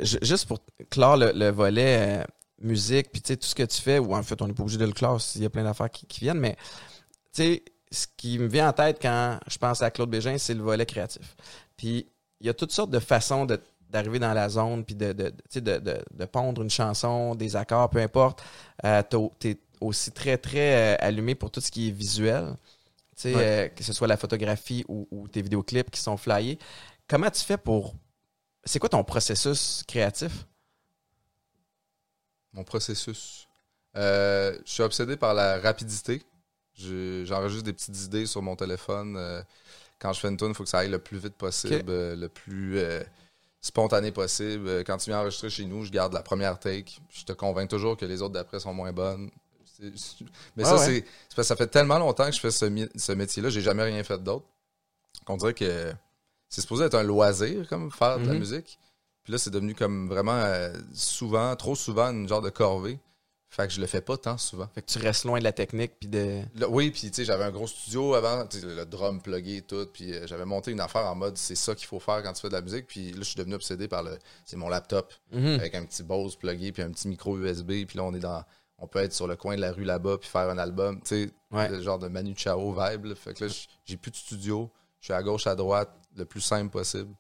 [0.02, 0.58] juste pour
[0.90, 2.24] clore le, le volet euh,
[2.61, 4.62] musique, puis tu sais, tout ce que tu fais, ou en fait, on n'est pas
[4.62, 6.57] obligé de le clore s'il y a plein d'affaires qui, qui viennent, mais
[7.32, 10.54] tu sais, ce qui me vient en tête quand je pense à Claude Bégin, c'est
[10.54, 11.36] le volet créatif.
[11.76, 12.09] Puis
[12.40, 15.24] il y a toutes sortes de façons de- d'arriver dans la zone, puis de, de,
[15.24, 18.42] de, tu sais, de, de, de pondre une chanson, des accords, peu importe.
[18.84, 22.54] Euh, t'as- T'es aussi très, très euh, allumé pour tout ce qui est visuel.
[23.14, 23.42] Tu sais, Ouais.
[23.44, 26.59] euh, que ce soit la photographie ou, ou tes vidéoclips qui sont flyés.
[27.07, 27.94] Comment tu fais pour.
[28.64, 30.44] C'est quoi ton processus créatif?
[32.57, 33.46] Mon processus.
[33.96, 36.22] Euh, je suis obsédé par la rapidité.
[36.74, 39.16] Je- J'enregistre des petites idées sur mon téléphone.
[39.16, 39.42] euh,
[39.98, 42.16] quand je fais une tune, il faut que ça aille le plus vite possible, euh,
[42.16, 42.78] le plus
[43.61, 44.84] spontané possible.
[44.84, 46.98] Quand tu viens enregistrer chez nous, je garde la première take.
[47.11, 49.30] Je te convainc toujours que les autres d'après sont moins bonnes.
[49.80, 50.84] Mais Ah ça, ouais.
[50.86, 53.48] c'est parce que ça fait tellement longtemps que je fais ce, métier-là.
[53.50, 54.46] J'ai jamais rien fait d'autre.
[55.26, 55.92] Qu'on dirait que
[56.48, 58.38] c'est supposé être un loisir, comme faire de la Mhm.
[58.38, 58.78] musique.
[59.27, 63.01] Puis là, c'est devenu comme vraiment euh, souvent, trop souvent, une genre de corvée.
[63.49, 64.68] Fait que je le fais pas tant souvent.
[64.72, 66.43] Fait que tu restes loin de la technique puis de.
[66.55, 69.85] Là, oui, puis tu sais, j'avais un gros studio avant, le drum plugué et tout,
[69.93, 72.41] puis euh, j'avais monté une affaire en mode c'est ça qu'il faut faire quand tu
[72.43, 75.12] fais de la musique, puis là je suis devenu obsédé par le c'est mon laptop
[75.33, 75.59] Mhm.
[75.61, 78.45] avec un petit Bose plugué puis un petit micro USB, puis là on est dans
[78.79, 81.24] on peut être sur le coin de la rue là-bas puis faire un album, tu
[81.27, 81.68] sais, Ouais.
[81.68, 83.07] le genre de Manu Chao vibe.
[83.07, 83.14] là.
[83.16, 83.55] Fait que là
[83.85, 84.70] j'ai plus de studio,
[85.01, 87.14] je suis à gauche à droite, le plus simple possible.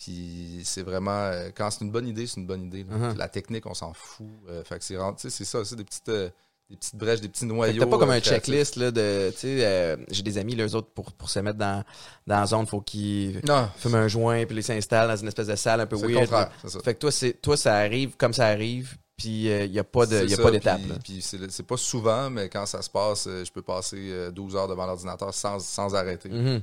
[0.00, 2.84] Puis c'est vraiment euh, quand c'est une bonne idée, c'est une bonne idée.
[2.88, 2.96] là.
[2.96, 3.18] Mhm.
[3.18, 4.26] La technique, on s'en fout.
[4.48, 4.96] Euh, fait que c'est
[5.28, 6.30] c'est ça, c'est des petites euh,
[6.70, 7.78] des petites brèches, des petits noyaux.
[7.80, 9.30] t'as pas comme euh, un checklist là, de.
[9.32, 11.84] Tu sais, euh, j'ai des amis, les autres, pour, pour se mettre dans,
[12.26, 13.42] dans la zone, faut qu'ils
[13.76, 16.20] fument un joint puis ils s'installent dans une espèce de salle un peu le weird.
[16.28, 16.50] contraire.
[16.66, 16.80] Ça.
[16.80, 20.06] Fait que toi, c'est toi, ça arrive comme ça arrive, puis il n'y a pas
[20.06, 20.80] de, y a ça, pas d'étape.
[21.02, 21.20] puis- là.
[21.20, 24.68] C'est le- pas souvent, mais quand ça se passe, je peux passer euh, 12 heures
[24.68, 26.30] devant l'ordinateur sans, sans arrêter.
[26.30, 26.62] Une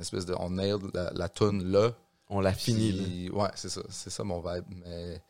[0.00, 1.90] espèce de, on nail la, la toune là.
[2.30, 2.92] On l'a fini.
[2.92, 3.02] là.
[3.04, 3.82] Puis, ouais, c'est ça.
[3.90, 4.64] C'est ça mon vibe.
[4.86, 5.20] Mais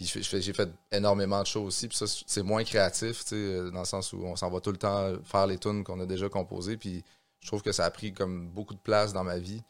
[0.00, 1.88] j'ai fait énormément de choses aussi.
[1.88, 5.12] Puis ça, c'est moins créatif, dans le sens où on s'en va tout le temps
[5.24, 6.76] faire les tunes qu'on a déjà composées.
[6.76, 7.02] Puis
[7.40, 9.62] je trouve que ça a pris comme beaucoup de place dans ma vie.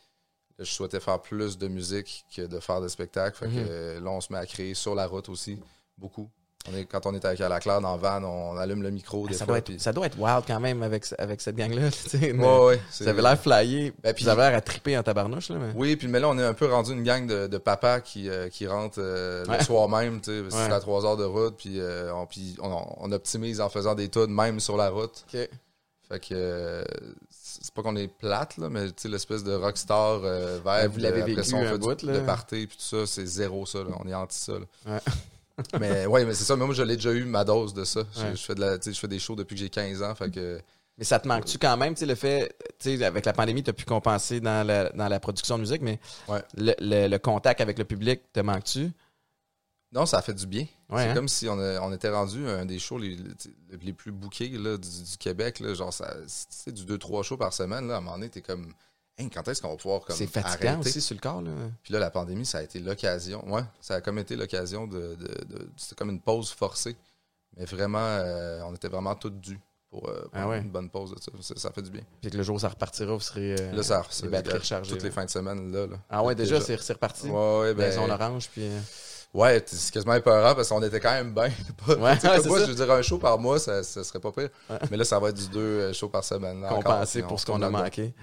[0.58, 3.36] Je souhaitais faire plus de musique que de faire des spectacles.
[3.38, 3.66] Fait que Mhm.
[3.70, 5.58] euh, là, on se met à créer sur la route aussi,
[5.96, 6.28] beaucoup.
[6.72, 8.90] On est, quand on est avec à la claire dans le van, on allume le
[8.90, 9.52] micro des Ah, ça, fois.
[9.52, 11.88] doit être, puis- ça doit être wild quand même avec, avec cette gang-là.
[12.12, 12.32] Ouais,
[12.66, 13.92] ouais, c'est- Vous avez l'air flyé.
[14.02, 15.48] Ben, puis vous avez l'air à triper en tabarnouche.
[15.50, 15.72] Là, mais...
[15.74, 18.28] Oui, puis mais là, on est un peu rendu une gang de, de papas qui,
[18.28, 19.58] euh, qui rentrent euh, Ouais.
[19.58, 23.12] le soir même, c'est à trois heures de route, puis euh, on, puis on, on
[23.12, 25.24] optimise en faisant des tunes même sur la route.
[25.32, 25.48] Ok.
[26.10, 26.84] Fait que euh,
[27.30, 31.54] c'est pas qu'on est plate, là, mais l'espèce de rockstar euh, vibe, vous l'avez vécu
[31.54, 32.12] un bout, là.
[32.14, 34.52] de party, puis tout ça, c'est zéro ça, là, on est anti ça.
[34.54, 34.94] là.
[34.94, 35.00] Ouais.
[35.80, 38.02] mais ouais, mais c'est ça, moi je l'ai déjà eu ma dose de ça.
[38.14, 38.36] Je- Ouais.
[38.36, 40.60] Je, fais de la, je fais des shows depuis que j'ai 15 ans, fait que
[40.96, 42.54] Mais ça te manque-tu quand même, tu sais, le fait,
[43.02, 45.98] avec la pandémie, tu as pu compenser dans la, dans la production de musique, mais
[46.28, 46.42] Ouais.
[46.56, 48.90] le, le- le contact avec le public te manque-tu?
[49.90, 50.66] non, ça a fait du bien.
[50.90, 51.14] Ouais, c'est hein?
[51.14, 53.16] comme si on, a- on était rendu un des shows les,
[53.80, 55.60] les- plus bookés là, du, du Québec.
[55.60, 57.88] Là, genre, ça, c'est du 2-3 shows par semaine.
[57.88, 58.74] Là, à un moment donné, t'es comme,
[59.32, 60.88] Quand est-ce qu'on va pouvoir comme, C'est fatigant arrêter?
[60.88, 61.50] aussi sur le corps, là.
[61.82, 63.44] Puis là, la pandémie, ça a été l'occasion.
[63.52, 65.16] Ouais, ça a comme été l'occasion de.
[65.16, 66.96] de, de- C'était comme une pause forcée.
[67.56, 69.58] Mais vraiment, euh, on était vraiment tous dus
[69.90, 70.58] pour, euh, pour Ah ouais.
[70.60, 71.32] une bonne pause de ça.
[71.40, 71.54] ça.
[71.56, 72.02] ça fait du bien.
[72.20, 73.56] Puis que le jour où ça repartira, vous serez.
[73.58, 75.08] euh, Là, ça les batteries rechargées, Toutes là.
[75.08, 75.86] les fins de semaine, là.
[75.86, 75.96] là.
[76.10, 77.28] Ah ouais, déjà, c'est c'est reparti.
[77.28, 78.62] Ouais, ouais, Ben, zone orange, puis.
[78.68, 78.78] euh,
[79.34, 81.50] ouais, c'est quasiment épeurant parce qu'on était quand même bien.
[81.88, 82.16] Ouais, moi,
[82.60, 84.50] je veux dire, un show par mois, ça, ça serait pas pire.
[84.90, 86.60] Mais là, ça va être du deux shows par semaine.
[86.60, 88.14] là, compensé pour ce qu'on a manqué.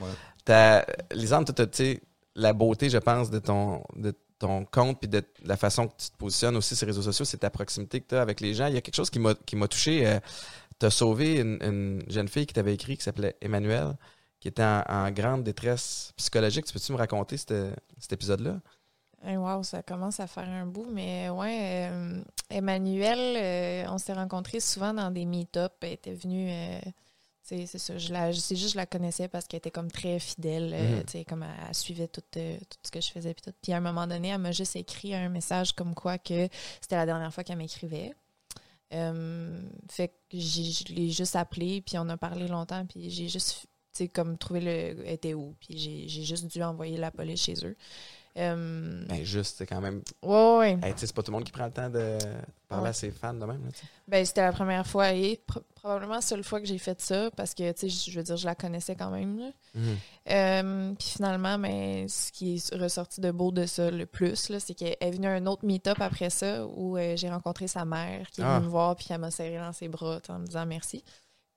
[0.45, 2.01] T'as- tu sais,
[2.35, 6.09] la beauté, je pense, de ton, de ton compte puis de la façon que tu
[6.09, 8.53] te positionnes aussi sur les réseaux sociaux, c'est ta proximité que tu as avec les
[8.53, 8.67] gens.
[8.67, 10.07] Il y a quelque chose qui m'a, touché.
[10.07, 10.19] Euh,
[10.79, 13.95] tu as sauvé une, une jeune fille qui t'avait écrit qui s'appelait Emmanuel,
[14.39, 16.65] qui était en, grande détresse psychologique.
[16.65, 18.59] Tu peux-tu me raconter cet épisode-là?
[19.23, 22.21] Hey, wow, ça commence à faire un bout, mais ouais, euh,
[22.51, 25.73] Emmanuel, euh, on s'est rencontrés souvent dans des meet-up.
[25.81, 26.79] Elle était venue, euh,
[27.45, 31.03] c'est ça, je la, c'est juste je la connaissais parce qu'elle était comme très fidèle,
[31.05, 33.35] tu sais, comme elle, elle suivait tout, euh, tout ce que je faisais.
[33.35, 33.53] Puis, tout.
[33.61, 36.49] puis à un moment donné, elle m'a juste écrit un message comme quoi que
[36.81, 38.13] c'était la dernière fois qu'elle m'écrivait.
[38.93, 43.61] Euh, fait que je l'ai juste appelé, puis on a parlé longtemps, puis j'ai juste,
[43.61, 45.05] tu sais, comme trouvé le.
[45.05, 47.75] Elle était où, puis j'ai j'ai juste dû envoyer la police chez eux.
[48.37, 50.01] Euh, Ben, juste, c'est quand même.
[50.23, 50.79] ouais, ouais.
[50.83, 52.17] Hey, c'est pas tout le monde qui prend le temps de
[52.67, 52.89] parler Ouais.
[52.89, 53.63] à ses fans de même.
[53.63, 53.71] là.
[54.07, 57.31] Ben, c'était la première fois et pro- probablement la seule fois que j'ai fait ça
[57.37, 59.51] parce que, tu sais, je- veux dire, je la connaissais quand même.
[59.73, 59.97] Mhm.
[60.31, 64.73] Euh, puis finalement, ben, ce qui est ressorti de beau de ça le plus, c'est
[64.73, 68.29] qu'elle est venue à un autre meet-up après ça où euh, j'ai rencontré sa mère
[68.31, 68.59] qui est venue Ah.
[68.59, 71.03] me voir puis elle m'a serré dans ses bras en me disant merci.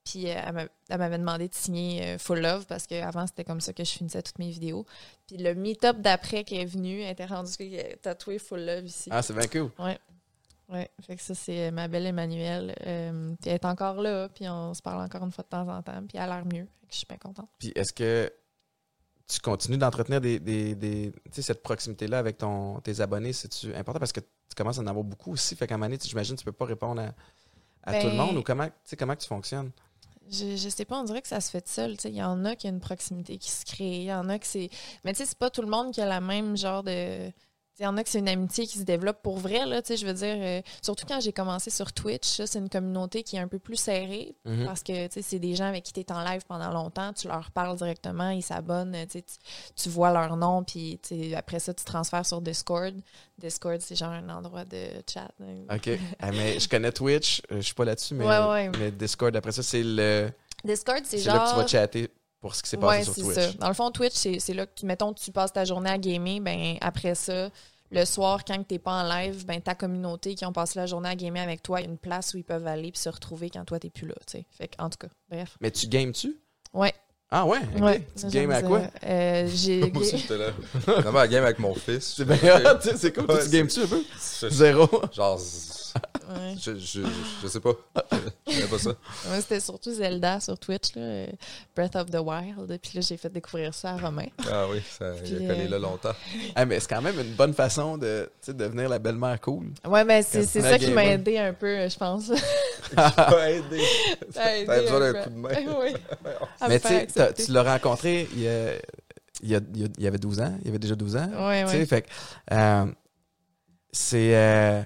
[0.08, 3.44] Puis euh, elle m'a- elle m'avait demandé de signer euh, Full Love parce qu'avant, c'était
[3.44, 4.86] comme ça que je finissais toutes mes vidéos.
[5.26, 7.50] Puis le meet-up d'après qu'elle est venue, elle était rendue
[8.00, 9.08] tatouée Full Love ici.
[9.12, 9.70] Ah, c'est bien cool.
[10.70, 12.74] Ouais, fait que ça, c'est ma belle Emmanuelle.
[12.86, 15.66] Euh, puis elle est encore là, puis on se parle encore une fois de temps
[15.68, 16.66] en temps, puis elle a l'air mieux.
[16.80, 17.48] Fait que je suis bien contente.
[17.58, 18.30] Puis est-ce que
[19.26, 23.32] tu continues d'entretenir des, des, des- tu sais, cette proximité-là avec ton, tes abonnés?
[23.32, 23.98] C'est-tu important?
[23.98, 25.56] Parce que tu commences à en avoir beaucoup aussi.
[25.56, 27.14] Fait qu'à un moment donné, tu- j'imagine que tu peux pas répondre à,
[27.84, 28.36] à Ben- tout le monde.
[28.36, 29.70] Ou comment, comment que tu fonctionnes?
[30.30, 31.96] Je, je sais pas, on dirait que ça se fait seul.
[32.04, 33.96] Il y en a qui a une proximité qui se crée.
[33.98, 34.70] Il y en a que c'est.
[35.04, 37.30] Mais tu sais, c'est pas tout le monde qui a la même genre de.
[37.80, 39.88] Il y en a que c'est une amitié qui se développe pour vrai, là, tu
[39.88, 43.22] sais, je veux dire, euh, surtout quand j'ai commencé sur Twitch, ça, c'est une communauté
[43.22, 44.64] qui est un peu plus serrée, Mhm.
[44.66, 47.12] parce que tu sais, c'est des gens avec qui tu es en live pendant longtemps,
[47.12, 49.36] tu leur parles directement, ils s'abonnent, tu, sais, tu-
[49.82, 50.98] tu vois leur nom, puis
[51.36, 52.94] après ça, tu transfères sur Discord.
[53.38, 55.30] Discord, c'est genre un endroit de chat.
[55.72, 55.88] OK.
[56.20, 57.40] Ah, mais je connais Twitch.
[57.52, 58.70] euh, Je suis pas là-dessus, mais, Ouais, ouais.
[58.78, 60.30] mais Discord, après ça, c'est le.
[60.64, 61.36] Discord, c'est C'est genre.
[61.36, 62.10] là que tu vas chatter
[62.40, 63.34] pour ce qui s'est passé Ouais, sur c'est Twitch.
[63.34, 63.52] ça.
[63.58, 65.98] Dans le fond, Twitch, c'est c'est là que, tu- mettons, tu passes ta journée à
[65.98, 67.50] gamer, ben après ça,
[67.90, 70.86] le soir, quand tu n'es pas en live, ben ta communauté qui ont passé la
[70.86, 73.00] journée à gamer avec toi, il y a une place où ils peuvent aller puis
[73.00, 74.46] se retrouver quand toi, t'es plus là, tu sais.
[74.50, 75.56] Fait que, en tout cas, bref.
[75.60, 76.36] Mais tu games-tu?
[76.74, 76.92] Ouais.
[77.30, 77.58] Ah ouais?
[77.80, 78.02] Ouais.
[78.18, 78.82] Tu games à quoi?
[79.04, 79.90] Euh, j'ai...
[79.92, 80.50] Moi aussi, j'étais là.
[80.80, 82.14] Finalement, la game avec mon fils.
[82.16, 82.36] C'est bien
[82.82, 83.30] tu c'est cool.
[83.30, 84.02] Ouais, tu games-tu un peu?
[84.18, 84.88] c'est- Zéro.
[85.12, 85.38] Genre,
[86.28, 86.54] Ouais.
[86.60, 87.00] je, je,
[87.42, 87.72] je sais pas.
[88.46, 88.90] Je connais pas ça.
[89.28, 91.26] Moi, c'était surtout Zelda sur Twitch, là, euh,
[91.74, 92.78] Breath of the Wild.
[92.82, 94.26] Puis là, j'ai fait découvrir ça à Romain.
[94.50, 96.12] Ah oui, ça, il a collé euh, là longtemps.
[96.54, 99.66] Ah, mais c'est quand même une bonne façon de tu sais, devenir la belle-mère cool.
[99.86, 102.30] Ouais, ben c'est ça qui m'a aidé un peu, je pense.
[102.94, 103.80] Pas aidé.
[104.30, 105.22] Ça a aidé T'avais besoin un d'un peu.
[105.24, 105.48] coup de main.
[105.80, 105.94] oui.
[106.68, 108.72] Mais tu sais, t'as- tu l'as rencontré il y, a,
[109.42, 110.54] il, y a, il y avait 12 ans.
[110.60, 111.48] Il y avait déjà 12 ans.
[111.48, 111.86] Ouais, Tu sais, ouais.
[111.86, 112.08] fait que,
[112.52, 112.86] euh,
[113.92, 114.34] c'est.
[114.36, 114.82] euh,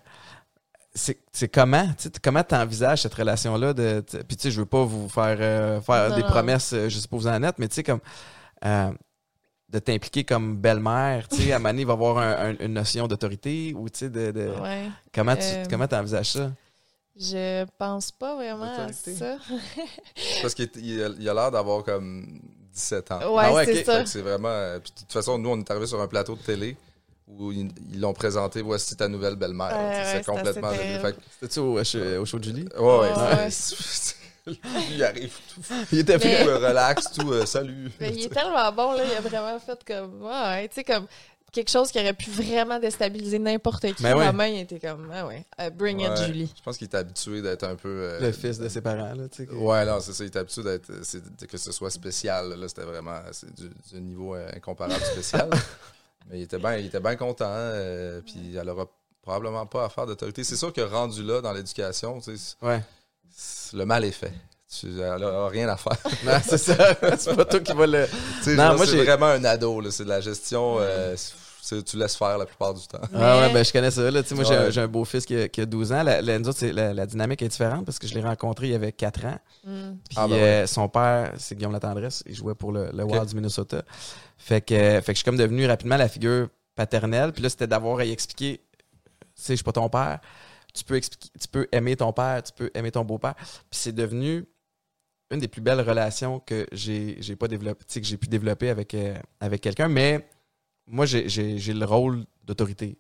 [0.94, 4.66] c'est comment, tu sais, comment t'envisages cette relation-là de, tu- puis tu sais, je veux
[4.66, 6.28] pas vous faire euh, faire Non, des non.
[6.28, 8.00] promesses, euh, je sais pas vous en êtes, mais tu sais, comme,
[8.64, 8.90] euh,
[9.70, 13.72] de t'impliquer comme belle-mère, tu sais, à va y avoir un- un- une notion d'autorité,
[13.74, 14.90] ou tu sais, de, de- Ouais.
[15.14, 16.50] comment tu, Euh, comment t'envisages ça?
[17.18, 19.36] Je pense pas vraiment à ça.
[20.42, 22.40] Parce qu'il il a l'air d'avoir comme
[22.72, 23.34] 17 ans.
[23.34, 24.04] Ouais, Ah ouais, c'est ça.
[24.06, 24.78] C'est vraiment.
[24.82, 26.76] puis de toute façon, nous, on est arrivé sur un plateau de télé
[27.38, 27.70] où ils
[28.00, 29.76] l'ont présenté, voici ta nouvelle belle-mère.
[29.76, 30.70] Ouais, ouais, c'est c'était complètement
[31.40, 32.66] C'était-tu au, au- show de Julie?
[32.78, 33.12] Ouais, ouais.
[33.12, 33.48] Ouais.
[34.46, 34.58] Lui,
[34.94, 35.60] il arrive tout,
[35.92, 37.90] Il était Mais- tout, euh, relax, tout, euh, salut.
[38.00, 39.04] Mais il est tellement bon, là.
[39.04, 40.22] Il a vraiment fait comme.
[40.22, 41.06] Ouais, tu sais, comme
[41.52, 44.02] quelque chose qui aurait pu vraiment déstabiliser n'importe qui.
[44.02, 44.24] Mais ouais.
[44.24, 45.08] La main, il était comme.
[45.14, 45.44] Ah ouais.
[45.60, 46.26] euh, bring it, Ouais.
[46.26, 46.52] Julie.
[46.56, 47.88] Je pense qu'il est habitué d'être un peu.
[47.88, 49.46] euh, Le fils de ses parents, là, tu sais.
[49.46, 50.24] que- Ouais, non, c'est ça.
[50.24, 52.48] Il est habitué d'être, c'est- que ce soit spécial.
[52.58, 55.48] Là, c'était vraiment c'est du, du niveau euh, incomparable spécial.
[56.30, 57.46] Mais il était bien il était bien content.
[57.48, 58.86] euh, puis elle aura
[59.22, 60.44] probablement pas affaire d'autorité.
[60.44, 62.20] C'est sûr que rendu là dans l'éducation,
[62.62, 62.80] Ouais.
[63.72, 64.32] le mal est fait.
[64.74, 65.98] Tu, elle aura rien à faire.
[66.24, 66.94] Non, c'est ça.
[67.18, 68.06] c'est pas toi qui va le.
[68.46, 69.80] Non, genre, moi, c'est vraiment un ado.
[69.80, 69.90] là.
[69.90, 70.76] C'est de la gestion.
[70.80, 71.14] euh,
[71.84, 73.00] tu laisses faire la plupart du temps.
[73.14, 74.10] Ah ouais, ben je connais ça.
[74.10, 74.22] Là.
[74.22, 74.72] Tu sais, moi, j'ai un- Ouais.
[74.72, 76.02] j'ai un beau-fils qui, a- qui a 12 ans.
[76.02, 78.66] La, la, nous autres, c'est- la, la dynamique est différente parce que je l'ai rencontré
[78.66, 79.38] il y avait 4 ans.
[79.64, 79.92] Mm.
[80.08, 83.26] Puis Ah, ben euh, son père, c'est Guillaume Latendresse, il jouait pour le, le Wild
[83.26, 83.82] du Minnesota.
[84.36, 87.32] Fait que, fait que je suis comme devenu rapidement la figure paternelle.
[87.32, 90.18] Puis là, c'était d'avoir à y expliquer, tu sais, je suis pas ton père.
[90.74, 93.34] Tu peux, expliquer, tu peux aimer ton père, tu peux aimer ton beau-père.
[93.36, 94.46] Puis c'est devenu
[95.30, 98.26] une des plus belles relations que j'ai j'ai pas développé, tu sais, que j'ai pu
[98.28, 99.88] développer avec, euh, avec quelqu'un.
[99.88, 100.26] Mais
[100.92, 102.96] moi, j'ai- le rôle d'autorité.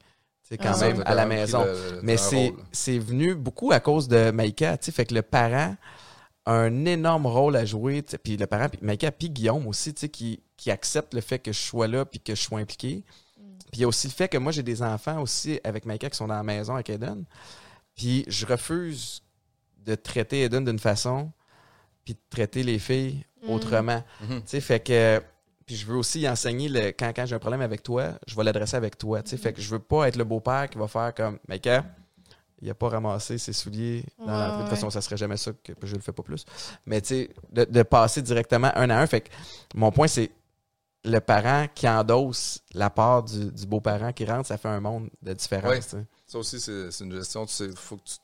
[0.60, 1.64] Quand Ah, même, à la maison.
[1.64, 5.76] le- Mais c'est, venu beaucoup à cause de Maïka, tu sais, fait que le parent
[6.44, 10.00] a un énorme rôle à jouer, puis le parent, puis Maïka, puis Guillaume aussi, tu
[10.00, 13.02] sais, qui, qui accepte le fait que je sois là, puis que je sois impliqué.
[13.70, 16.10] Puis il y a aussi le fait que moi, j'ai des enfants aussi avec Maïka
[16.10, 17.24] qui sont dans la maison avec Eden,
[17.94, 19.22] puis je refuse
[19.86, 21.30] de traiter Eden d'une façon,
[22.04, 23.50] puis de traiter les filles Mm.
[23.50, 24.04] autrement.
[24.20, 24.40] Mhm.
[24.42, 25.22] Tu sais, fait que.
[25.72, 28.36] Puis je veux aussi y enseigner le, quand, quand j'ai un problème avec toi, je
[28.36, 29.22] vais l'adresser avec toi.
[29.22, 31.82] Tu sais, fait que je veux pas être le beau-père qui va faire comme Maïka,
[32.60, 34.48] il a pas ramassé ses souliers dans Ouais, l'entrée.
[34.48, 34.70] De toute ouais.
[34.76, 36.44] façon, ça serait jamais ça que je le fais pas plus.
[36.84, 39.06] Mais tu sais, de, de passer directement un à un.
[39.06, 39.30] Fait que
[39.74, 40.30] mon point, c'est
[41.04, 45.08] le parent qui endosse la part du, du beau-parent qui rentre, ça fait un monde
[45.22, 45.92] de différence.
[45.94, 46.04] Ouais.
[46.26, 47.46] Ça aussi, c'est une gestion.
[47.46, 48.14] Tu sais, faut que tu,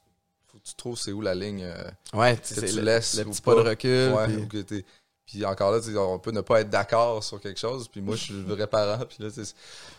[0.47, 1.63] faut que tu trouves c'est où la ligne.
[1.65, 3.55] euh, Ouais, tu que le, laisses le ou petit pas.
[3.57, 4.13] pas de recul.
[4.13, 4.85] Ouais, puis- ou que t'es-
[5.29, 7.87] Puis encore là, tu sais, on peut ne pas être d'accord sur quelque chose.
[7.87, 9.05] Puis moi, je suis le vrai parent.
[9.05, 9.55] Puis là, tu sais,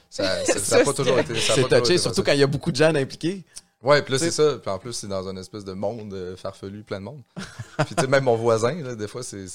[0.10, 1.36] ça n'a pas toujours été.
[1.36, 3.44] C'est touché, été surtout quand il y a beaucoup de gens impliqués.
[3.84, 4.58] Ouais, puis là, c'est ça.
[4.58, 7.22] Puis en plus, c'est dans un espèce de monde euh, farfelu, plein de monde.
[7.86, 9.46] puis tu sais, même mon voisin, là, des fois, c'est,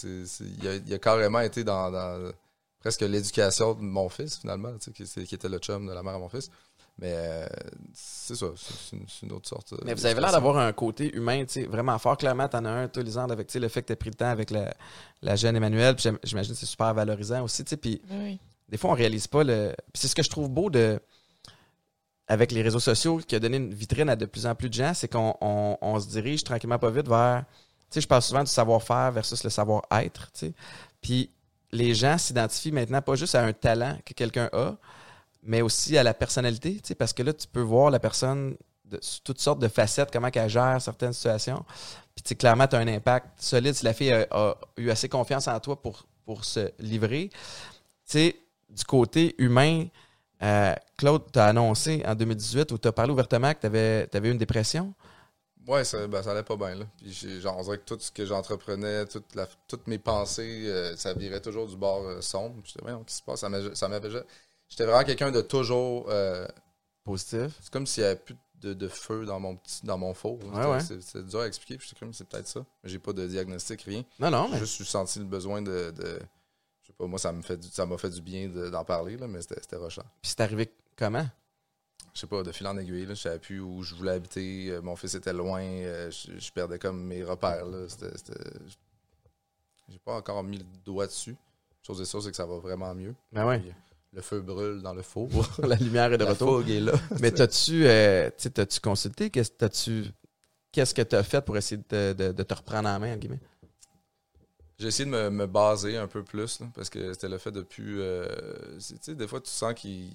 [0.41, 2.33] il, a, il a carrément été dans, dans
[2.79, 6.03] presque l'éducation de mon fils, finalement, tu sais, qui, qui était le chum de la
[6.05, 6.51] mère à mon fils.
[6.99, 7.47] Mais euh,
[7.93, 9.73] c'est ça, c'est, une, autre sorte.
[9.73, 12.17] euh, Mais vous avez l'air d'avoir un côté humain, tu sais, vraiment fort.
[12.17, 14.15] Clairement, t'en as un, toi, Lisande, avec tu sais, le fait que t'as pris le
[14.15, 14.73] temps avec la,
[15.21, 15.97] la jeune Emmanuel.
[16.23, 17.77] J'imagine que c'est super valorisant aussi, tu sais.
[17.77, 18.39] Puis Oui.
[18.69, 19.75] des fois, on réalise pas le.
[19.93, 21.01] Puis c'est ce que je trouve beau de.
[22.27, 24.75] Avec les réseaux sociaux, qui a donné une vitrine à de plus en plus de
[24.75, 27.45] gens, c'est qu'on on, on se dirige tranquillement pas vite vers.
[27.91, 30.53] Tu sais, je parle souvent du savoir-faire versus le savoir-être, tu sais.
[31.03, 31.31] Puis
[31.71, 34.77] les gens s'identifient maintenant pas juste à un talent que quelqu'un a,
[35.45, 39.21] mais aussi à la personnalité, parce que là, tu peux voir la personne de sous
[39.23, 41.65] toutes sortes de facettes, comment elle gère certaines situations.
[42.15, 45.59] Puis, clairement, tu as un impact solide si la fille a, eu assez confiance en
[45.61, 47.31] toi pour, pour se livrer.
[47.31, 47.39] Tu
[48.05, 48.37] sais,
[48.69, 49.87] du côté humain,
[50.43, 54.09] euh, Claude, tu as annoncé en 2018 où tu as parlé ouvertement que tu avais,
[54.13, 54.95] eu une dépression.
[55.83, 56.85] Ça, ben, ça allait pas bien, là.
[56.99, 59.25] Puis genre, on dirait que tout ce que j'entreprenais, toute
[59.67, 62.61] toutes mes pensées, euh, ça virait toujours du bord euh, sombre.
[62.65, 63.41] J'étais, voyons, qu'est-ce qui se passe?
[63.79, 64.11] Ça m'avait,
[64.69, 66.07] J'étais vraiment quelqu'un de toujours.
[66.09, 66.47] euh,
[67.05, 67.59] Positif.
[67.61, 70.39] c'est comme s'il y avait plus de, de feu dans mon petit, dans mon four.
[70.45, 71.01] Ouais, C'était- ouais.
[71.03, 71.77] C'est, dur à expliquer.
[71.77, 72.65] Puis comme, c'est peut-être ça.
[72.83, 74.03] Mais j'ai pas de diagnostic, rien.
[74.19, 75.91] Non, non, J'ai mais juste senti le besoin de.
[75.91, 76.19] de-
[76.83, 78.85] je sais pas, moi, ça, me fait du- ça m'a fait du bien de- d'en
[78.85, 80.03] parler, là, mais c'était, c'était rushant.
[80.23, 81.27] puis c'est arrivé comment?
[82.15, 84.71] Je sais pas, de fil en aiguille, là, je savais plus où je voulais habiter.
[84.71, 85.63] euh, mon fils était loin.
[85.63, 87.67] euh, je, je perdais comme mes repères.
[87.67, 87.87] Là.
[89.89, 91.37] J'ai pas encore mis le doigt dessus.
[91.83, 93.15] Chose est sûre, c'est que ça va vraiment mieux.
[93.33, 93.73] Ben ouais, Puis,
[94.15, 95.29] le feu brûle dans le four.
[95.67, 96.59] la lumière est de La retour.
[96.61, 96.93] fougue est là.
[97.21, 99.31] Mais t'as-tu euh, t'as-tu consulté?
[99.31, 100.07] Qu'est-ce t'as-tu-
[100.73, 103.11] qu'est-ce que tu as fait pour essayer de te, de- de te reprendre en main,
[103.13, 103.41] entre guillemets?
[104.79, 107.53] J'ai essayé de me, me baser un peu plus, là, parce que c'était le fait
[107.53, 108.01] depuis.
[108.01, 108.27] euh,
[108.81, 110.11] c'est- tu sais, des fois, tu sens que tu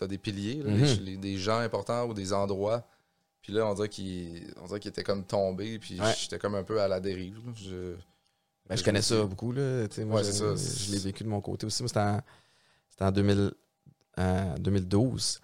[0.00, 0.84] as des piliers, là, Mhm.
[1.04, 2.86] les- des gens importants ou des endroits.
[3.42, 6.14] Puis là, on dirait dirait qu'ils étaient comme tombés, puis Ouais.
[6.18, 7.36] j'étais comme un peu à la dérive.
[7.44, 7.52] là.
[7.56, 7.94] Je,
[8.68, 9.52] Ben, je connais ça beaucoup.
[9.52, 9.86] Là.
[9.98, 10.84] Moi, Ouais, je, c'est ça.
[10.86, 11.82] je l'ai vécu de mon côté aussi.
[11.82, 12.22] Moi, c'était en,
[12.94, 13.52] c'était en 2000,
[14.16, 15.40] en 2012.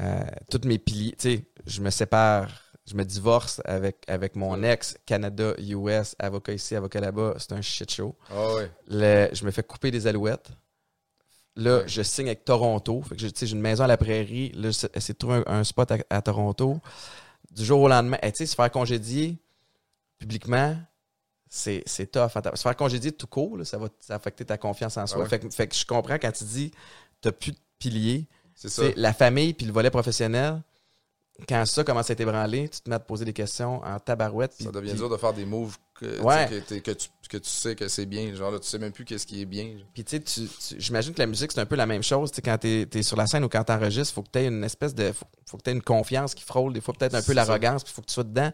[0.00, 2.50] Euh, toutes mes piliers, tu sais, je me sépare,
[2.86, 7.36] je me divorce avec, avec mon ex, Canada, US, avocat ici, avocat là-bas.
[7.38, 8.14] C'est un shit show.
[8.30, 8.48] Ah.
[8.88, 10.50] Le- je me fais couper des alouettes.
[11.56, 11.84] Là, Ouais.
[11.88, 13.00] je signe avec Toronto.
[13.02, 14.50] Fait que j'ai tu sais, j'ai une maison à la prairie.
[14.52, 16.80] Là, essayé de trouver un, un spot à, à Toronto.
[17.52, 19.38] Du jour au lendemain, tu sais, se faire congédier
[20.18, 20.76] publiquement,
[21.56, 22.30] c'est c'est tough.
[22.54, 25.18] Se faire congédier tout court, là, ça va affecter ta confiance en soi.
[25.20, 25.28] Ah ouais.
[25.28, 26.72] fait, que, fait que je comprends quand tu dis
[27.20, 30.62] t'as plus de piliers, C'est la famille puis le volet professionnel.
[31.48, 33.98] Quand ça commence à être ébranlé, tu te mets à te poser des questions en
[33.98, 34.52] tabarouette.
[34.52, 36.48] Ça devient dur de faire des moves que, tu Ouais.
[36.48, 38.32] que, tu, que tu sais que c'est bien.
[38.36, 39.76] Genre là, tu sais même plus qu'est-ce qui est bien.
[39.92, 42.30] Puis tu sais, tu- tu- j'imagine que la musique, c'est un peu la même chose.
[42.30, 44.94] Tu quand t'es es sur la scène ou quand t'enregistres, faut que t'aies une espèce
[44.94, 45.10] de.
[45.12, 47.92] Faut, faut que t'aies une confiance qui frôle, des fois peut-être un peu l'arrogance, puis
[47.92, 48.52] faut que tu sois dedans.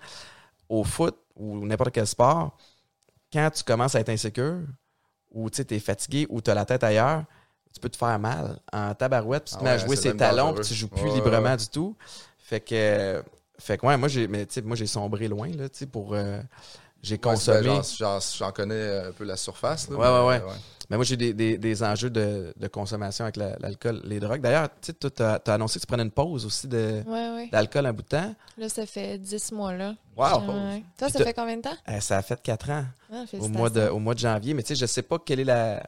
[0.70, 2.56] Au foot ou n'importe quel sport,
[3.32, 4.60] quand tu commences à être insécure,
[5.30, 7.24] ou tu es fatigué, ou tu as la tête ailleurs,
[7.72, 10.16] tu peux te faire mal en tabarouette, puis tu te Ah mets à jouer ses
[10.16, 11.96] talons, puis tu joues plus librement du tout.
[12.38, 13.22] Fait que.
[13.58, 16.40] Fait que ouais, moi j'ai mais moi j'ai sombré loin là, tu sais pour euh,
[17.02, 17.80] j'ai Ouais, ben, consommé.
[17.98, 19.88] j'en- connais un peu la surface.
[19.88, 20.52] Là, Ouais, mais, ouais,
[20.90, 24.40] Mais moi, j'ai des, des, des enjeux de, de consommation avec la- l'alcool, les drogues.
[24.40, 27.30] D'ailleurs, tu sais, toi, t'as as annoncé que tu prenais une pause aussi de- Ouais,
[27.36, 27.48] ouais.
[27.52, 28.34] d'alcool un bout de temps.
[28.58, 29.94] Là, ça fait 10 mois, là.
[30.16, 30.40] Wow!
[30.40, 30.82] Ouais.
[30.98, 31.76] Toi, Puis ça fait combien de temps?
[31.88, 34.52] Euh, ça a fait quatre ans Ah, au mois, de, au mois de janvier.
[34.52, 35.82] Mais tu sais, je sais pas quelle est la.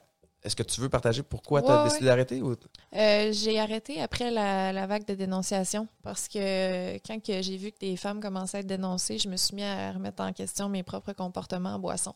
[0.45, 1.88] Est-ce que tu veux partager pourquoi tu as ouais.
[1.88, 2.43] décidé d'arrêter?
[2.43, 2.53] Ou...
[2.53, 7.70] Euh, j'ai arrêté après la, la vague de dénonciation parce que quand que j'ai vu
[7.70, 10.68] que des femmes commençaient à être dénoncées, je me suis mis à remettre en question
[10.68, 12.14] mes propres comportements en boisson.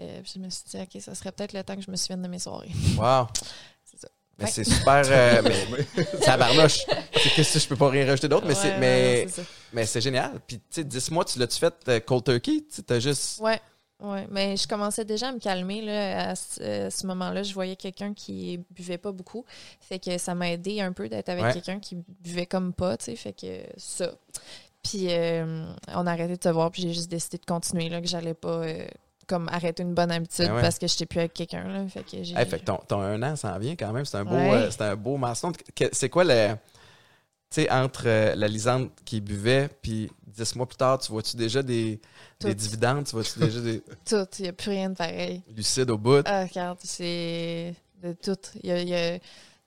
[0.00, 1.96] Euh, puis je me suis dit, OK, ça serait peut-être le temps que je me
[1.96, 2.72] souvienne de mes soirées.
[2.98, 3.28] Wow!
[3.84, 4.08] C'est ça.
[4.36, 5.02] Mais c'est super.
[5.06, 5.42] euh,
[5.96, 6.80] mais ça barnoche.
[7.16, 9.28] C'est Qu'est-ce que je peux pas rien rajouter d'autre, mais c'est mais,
[9.72, 10.40] mais c'est génial.
[10.44, 12.64] Puis tu sais, 10 mois, tu l'as-tu fait euh, cold turkey?
[12.68, 13.38] Tu as juste.
[13.40, 13.60] Ouais,
[14.12, 14.26] ouais.
[14.30, 15.82] Mais je commençais déjà à me calmer.
[15.82, 19.44] Là, à ce, euh, ce moment-là, je voyais quelqu'un qui buvait pas beaucoup.
[19.80, 21.52] Fait que ça m'a aidé un peu d'être avec Ouais.
[21.52, 23.16] quelqu'un qui buvait comme pas, tu sais.
[23.16, 24.10] Fait que ça.
[24.82, 28.00] Puis euh, on a arrêté de se voir, puis j'ai juste décidé de continuer, là,
[28.00, 28.86] que j'allais pas euh,
[29.26, 30.60] comme arrêter une bonne habitude Ben ouais.
[30.60, 31.88] parce que j'étais plus avec quelqu'un, là.
[31.88, 32.36] Fait que j'ai...
[32.36, 34.04] Hey, fait que ton, ton un an s'en vient quand même.
[34.04, 34.52] C'est un beau, Ouais.
[34.52, 35.54] euh, c'est un beau milestone.
[35.92, 36.54] C'est quoi le.
[37.54, 41.36] Tu sais, entre euh, la Lisande qui buvait, puis dix mois plus tard, tu vois-tu
[41.36, 42.00] déjà des,
[42.40, 42.48] Tout.
[42.48, 43.04] des dividendes?
[43.04, 45.40] Tu vois-tu déjà des Tout, il n'y a plus rien de pareil.
[45.54, 46.22] lucides au bout?
[46.26, 48.36] Ah, regarde, c'est de tout.
[48.60, 49.18] Il y a, il y a-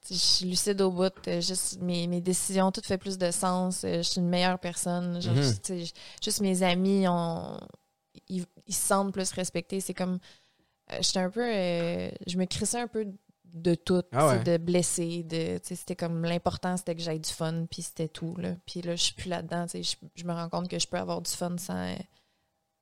[0.09, 1.13] je suis lucide au bout.
[1.29, 3.85] euh, Juste mes, mes décisions, tout fait plus de sens.
[3.85, 5.21] euh, Je suis une meilleure personne.
[5.21, 5.85] Genre, Mhm.
[6.21, 7.57] Juste mes amis, ont,
[8.27, 9.79] ils, ils se sentent plus respectés.
[9.79, 10.19] C'est comme.
[10.99, 11.41] J'étais un peu.
[11.45, 13.05] euh, je me crissais un peu
[13.53, 14.03] de tout.
[14.11, 14.37] Ah ouais.
[14.39, 15.23] tu De blessé.
[15.23, 17.65] De, tu c'était comme l'important, c'était que j'aie du fun.
[17.69, 18.35] Puis c'était tout.
[18.37, 18.55] Là.
[18.65, 19.65] Puis là, je suis plus là-dedans.
[19.67, 19.81] tu
[20.15, 21.95] Je, me rends compte que je peux avoir du fun sans euh,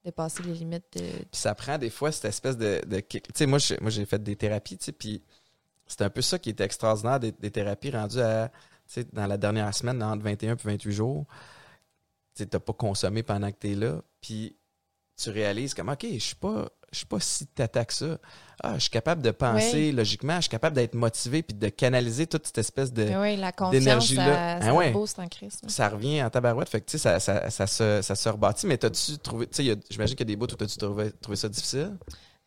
[0.04, 1.02] dépasser les limites de.
[1.02, 3.00] Puis ça prend des fois cette espèce de, de.
[3.00, 5.24] Tu sais, moi, j'ai- moi, j'ai fait des thérapies, tu sais, puis
[5.88, 8.52] c'est un peu ça qui était extraordinaire des, des thérapies rendues à,
[8.92, 11.26] tu dans la dernière semaine, entre 21 et 28 jours.
[12.36, 14.58] Tu t'as pas consommé pendant que t'es là, puis
[15.16, 18.18] tu réalises comme, OK, je suis pas, je suis pas si tata que ça.
[18.64, 22.26] Ah, je suis capable de penser logiquement, je suis capable d'être motivé puis de canaliser
[22.26, 23.04] toute cette espèce de...
[23.04, 24.62] Mais oui, la confiance, d'énergie-là.
[24.62, 24.92] ça, ouais.
[24.92, 25.60] booste en crise.
[25.62, 25.70] là.
[25.70, 28.66] Ça revient en tabarouette, fait que tu sais, ça, ça, ça, se, ça se rebâtit.
[28.66, 31.36] Mais t'as-tu trouvé, tu sais, j'imagine qu'il y a des bouts où t'as-tu trouvé, trouvé
[31.36, 31.98] ça difficile?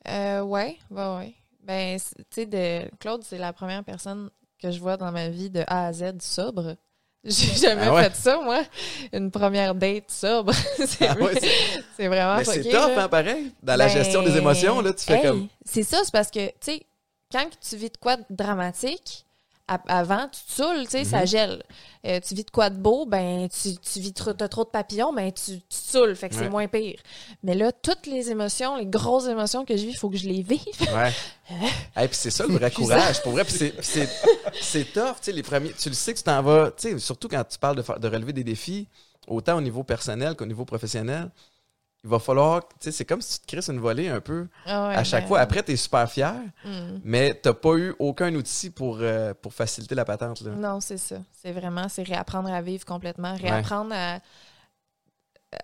[0.08, 1.34] Euh, ouais, ouais.
[1.62, 4.30] Ben, tu sais, de Claude, c'est la première personne
[4.60, 6.74] que je vois dans ma vie de A à Z sobre.
[7.24, 8.04] J'ai jamais Ah ouais?
[8.04, 8.62] fait ça, moi.
[9.12, 10.52] Une première date sobre.
[10.86, 11.34] c'est Ah ouais,
[11.96, 12.88] c'est- vraiment Mais c'est là.
[12.96, 13.52] hein, pareil.
[13.62, 15.48] Dans la Ben, gestion des émotions, là, tu fais hey, comme.
[15.64, 16.82] C'est ça, c'est parce que, tu sais,
[17.30, 19.24] quand tu vis de quoi de dramatique,
[19.66, 21.26] avant, tu te saoules, tu sais, ça Mhm.
[21.26, 21.62] gèle.
[22.06, 24.68] Euh, tu vis de quoi de beau, ben, tu, tu vis trop, t'as trop de
[24.70, 26.42] papillons, ben, tu, tu te saoules, fait que Ouais.
[26.44, 27.00] c'est moins pire.
[27.42, 30.28] Mais là, toutes les émotions, les grosses émotions que je vis, il faut que je
[30.28, 30.60] les vive.
[30.80, 31.12] Ouais.
[32.02, 33.22] Et puis c'est ça le vrai courage.
[33.22, 34.08] Pour vrai, puis c'est- puis c'est
[34.60, 35.72] c'est tough, tu sais, les premiers.
[35.72, 38.08] Tu le sais que tu t'en vas, tu sais, surtout quand tu parles de, de
[38.08, 38.86] relever des défis,
[39.26, 41.30] autant au niveau personnel qu'au niveau professionnel.
[42.04, 44.46] Il va falloir, tu sais, c'est comme si tu te crisses une volée un peu
[44.66, 45.40] Ah ouais, à chaque ben, fois.
[45.40, 46.32] Après, tu es super fier,
[46.64, 47.00] hmm.
[47.02, 50.40] mais t'as pas eu aucun outil pour, euh, pour faciliter la patente.
[50.42, 50.52] Là.
[50.52, 51.16] Non, c'est ça.
[51.32, 54.20] C'est vraiment, c'est réapprendre à vivre complètement, réapprendre à,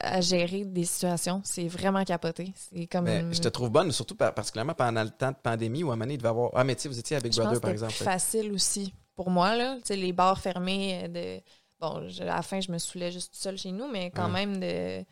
[0.00, 1.40] à gérer des situations.
[1.44, 2.52] C'est vraiment capoté.
[2.56, 3.04] C'est comme.
[3.04, 5.94] Mais je te trouve bonne, surtout par- particulièrement pendant le temps de pandémie où à
[5.94, 6.50] un moment il devait avoir.
[6.54, 7.92] Ah, mais tu sais, vous étiez à Big Je Brother, par exemple.
[7.94, 9.76] plus facile aussi pour moi, là.
[9.76, 11.40] Tu sais, les bars fermés, de...
[11.78, 14.26] bon, je- à la fin, je me saoulais juste toute seule chez nous, mais quand
[14.32, 14.46] Ouais.
[14.46, 15.04] même de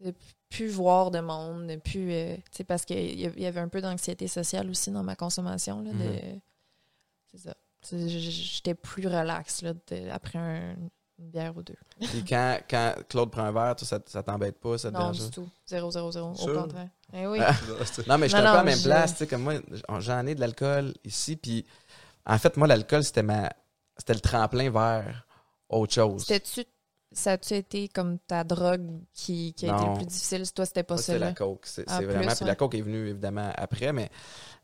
[0.00, 0.12] de
[0.56, 2.12] plus voir de monde, de plus...
[2.12, 2.36] euh,
[2.68, 5.92] parce qu'il y y avait un peu d'anxiété sociale aussi dans ma consommation, là.
[5.92, 6.40] Mhm.
[7.32, 7.54] C'est ça.
[7.90, 10.76] J'étais plus relax, là, de- après un-
[11.18, 11.76] une bière ou deux.
[12.00, 15.00] Puis quand, quand Claude prend un verre, toi, ça, ça t'embête pas, ça te Non,
[15.10, 15.48] dérange du tout.
[15.66, 16.32] Zéro, zéro, zéro.
[16.32, 16.88] Au contraire.
[17.12, 17.38] Eh oui.
[17.40, 17.52] Ah.
[18.08, 19.54] Non, mais je suis un peu à la même je- place, tu sais, comme moi,
[19.98, 21.64] j'en ai de l'alcool ici, puis
[22.26, 23.50] en fait, moi, l'alcool, c'était ma,
[23.98, 25.26] c'était le tremplin vers
[25.68, 26.24] autre chose.
[26.26, 26.64] C'était-tu...
[27.14, 30.50] Ça a-tu été comme ta drogue qui, qui a été le plus difficile?
[30.52, 32.34] Toi, c'était pas ça, c'est la coke, c'est Ah, plus, vraiment.
[32.34, 34.10] Puis la coke est venue évidemment après, mais,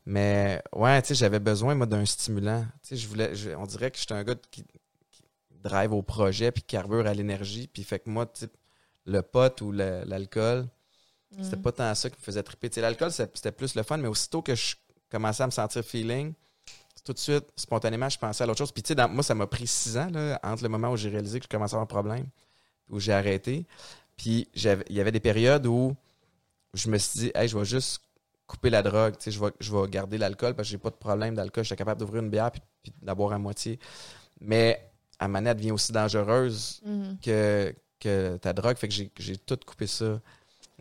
[0.05, 2.65] mais ouais, tu sais, j'avais besoin moi d'un stimulant.
[2.83, 4.63] Tu sais, je voulais, je- on dirait que j'étais un gars qui,
[5.11, 5.23] qui
[5.63, 8.51] drive au projet puis qui carbure à l'énergie, puis fait que moi, tu sais,
[9.05, 10.67] le pot ou l'alcool,
[11.41, 11.61] c'était Mm.
[11.63, 12.69] pas tant ça qui me faisait triper.
[12.69, 14.75] Tu sais, l'alcool, c'était plus le fun, mais aussitôt que je
[15.09, 16.33] commençais à me sentir feeling,
[17.03, 18.71] tout de suite, spontanément, je pensais à l'autre chose.
[18.71, 20.97] Puis, tu sais, dans- moi, ça m'a pris six ans, là, entre le moment où
[20.97, 22.27] j'ai réalisé que je commençais à avoir un problème,
[22.89, 23.65] où j'ai arrêté.
[24.17, 25.95] Puis, il y avait des périodes où
[26.73, 28.01] je me suis dit, hey, je vais juste
[28.47, 30.89] couper la drogue, tu sais, je vais, je vais garder l'alcool parce que j'ai pas
[30.89, 31.63] de problème d'alcool.
[31.63, 33.79] J'étais capable d'ouvrir une bière puis, puis boire à moitié.
[34.39, 37.17] Mais à elle devient aussi dangereuse Mhm.
[37.23, 38.77] que, que ta drogue.
[38.77, 40.19] Fait que j'ai, j'ai tout coupé ça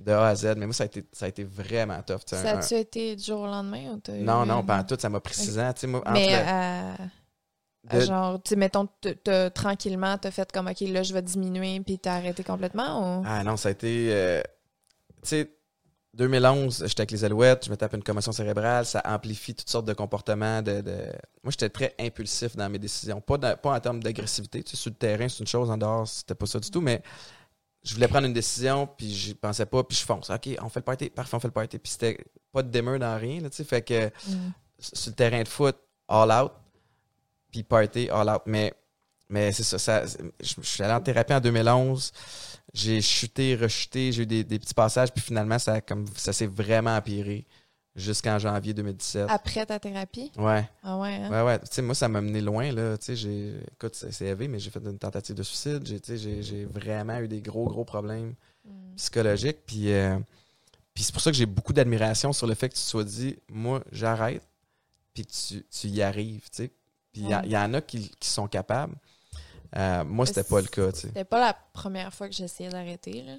[0.00, 0.54] de A à Z.
[0.56, 2.20] Mais moi, ça a été, ça a été vraiment tough.
[2.26, 4.78] Ça un- a-tu été du jour au lendemain ou t'as eu non, non, un- pas
[4.78, 4.96] en tout.
[4.98, 5.72] Ça m'a pris six ans.
[5.72, 6.96] Tu sais, moi, Mais à,
[7.92, 11.22] de- genre, tu sais, mettons, t'as- t'as- tranquillement, t'as fait comme, OK, là, je vais
[11.22, 13.24] diminuer, puis t'as arrêté complètement ou?
[13.26, 14.08] Ah non, ça a été.
[14.12, 14.42] euh,
[15.22, 15.56] tu sais,
[16.12, 19.86] 2011, j'étais avec les Alouettes, je me tape une commotion cérébrale, ça amplifie toutes sortes
[19.86, 20.60] de comportements.
[20.60, 23.20] De, de- Moi, j'étais très impulsif dans mes décisions.
[23.20, 24.62] Pas, dans- pas en termes d'agressivité.
[24.64, 26.80] Tu sais, sur le terrain, c'est une chose, en dehors, c'était pas ça du tout,
[26.80, 27.00] mais
[27.82, 30.28] je voulais prendre une décision, puis j'y pensais pas, puis je fonce.
[30.30, 31.78] OK, on fait le party, parfait, on fait le party.
[31.78, 32.18] Puis c'était
[32.52, 33.64] pas de démeur dans rien, là, tu sais.
[33.64, 34.52] Fait que Mm.
[34.78, 35.76] sur le terrain de foot,
[36.08, 36.52] all out,
[37.50, 38.42] puis party, all out.
[38.46, 38.72] Mais,
[39.28, 42.12] mais c'est ça, ça je, je suis allé en thérapie en 2011.
[42.72, 46.46] J'ai chuté, rechuté, j'ai eu des, des petits passages, puis finalement, ça, comme, ça s'est
[46.46, 47.46] vraiment empiré
[48.00, 49.26] jusqu'en janvier 2017.
[49.30, 50.32] Après ta thérapie?
[50.36, 51.30] Ouais, Ah ouais, hein?
[51.30, 51.58] ouais, ouais.
[51.60, 52.96] Tu sais, moi, ça m'a mené loin, là.
[52.98, 55.86] Tu sais, j'ai, écoute, c'est élevé, mais j'ai fait une tentative de suicide.
[55.86, 58.34] J'ai, tu sais, j'ai, j'ai vraiment eu des gros, gros problèmes
[58.64, 58.94] Mm.
[58.96, 59.58] psychologiques.
[59.66, 60.18] Puis, euh,
[60.92, 63.04] puis c'est pour ça que j'ai beaucoup d'admiration sur le fait que tu te sois
[63.04, 64.42] dit, moi, j'arrête,
[65.14, 66.70] puis tu, tu y arrives, tu sais.
[67.12, 68.94] Puis y il y, en a qui, qui sont capables.
[69.76, 71.06] Euh, moi, c'était pas le cas, tu sais.
[71.08, 73.36] C'était pas la première fois que j'essayais d'arrêter, là.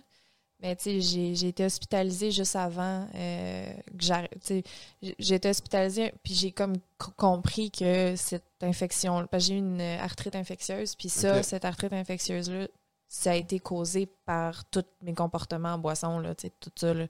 [0.62, 4.04] Mais tu sais, j'ai, été hospitalisée juste avant euh, que
[4.42, 4.64] sais,
[5.02, 6.76] j'ai- été hospitalisée, puis j'ai comme
[7.18, 11.94] compris que cette infection, parce que j'ai eu une arthrite infectieuse, puis ça, cette arthrite
[11.94, 12.68] infectieuse-là,
[13.08, 16.94] ça a été causé par tous mes comportements en boisson, là, tu sais, tout ça,
[16.94, 17.08] là.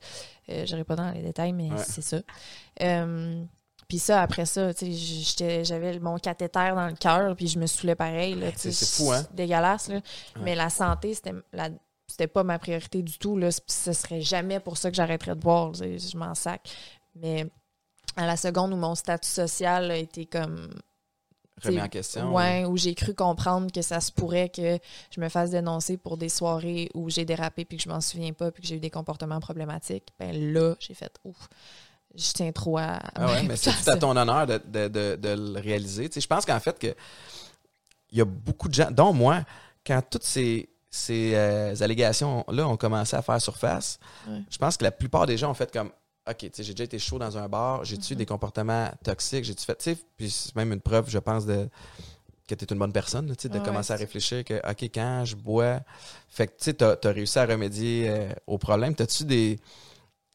[0.49, 1.83] Euh, J'irai pas dans les détails, mais Ouais.
[1.85, 2.21] c'est ça.
[2.81, 3.43] Euh,
[3.87, 7.59] puis ça, après ça, tu sais, j'étais- j'avais mon cathéter dans le cœur, puis je
[7.59, 8.41] me saoulais pareil.
[8.55, 9.23] C'est- c'est fou, hein?
[9.33, 9.95] Dégueulasse, là.
[9.95, 10.01] Ouais.
[10.41, 11.69] Mais la santé, c'était la
[12.11, 13.37] c'était pas ma priorité du tout.
[13.37, 13.49] Là.
[13.51, 15.73] Ce serait jamais pour ça que j'arrêterais de boire.
[15.73, 16.69] Je m'en sac.
[17.15, 17.47] Mais
[18.15, 20.69] à la seconde où mon statut social a été comme.
[21.63, 22.33] Remis en question.
[22.33, 24.79] Ouais, où j'ai cru comprendre que ça se pourrait que
[25.15, 28.33] je me fasse dénoncer pour des soirées où j'ai dérapé puis que je m'en souviens
[28.33, 30.07] pas puis que j'ai eu des comportements problématiques.
[30.19, 31.47] Ben là, j'ai fait ouf.
[32.15, 32.99] Je tiens trop à.
[33.15, 36.09] Ah ouais, ma mais c'est tout à ton honneur de, de- de- de le réaliser.
[36.09, 36.95] Tu sais, je pense qu'en fait, que
[38.09, 39.43] il y a beaucoup de gens, dont moi,
[39.85, 44.45] quand toutes ces, ces euh, allégations-là ont commencé à faire surface, Ouais.
[44.51, 45.91] je pense que la plupart des gens ont fait comme
[46.29, 48.19] OK, tu sais, j'ai déjà été chaud dans un bar, j'ai-tu eu Mhm.
[48.19, 51.69] des comportements toxiques, j'ai-tu fait, tu sais, puis c'est même une preuve, je pense, de
[52.47, 54.43] que tu es une bonne personne, là, tu sais, de Ah ouais, commencer à réfléchir
[54.43, 55.81] que, OK, quand je bois,
[56.29, 58.95] fait que, tu sais, as réussi à remédier euh, au problème.
[58.95, 59.59] T'as-tu des,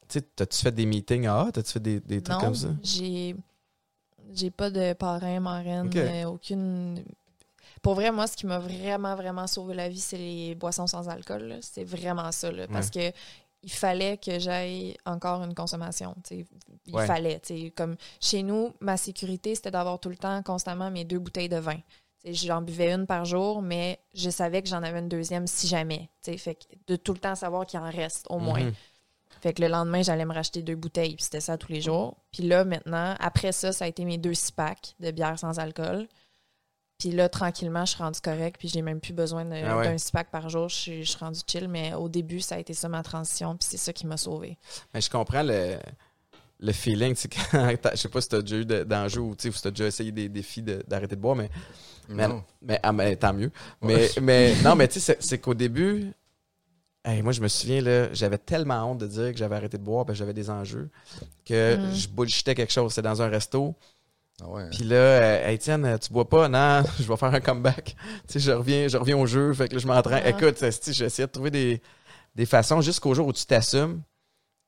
[0.09, 1.27] tu t'as-tu fait des meetings?
[1.27, 2.69] Ah, t'as-tu fait des, des trucs non, comme ça?
[2.83, 3.37] j'ai
[4.35, 7.05] j'ai pas de parrain, marraine, euh, aucune.
[7.87, 11.09] Pour vrai, moi, ce qui m'a vraiment, vraiment sauvé la vie, c'est les boissons sans
[11.09, 11.57] alcool.
[11.63, 12.51] C'est vraiment ça.
[12.51, 13.13] là, parce que
[13.63, 16.17] il fallait que j'aille encore une consommation.
[16.33, 16.47] Il
[16.93, 17.07] Ouais.
[17.07, 17.41] fallait.
[17.77, 21.59] Comme chez nous, ma sécurité, c'était d'avoir tout le temps, constamment, mes deux bouteilles de
[21.59, 21.79] vin.
[22.25, 26.09] J'en buvais une par jour, mais je savais que j'en avais une deuxième si jamais.
[26.23, 28.65] Fait que de tout le temps savoir qu'il en reste, au moins.
[28.65, 28.73] Mhm.
[29.43, 32.17] Fait que le lendemain, j'allais me racheter deux bouteilles, puis c'était ça tous les jours.
[32.33, 35.61] Puis là, maintenant, après ça, ça a été mes deux six packs de bière sans
[35.61, 36.09] alcool.
[36.99, 39.85] Puis là, tranquillement, je suis rendue correcte, puis j'ai même plus besoin Ah ouais.
[39.85, 40.69] d'un six pack par jour.
[40.71, 43.55] Je suis, je suis rendue chill, mais au début, ça a été ça ma transition,
[43.57, 44.57] puis c'est ça qui m'a sauvée.
[44.95, 45.77] Mais je comprends le,
[46.59, 47.15] le feeling.
[47.15, 49.35] tu sais, quand t'as- Je sais pas si tu as déjà eu de- d'enjeux ou
[49.37, 51.51] tu sais, si tu as déjà essayé des défis de- d'arrêter de, boire, mais,
[52.09, 53.51] mais, ah, mais tant mieux.
[53.83, 54.09] Ouais.
[54.21, 56.13] Mais, mais non, mais tu sais, c'est- qu'au début,
[57.05, 59.83] hey, moi, je me souviens, là, j'avais tellement honte de dire que j'avais arrêté de
[59.83, 60.89] boire, parce que j'avais des enjeux,
[61.45, 61.95] que Mm.
[61.95, 62.95] je bullshitais quelque chose.
[62.95, 63.75] C'est dans un resto.
[64.43, 64.69] Ah ouais.
[64.71, 66.49] Puis là, euh, Hey, Étienne, tu bois pas?
[66.49, 67.97] Non, je vais faire un comeback.
[68.29, 69.53] Tu sais, je reviens, je reviens au jeu.
[69.55, 70.23] Fait que là, je m'entraîne.
[70.25, 70.29] Ah.
[70.31, 71.81] Écoute, essayé de trouver des,
[72.35, 74.03] des façons jusqu'au jour où tu t'assumes.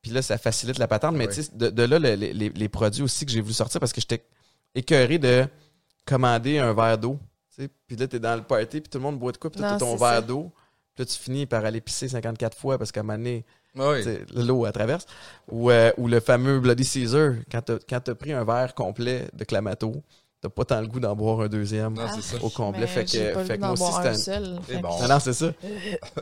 [0.01, 1.15] Puis là, ça facilite la patente.
[1.17, 3.53] Mais tu sais, de, de là, le- les, les- les produits aussi que j'ai voulu
[3.55, 4.25] sortir parce que j'étais
[4.75, 5.47] écœuré de
[6.07, 7.19] commander un verre d'eau.
[7.55, 7.69] tu sais.
[7.87, 9.79] Puis là, t'es dans le party, puis tout le monde boit de quoi, puis t'as
[9.79, 10.53] ton verre d'eau.
[10.95, 13.58] Puis là, tu finis par aller pisser 54 fois parce qu'à un moment donné, Ah
[13.77, 13.99] oui.
[13.99, 15.07] tu sais, l'eau à traverse.
[15.51, 19.29] Ou, euh, ou le fameux Bloody Caesar, quand t'as quand t'as pris un verre complet
[19.33, 20.03] de Clamato,
[20.41, 22.43] t'as pas tant le goût d'en boire un deuxième Non, c'est ça.
[22.43, 22.83] au complet.
[22.83, 24.15] Mais fait que, pas fait goût que moi aussi, un un.
[24.15, 24.61] seul.
[24.67, 25.01] Fait bon.
[25.01, 25.53] Non, non, c'est ça.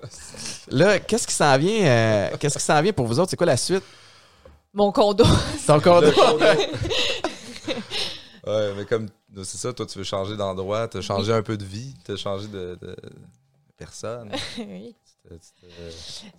[0.71, 1.87] Là, qu'est-ce qui s'en vient?
[1.87, 3.31] euh, qu'est-ce qui s'en vient pour vous autres?
[3.31, 3.85] C'est quoi la suite?
[4.73, 5.25] Mon condo.
[5.25, 6.09] Le condo.
[8.47, 9.09] ouais, mais comme
[9.43, 12.47] c'est ça, toi tu veux changer d'endroit, t'as changé un peu de vie, t'as changé
[12.49, 12.97] de, de
[13.77, 14.31] personne.
[14.59, 14.95] oui.
[15.29, 15.73] Bonne idée.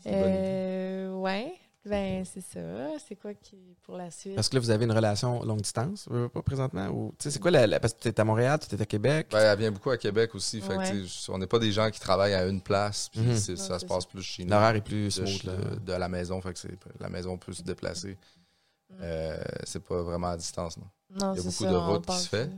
[0.08, 1.54] Euh, ouais.
[1.86, 2.60] Ben, c'est ça.
[3.08, 4.36] C'est quoi qui pour la suite?
[4.36, 6.88] Parce que là, vous avez une relation longue distance, euh, pas présentement?
[6.90, 8.82] Ou, tu sais, c'est quoi la, la- Parce que tu es à Montréal, tu es
[8.82, 9.28] à Québec.
[9.32, 10.60] Ben, elle vient beaucoup à Québec aussi.
[10.60, 11.06] Fait Ouais.
[11.30, 13.08] on n'est pas des gens qui travaillent à une place.
[13.10, 13.38] Puis Mhm.
[13.38, 14.50] ça se passe plus chez nous.
[14.52, 15.46] L'horaire est plus de, smooth.
[15.46, 16.42] de- de la maison.
[16.42, 18.18] Fait que c'est- la maison peut se déplacer.
[18.90, 18.96] Mm.
[19.02, 20.88] Euh, c'est pas vraiment à distance, non.
[21.10, 22.50] Non, il y a beaucoup ça, de routes qui se fait.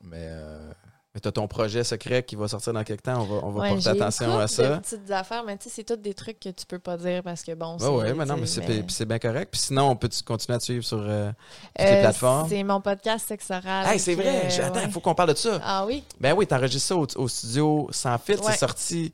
[0.00, 0.72] Mais euh,
[1.18, 3.22] Mais tu as ton projet secret qui va sortir dans quelques temps.
[3.22, 4.76] On va, on va Ouais, porter attention à ça.
[4.76, 7.24] de petites affaires, mais tu sais, c'est toutes des trucs que tu peux pas dire
[7.24, 9.48] parce que bon, Ouais, ouais, mais non, mais tu c'est bien correct.
[9.50, 11.30] Puis sinon, on peut continuer à te suivre sur euh,
[11.76, 12.48] toutes les Euh, plateformes.
[12.48, 13.86] C'est mon podcast Sexe oral.
[13.88, 14.48] Hey, c'est vrai.
[14.48, 14.90] j'ai- Attends, il ouais.
[14.92, 15.60] faut qu'on parle de ça.
[15.64, 16.04] Ah oui?
[16.20, 18.36] Ben oui, t'enregistres ça au, au studio sans fil.
[18.36, 18.52] Ouais.
[18.52, 19.12] C'est sorti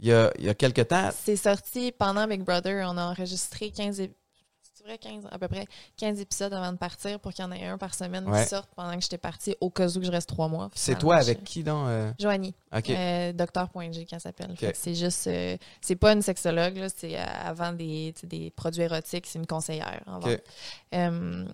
[0.00, 1.10] il y a, il y a quelques temps.
[1.24, 2.84] C'est sorti pendant Big Brother.
[2.90, 4.10] On a enregistré 15 ép- c'est
[4.84, 5.66] vrai, 15, à peu près
[5.96, 8.42] 15 épisodes avant de partir pour qu'il y en ait un par semaine Ouais.
[8.42, 10.70] qui sorte pendant que j'étais partie au cas où que je reste trois mois.
[10.74, 11.86] C'est toi je- avec qui, donc?
[11.88, 12.12] euh?
[12.18, 12.90] Joanie, OK.
[12.90, 14.54] euh, Docteur.g qu'elle s'appelle.
[14.56, 18.50] Fait que C'est juste, euh, c'est pas une sexologue, là, c'est euh, avant des, des
[18.50, 20.20] produits érotiques, c'est une conseillère en.
[20.94, 21.44] Euh,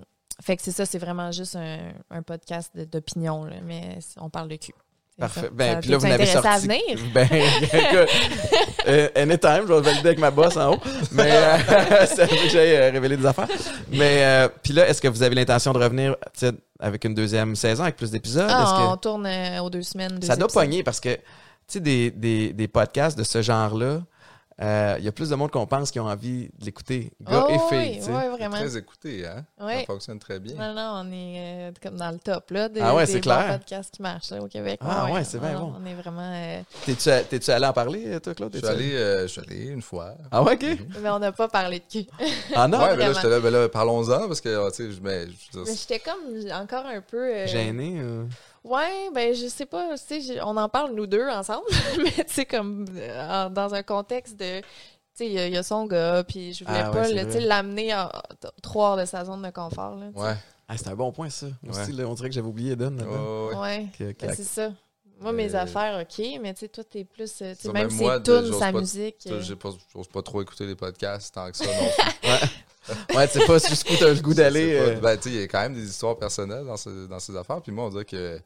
[0.43, 4.57] fait que c'est ça, c'est vraiment juste un, un podcast d'opinion, mais on parle de
[4.57, 4.72] cul.
[5.21, 5.41] Parfait.
[5.43, 5.47] ça.
[5.53, 6.49] Ben, puis là, vous n'avez sorti.
[6.49, 6.81] à venir?
[7.14, 8.09] Ben, écoute,
[8.89, 10.79] euh, anytime, je vais valider avec ma boss en haut.
[11.12, 11.57] Mais euh,
[12.07, 13.49] ça veut que j'aille euh, révéler des affaires.
[13.93, 17.14] Mais, euh, puis là, est-ce que vous avez l'intention de revenir tu sais, avec une
[17.14, 18.49] deuxième saison, avec plus d'épisodes?
[18.49, 20.18] Ah, que- on tourne euh, aux deux semaines.
[20.18, 21.21] deux Ça doit pogner parce que, tu
[21.68, 24.01] sais, des, des, des podcasts de ce genre-là,
[24.63, 27.47] euh, il y a plus de monde qu'on pense qui ont envie de l'écouter, gars
[27.49, 27.93] Oh, et filles.
[27.93, 28.11] oui, tu sais.
[28.13, 28.57] oui, vraiment.
[28.57, 29.45] très écouté, hein?
[29.59, 30.55] Ça fonctionne très bien.
[30.55, 33.59] Non, non, on est euh, comme dans le top là, des, Ah ouais, des clair.
[33.59, 34.79] podcasts qui marchent là, au Québec.
[34.83, 35.75] Ah ouais, c'est bien bon.
[35.81, 36.33] On est vraiment.
[36.35, 38.53] euh, T'es-tu, allé en parler, toi, Claude?
[38.55, 40.15] Je suis allé, euh, je suis allé une fois.
[40.31, 40.79] Ah ouais, OK.
[41.01, 42.07] Mais on n'a pas parlé de cul.
[42.55, 42.79] Ah non?
[42.81, 45.27] ouais, mais là, là, ben là, parlons-en, parce que, tu sais, je- mais,
[45.67, 46.21] j'étais comme
[46.53, 47.17] encore un peu.
[47.35, 48.01] euh, Gêné?
[48.63, 51.65] Ouais, ben je sais pas, tu sais, on en parle nous deux ensemble,
[51.99, 54.61] mais tu sais, comme euh, en- dans un contexte de.
[54.61, 54.67] Tu
[55.15, 57.09] sais, il y a- il y, a son gars, puis je voulais Ah ouais, pas
[57.09, 57.41] vrai.
[57.41, 58.09] l'amener en-
[58.41, 59.97] t- trop hors de sa zone de confort.
[59.97, 60.35] Là, ouais.
[60.69, 61.47] Ah, c'est un bon point, ça.
[61.63, 61.83] Moi Ouais.
[61.83, 62.97] aussi, là, on dirait que j'avais oublié Eden.
[62.99, 63.49] là-dedans.
[63.49, 63.61] Ouais, ouais.
[63.61, 63.87] Ouais.
[63.99, 64.71] Que- que Ben, c'est ça.
[65.21, 67.31] Moi, mes Euh, affaires, OK, mais tu sais, toi, t'es plus.
[67.43, 69.17] euh, tu sais, Ça, même même si j'ose sa pas- musique.
[69.41, 71.73] J'ai pas- J'ose pas trop écouter les podcasts tant que ça non
[72.23, 72.49] plus.
[73.16, 74.78] Ouais, tu sais pas jusqu'où t'as le goût d'aller.
[74.78, 75.01] Euh.
[75.01, 77.36] Ben, tu sais, il y a quand même des histoires personnelles dans, ce- dans ces
[77.36, 77.61] affaires.
[77.62, 78.41] Puis moi, on dirait que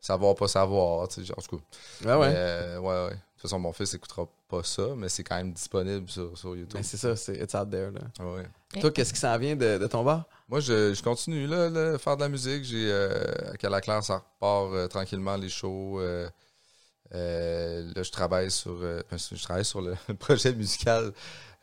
[0.00, 2.08] savoir, pas savoir, tu sais, genre, en tout cas.
[2.08, 2.32] Ouais, ouais.
[2.34, 3.10] Euh, ouais, ouais.
[3.10, 6.50] De toute façon, mon fils écoutera pas ça, mais c'est quand même disponible sur, sur
[6.56, 6.74] YouTube.
[6.74, 7.90] Ben, c'est ça, c'est it's out there.
[7.90, 8.24] Là.
[8.24, 8.42] Ouais,
[8.74, 8.80] ouais.
[8.80, 10.24] Toi, qu'est-ce qui s'en vient de, de ton bar?
[10.48, 12.62] Moi, je, je continue là, là, à faire de la musique.
[12.64, 15.98] J'ai euh, à Calaclaire, ça repart euh, tranquillement les shows.
[16.00, 16.28] euh,
[17.14, 21.12] euh, là, je travaille sur, euh, je travaille sur le projet musical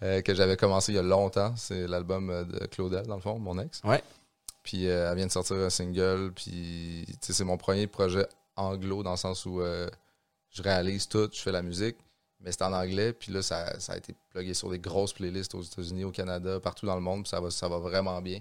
[0.03, 1.53] euh, que j'avais commencé il y a longtemps.
[1.57, 3.81] C'est l'album euh, de Claudel, dans le fond, mon ex.
[3.83, 4.03] Ouais.
[4.63, 6.31] Puis euh, elle vient de sortir un single.
[6.35, 9.89] Puis c'est mon premier projet anglo dans le sens où euh,
[10.51, 11.97] je réalise tout, je fais la musique.
[12.41, 15.53] Mais c'est en anglais, puis là, ça, ça a été plugué sur des grosses playlists
[15.55, 18.39] aux États-Unis, au Canada, partout dans le monde, puis ça va, ça va vraiment bien.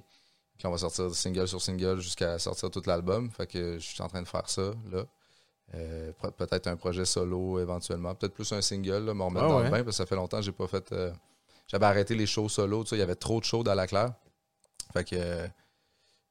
[0.57, 3.29] Puis on va sortir single sur single jusqu'à sortir tout l'album.
[3.33, 5.05] Fait que je suis en train de faire ça, là.
[5.75, 8.15] Euh, pe- peut-être un projet solo éventuellement.
[8.15, 9.65] Peut-être plus un single, là, mais on remettre Ah dans ouais.
[9.65, 10.93] le bain, parce que ça fait longtemps que j'ai pas fait.
[10.93, 11.11] euh,
[11.69, 13.87] J'avais arrêté les shows solo, tu sais, il y avait trop de shows dans la
[13.87, 14.13] claire.
[14.93, 15.17] Fait que.
[15.17, 15.47] euh,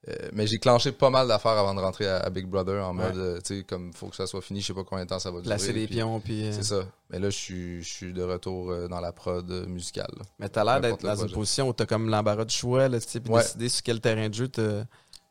[0.10, 2.96] euh, mais j'ai clenché pas mal d'affaires avant de rentrer à, à Big Brother en
[2.98, 3.08] Ouais.
[3.08, 5.10] mode, euh, tu sais, comme faut que ça soit fini, je sais pas combien de
[5.10, 5.56] temps ça va durer.
[5.56, 6.46] Placer puis pions, puis.
[6.48, 6.88] euh, C'est ça.
[7.10, 10.12] Mais là, je suis, de retour dans la prod musicale.
[10.18, 10.24] là.
[10.40, 13.08] Mais t'as l'air d'être dans une position où t'as comme l'embarras du choix, là, tu
[13.10, 13.42] sais, puis Ouais.
[13.42, 14.84] décider sur quel terrain de jeu t'as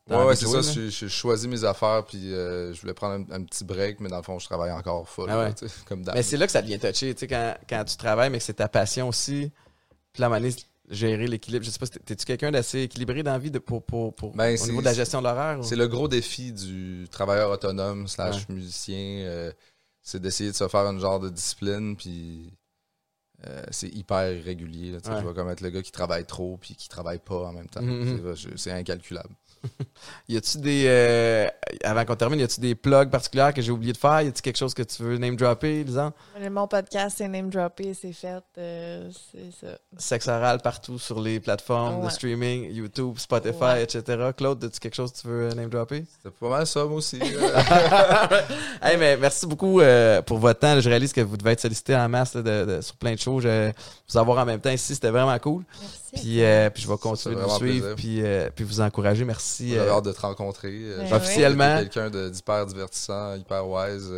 [0.09, 0.61] Ouais, ouais, c'est ça.
[0.63, 4.09] Je, je choisis mes affaires, puis euh, je voulais prendre un, un petit break, mais
[4.09, 5.27] dans le fond, je travaille encore full.
[5.29, 5.49] Ah ouais.
[5.61, 6.05] là, comme.
[6.15, 8.45] Mais c'est là que ça devient touché, tu sais, quand, quand tu travailles, mais que
[8.45, 9.51] c'est ta passion aussi.
[10.17, 10.53] Puis la manière
[10.89, 11.63] gérer l'équilibre.
[11.63, 14.57] Je sais pas, t'es-tu quelqu'un d'assez équilibré dans la vie de, pour, pour, pour, Ben,
[14.59, 15.59] au niveau de la gestion de l'horaire?
[15.61, 18.97] ou- C'est le gros défi du travailleur autonome slash musicien.
[19.27, 19.53] euh,
[20.01, 22.51] c'est d'essayer de se faire un genre de discipline, puis
[23.47, 24.93] euh, c'est hyper irrégulier.
[24.93, 25.21] là, Ouais.
[25.21, 27.69] Je vais comme être le gars qui travaille trop, puis qui travaille pas en même
[27.69, 27.83] temps.
[27.83, 28.35] Mhm.
[28.35, 29.35] Je- C'est incalculable.
[30.29, 30.85] Y a-tu des.
[30.87, 31.49] euh,
[31.85, 34.23] avant qu'on termine, y a-tu des plugs particuliers que j'ai oublié de faire?
[34.23, 36.13] Y a-tu quelque chose que tu veux name dropper, disons?
[36.51, 38.43] Mon podcast, c'est name droppé, c'est fait.
[38.59, 39.79] euh, c'est ça.
[39.99, 43.83] Sexe oral partout sur les plateformes de streaming, YouTube, Spotify, Ouais.
[43.85, 44.03] etc.
[44.37, 46.05] Claude, as-tu quelque chose que tu veux euh, name dropper?
[46.23, 47.19] C'est pas mal ça, moi aussi.
[48.83, 50.79] hey, mais merci beaucoup euh, pour votre temps.
[50.81, 53.19] Je réalise que vous devez être sollicité en masse là, de- de- sur plein de
[53.19, 53.43] choses.
[53.45, 53.73] Je,
[54.09, 55.65] vous avoir en même temps ici, c'était vraiment cool.
[55.81, 55.97] Merci.
[56.21, 59.25] Puis, euh, puis je vais continuer de vous suivre puis, euh, puis vous encourager.
[59.25, 59.75] Merci.
[59.75, 60.73] J'avais euh, hâte de te rencontrer.
[60.73, 61.79] Euh, Ben Officiellement.
[61.79, 64.13] quelqu'un d'hyper divertissant, hyper wise.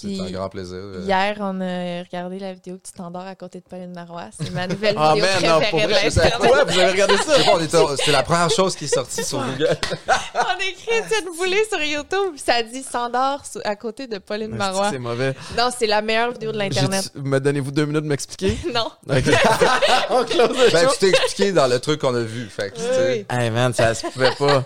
[0.00, 0.76] C'est un grand plaisir.
[0.76, 1.02] euh.
[1.04, 4.26] Hier, on a regardé la vidéo que tu t'endors à côté de Pauline Marois.
[4.38, 7.16] C'est ma nouvelle Ah, vidéo man, non, préférée pour vrai, je quoi, vous avez regardé
[7.16, 7.22] ça?
[7.36, 9.76] C'est bon, on était- C'était la première chose qui est sortie sur Google.
[10.34, 12.34] On a écrit cette boulée sur YouTube.
[12.36, 14.90] Ça dit s'endort sous- à côté de Pauline Marois.
[14.92, 15.34] C'est mauvais?
[15.56, 17.10] Non, c'est la meilleure vidéo de l'Internet.
[17.16, 18.56] Me donnez-vous deux minutes de m'expliquer?
[18.74, 18.90] Non.
[19.08, 19.24] Ok.
[20.10, 22.48] on close le Ben, tu t'es expliqué dans le truc qu'on a vu.
[22.48, 23.26] Fait que, Oui.
[23.30, 24.64] Hey man, ça se pouvait pas.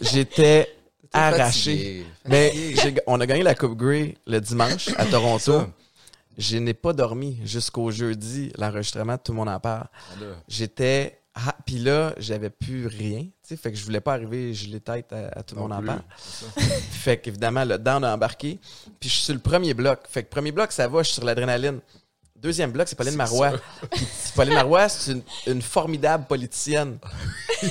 [0.00, 0.72] J'étais
[1.12, 2.06] arraché.
[2.26, 2.52] Mais
[3.06, 5.62] on a gagné la Coupe Grey le dimanche à Toronto.
[6.36, 9.88] Je n'ai pas dormi jusqu'au jeudi, l'enregistrement, tout le monde en parle.
[10.20, 10.26] Là.
[10.46, 11.20] J'étais.
[11.34, 13.22] Ah, Puis là, j'avais plus rien.
[13.22, 15.68] Tu sais, fait que je voulais pas arriver les tête à, à tout le Non
[15.68, 16.02] monde en parle.
[16.90, 18.58] Fait qu'évidemment, le Dan a embarqué.
[18.98, 20.00] Puis je suis sur le premier bloc.
[20.08, 21.80] Fait que premier bloc, ça va, je suis sur l'adrénaline.
[22.40, 23.52] Deuxième bloc, c'est Pauline Marois.
[23.90, 26.98] Puis Pauline Marois, c'est une, une formidable politicienne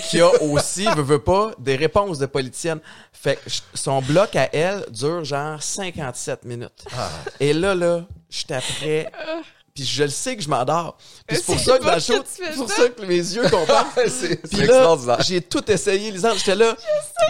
[0.10, 2.80] qui a aussi, veut, veut pas, des réponses de politicienne.
[3.14, 6.86] Fait que je- son bloc à elle dure genre 57 minutes.
[6.98, 7.10] Ah.
[7.40, 9.12] Et là, là, j'étais après.
[9.74, 10.98] Puis je le sais que je m'endors.
[11.28, 12.90] Puis c'est pour C'est ça que dans le show, c'est pour ça.
[12.90, 13.86] que mes yeux comparent.
[14.08, 15.22] c'est extraordinaire.
[15.22, 16.38] j'ai tout essayé, Lisande.
[16.40, 16.76] J'étais là,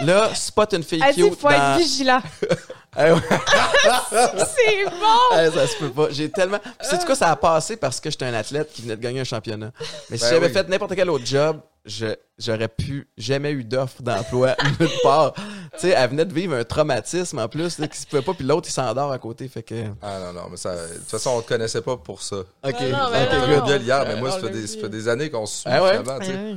[0.02, 2.22] là, spot une fille cute faut être vigilant.
[2.98, 3.20] Eh ouais.
[4.10, 5.38] C'est bon!
[5.38, 6.08] Eh, ça se peut pas.
[6.10, 6.58] J'ai tellement.
[6.80, 9.24] C'est quoi, ça a passé parce que j'étais un athlète qui venait de gagner un
[9.24, 9.70] championnat.
[10.10, 10.52] Mais si Ben j'avais oui.
[10.52, 12.06] fait n'importe quel autre job, je
[12.38, 15.32] j'aurais pu jamais eu d'offre d'emploi nulle part.
[15.34, 15.42] tu
[15.78, 18.44] sais, elle venait de vivre un traumatisme en plus, là, qui se pouvait pas, puis
[18.44, 19.74] l'autre il s'endort à côté, fait que.
[20.02, 20.74] Ah non, non, mais ça.
[20.74, 22.36] De toute façon, on te connaissait pas pour ça.
[22.36, 22.44] Ok.
[22.64, 23.28] non, ok, mais On non, good.
[23.30, 23.66] t'a non.
[23.66, 25.78] gueule hier, mais moi, ça fait, des, ça fait des années qu'on se suit, Ah
[25.88, 26.18] finalement.
[26.18, 26.56] Ouais.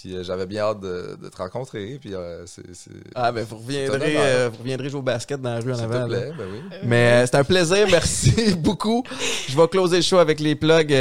[0.00, 1.98] Puis euh, j'avais bien hâte de, de te rencontrer.
[2.00, 2.74] Puis euh, c'est.
[2.74, 5.74] c'est- Ah ben vous reviendrez, euh, vous reviendrez jouer au basket dans la rue en
[5.74, 6.04] S'il avant.
[6.04, 6.78] te plaît, ben oui.
[6.84, 9.02] Mais c'est un plaisir, merci beaucoup.
[9.48, 10.94] Je vais closer le show avec les plugs.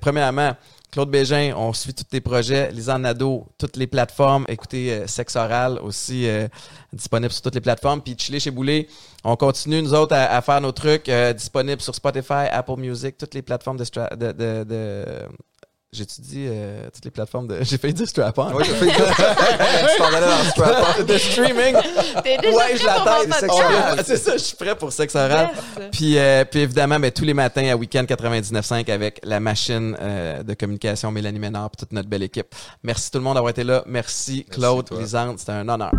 [0.00, 0.56] premièrement,
[0.90, 2.70] Claude Bégin, on suit tous tes projets.
[2.72, 4.44] Lisanne Nadeau, toutes les plateformes.
[4.48, 6.48] Écoutez, euh, Sexe Oral aussi euh,
[6.92, 8.02] disponible sur toutes les plateformes.
[8.02, 8.88] Puis Chili chez Boulet,
[9.24, 13.16] on continue nous autres à, à faire nos trucs euh, disponibles sur Spotify, Apple Music,
[13.16, 13.84] toutes les plateformes de...
[13.84, 15.04] stra- de, de, de
[15.92, 17.58] j'ai-tu dit euh, toutes les plateformes de...
[17.62, 18.54] J'ai failli dire strap-on.
[18.54, 21.76] Oui, j'ai fait Tu t'en allais dans le strap de streaming.
[22.24, 23.46] T'es déjà ouais, je prêt pour la mon tête.
[23.46, 24.02] podcast?
[24.06, 25.50] C'est ça, je suis prêt pour Sexe Oral.
[25.54, 25.88] Yes.
[25.92, 30.42] Puis, euh, puis évidemment, ben, tous les matins à Weekend 99.5 avec la machine euh,
[30.42, 32.54] de communication Mélanie Ménard et toute notre belle équipe.
[32.82, 33.82] Merci tout le monde d'avoir été là.
[33.86, 34.88] Merci Claude.
[34.98, 35.92] Lisande, c'était un honneur.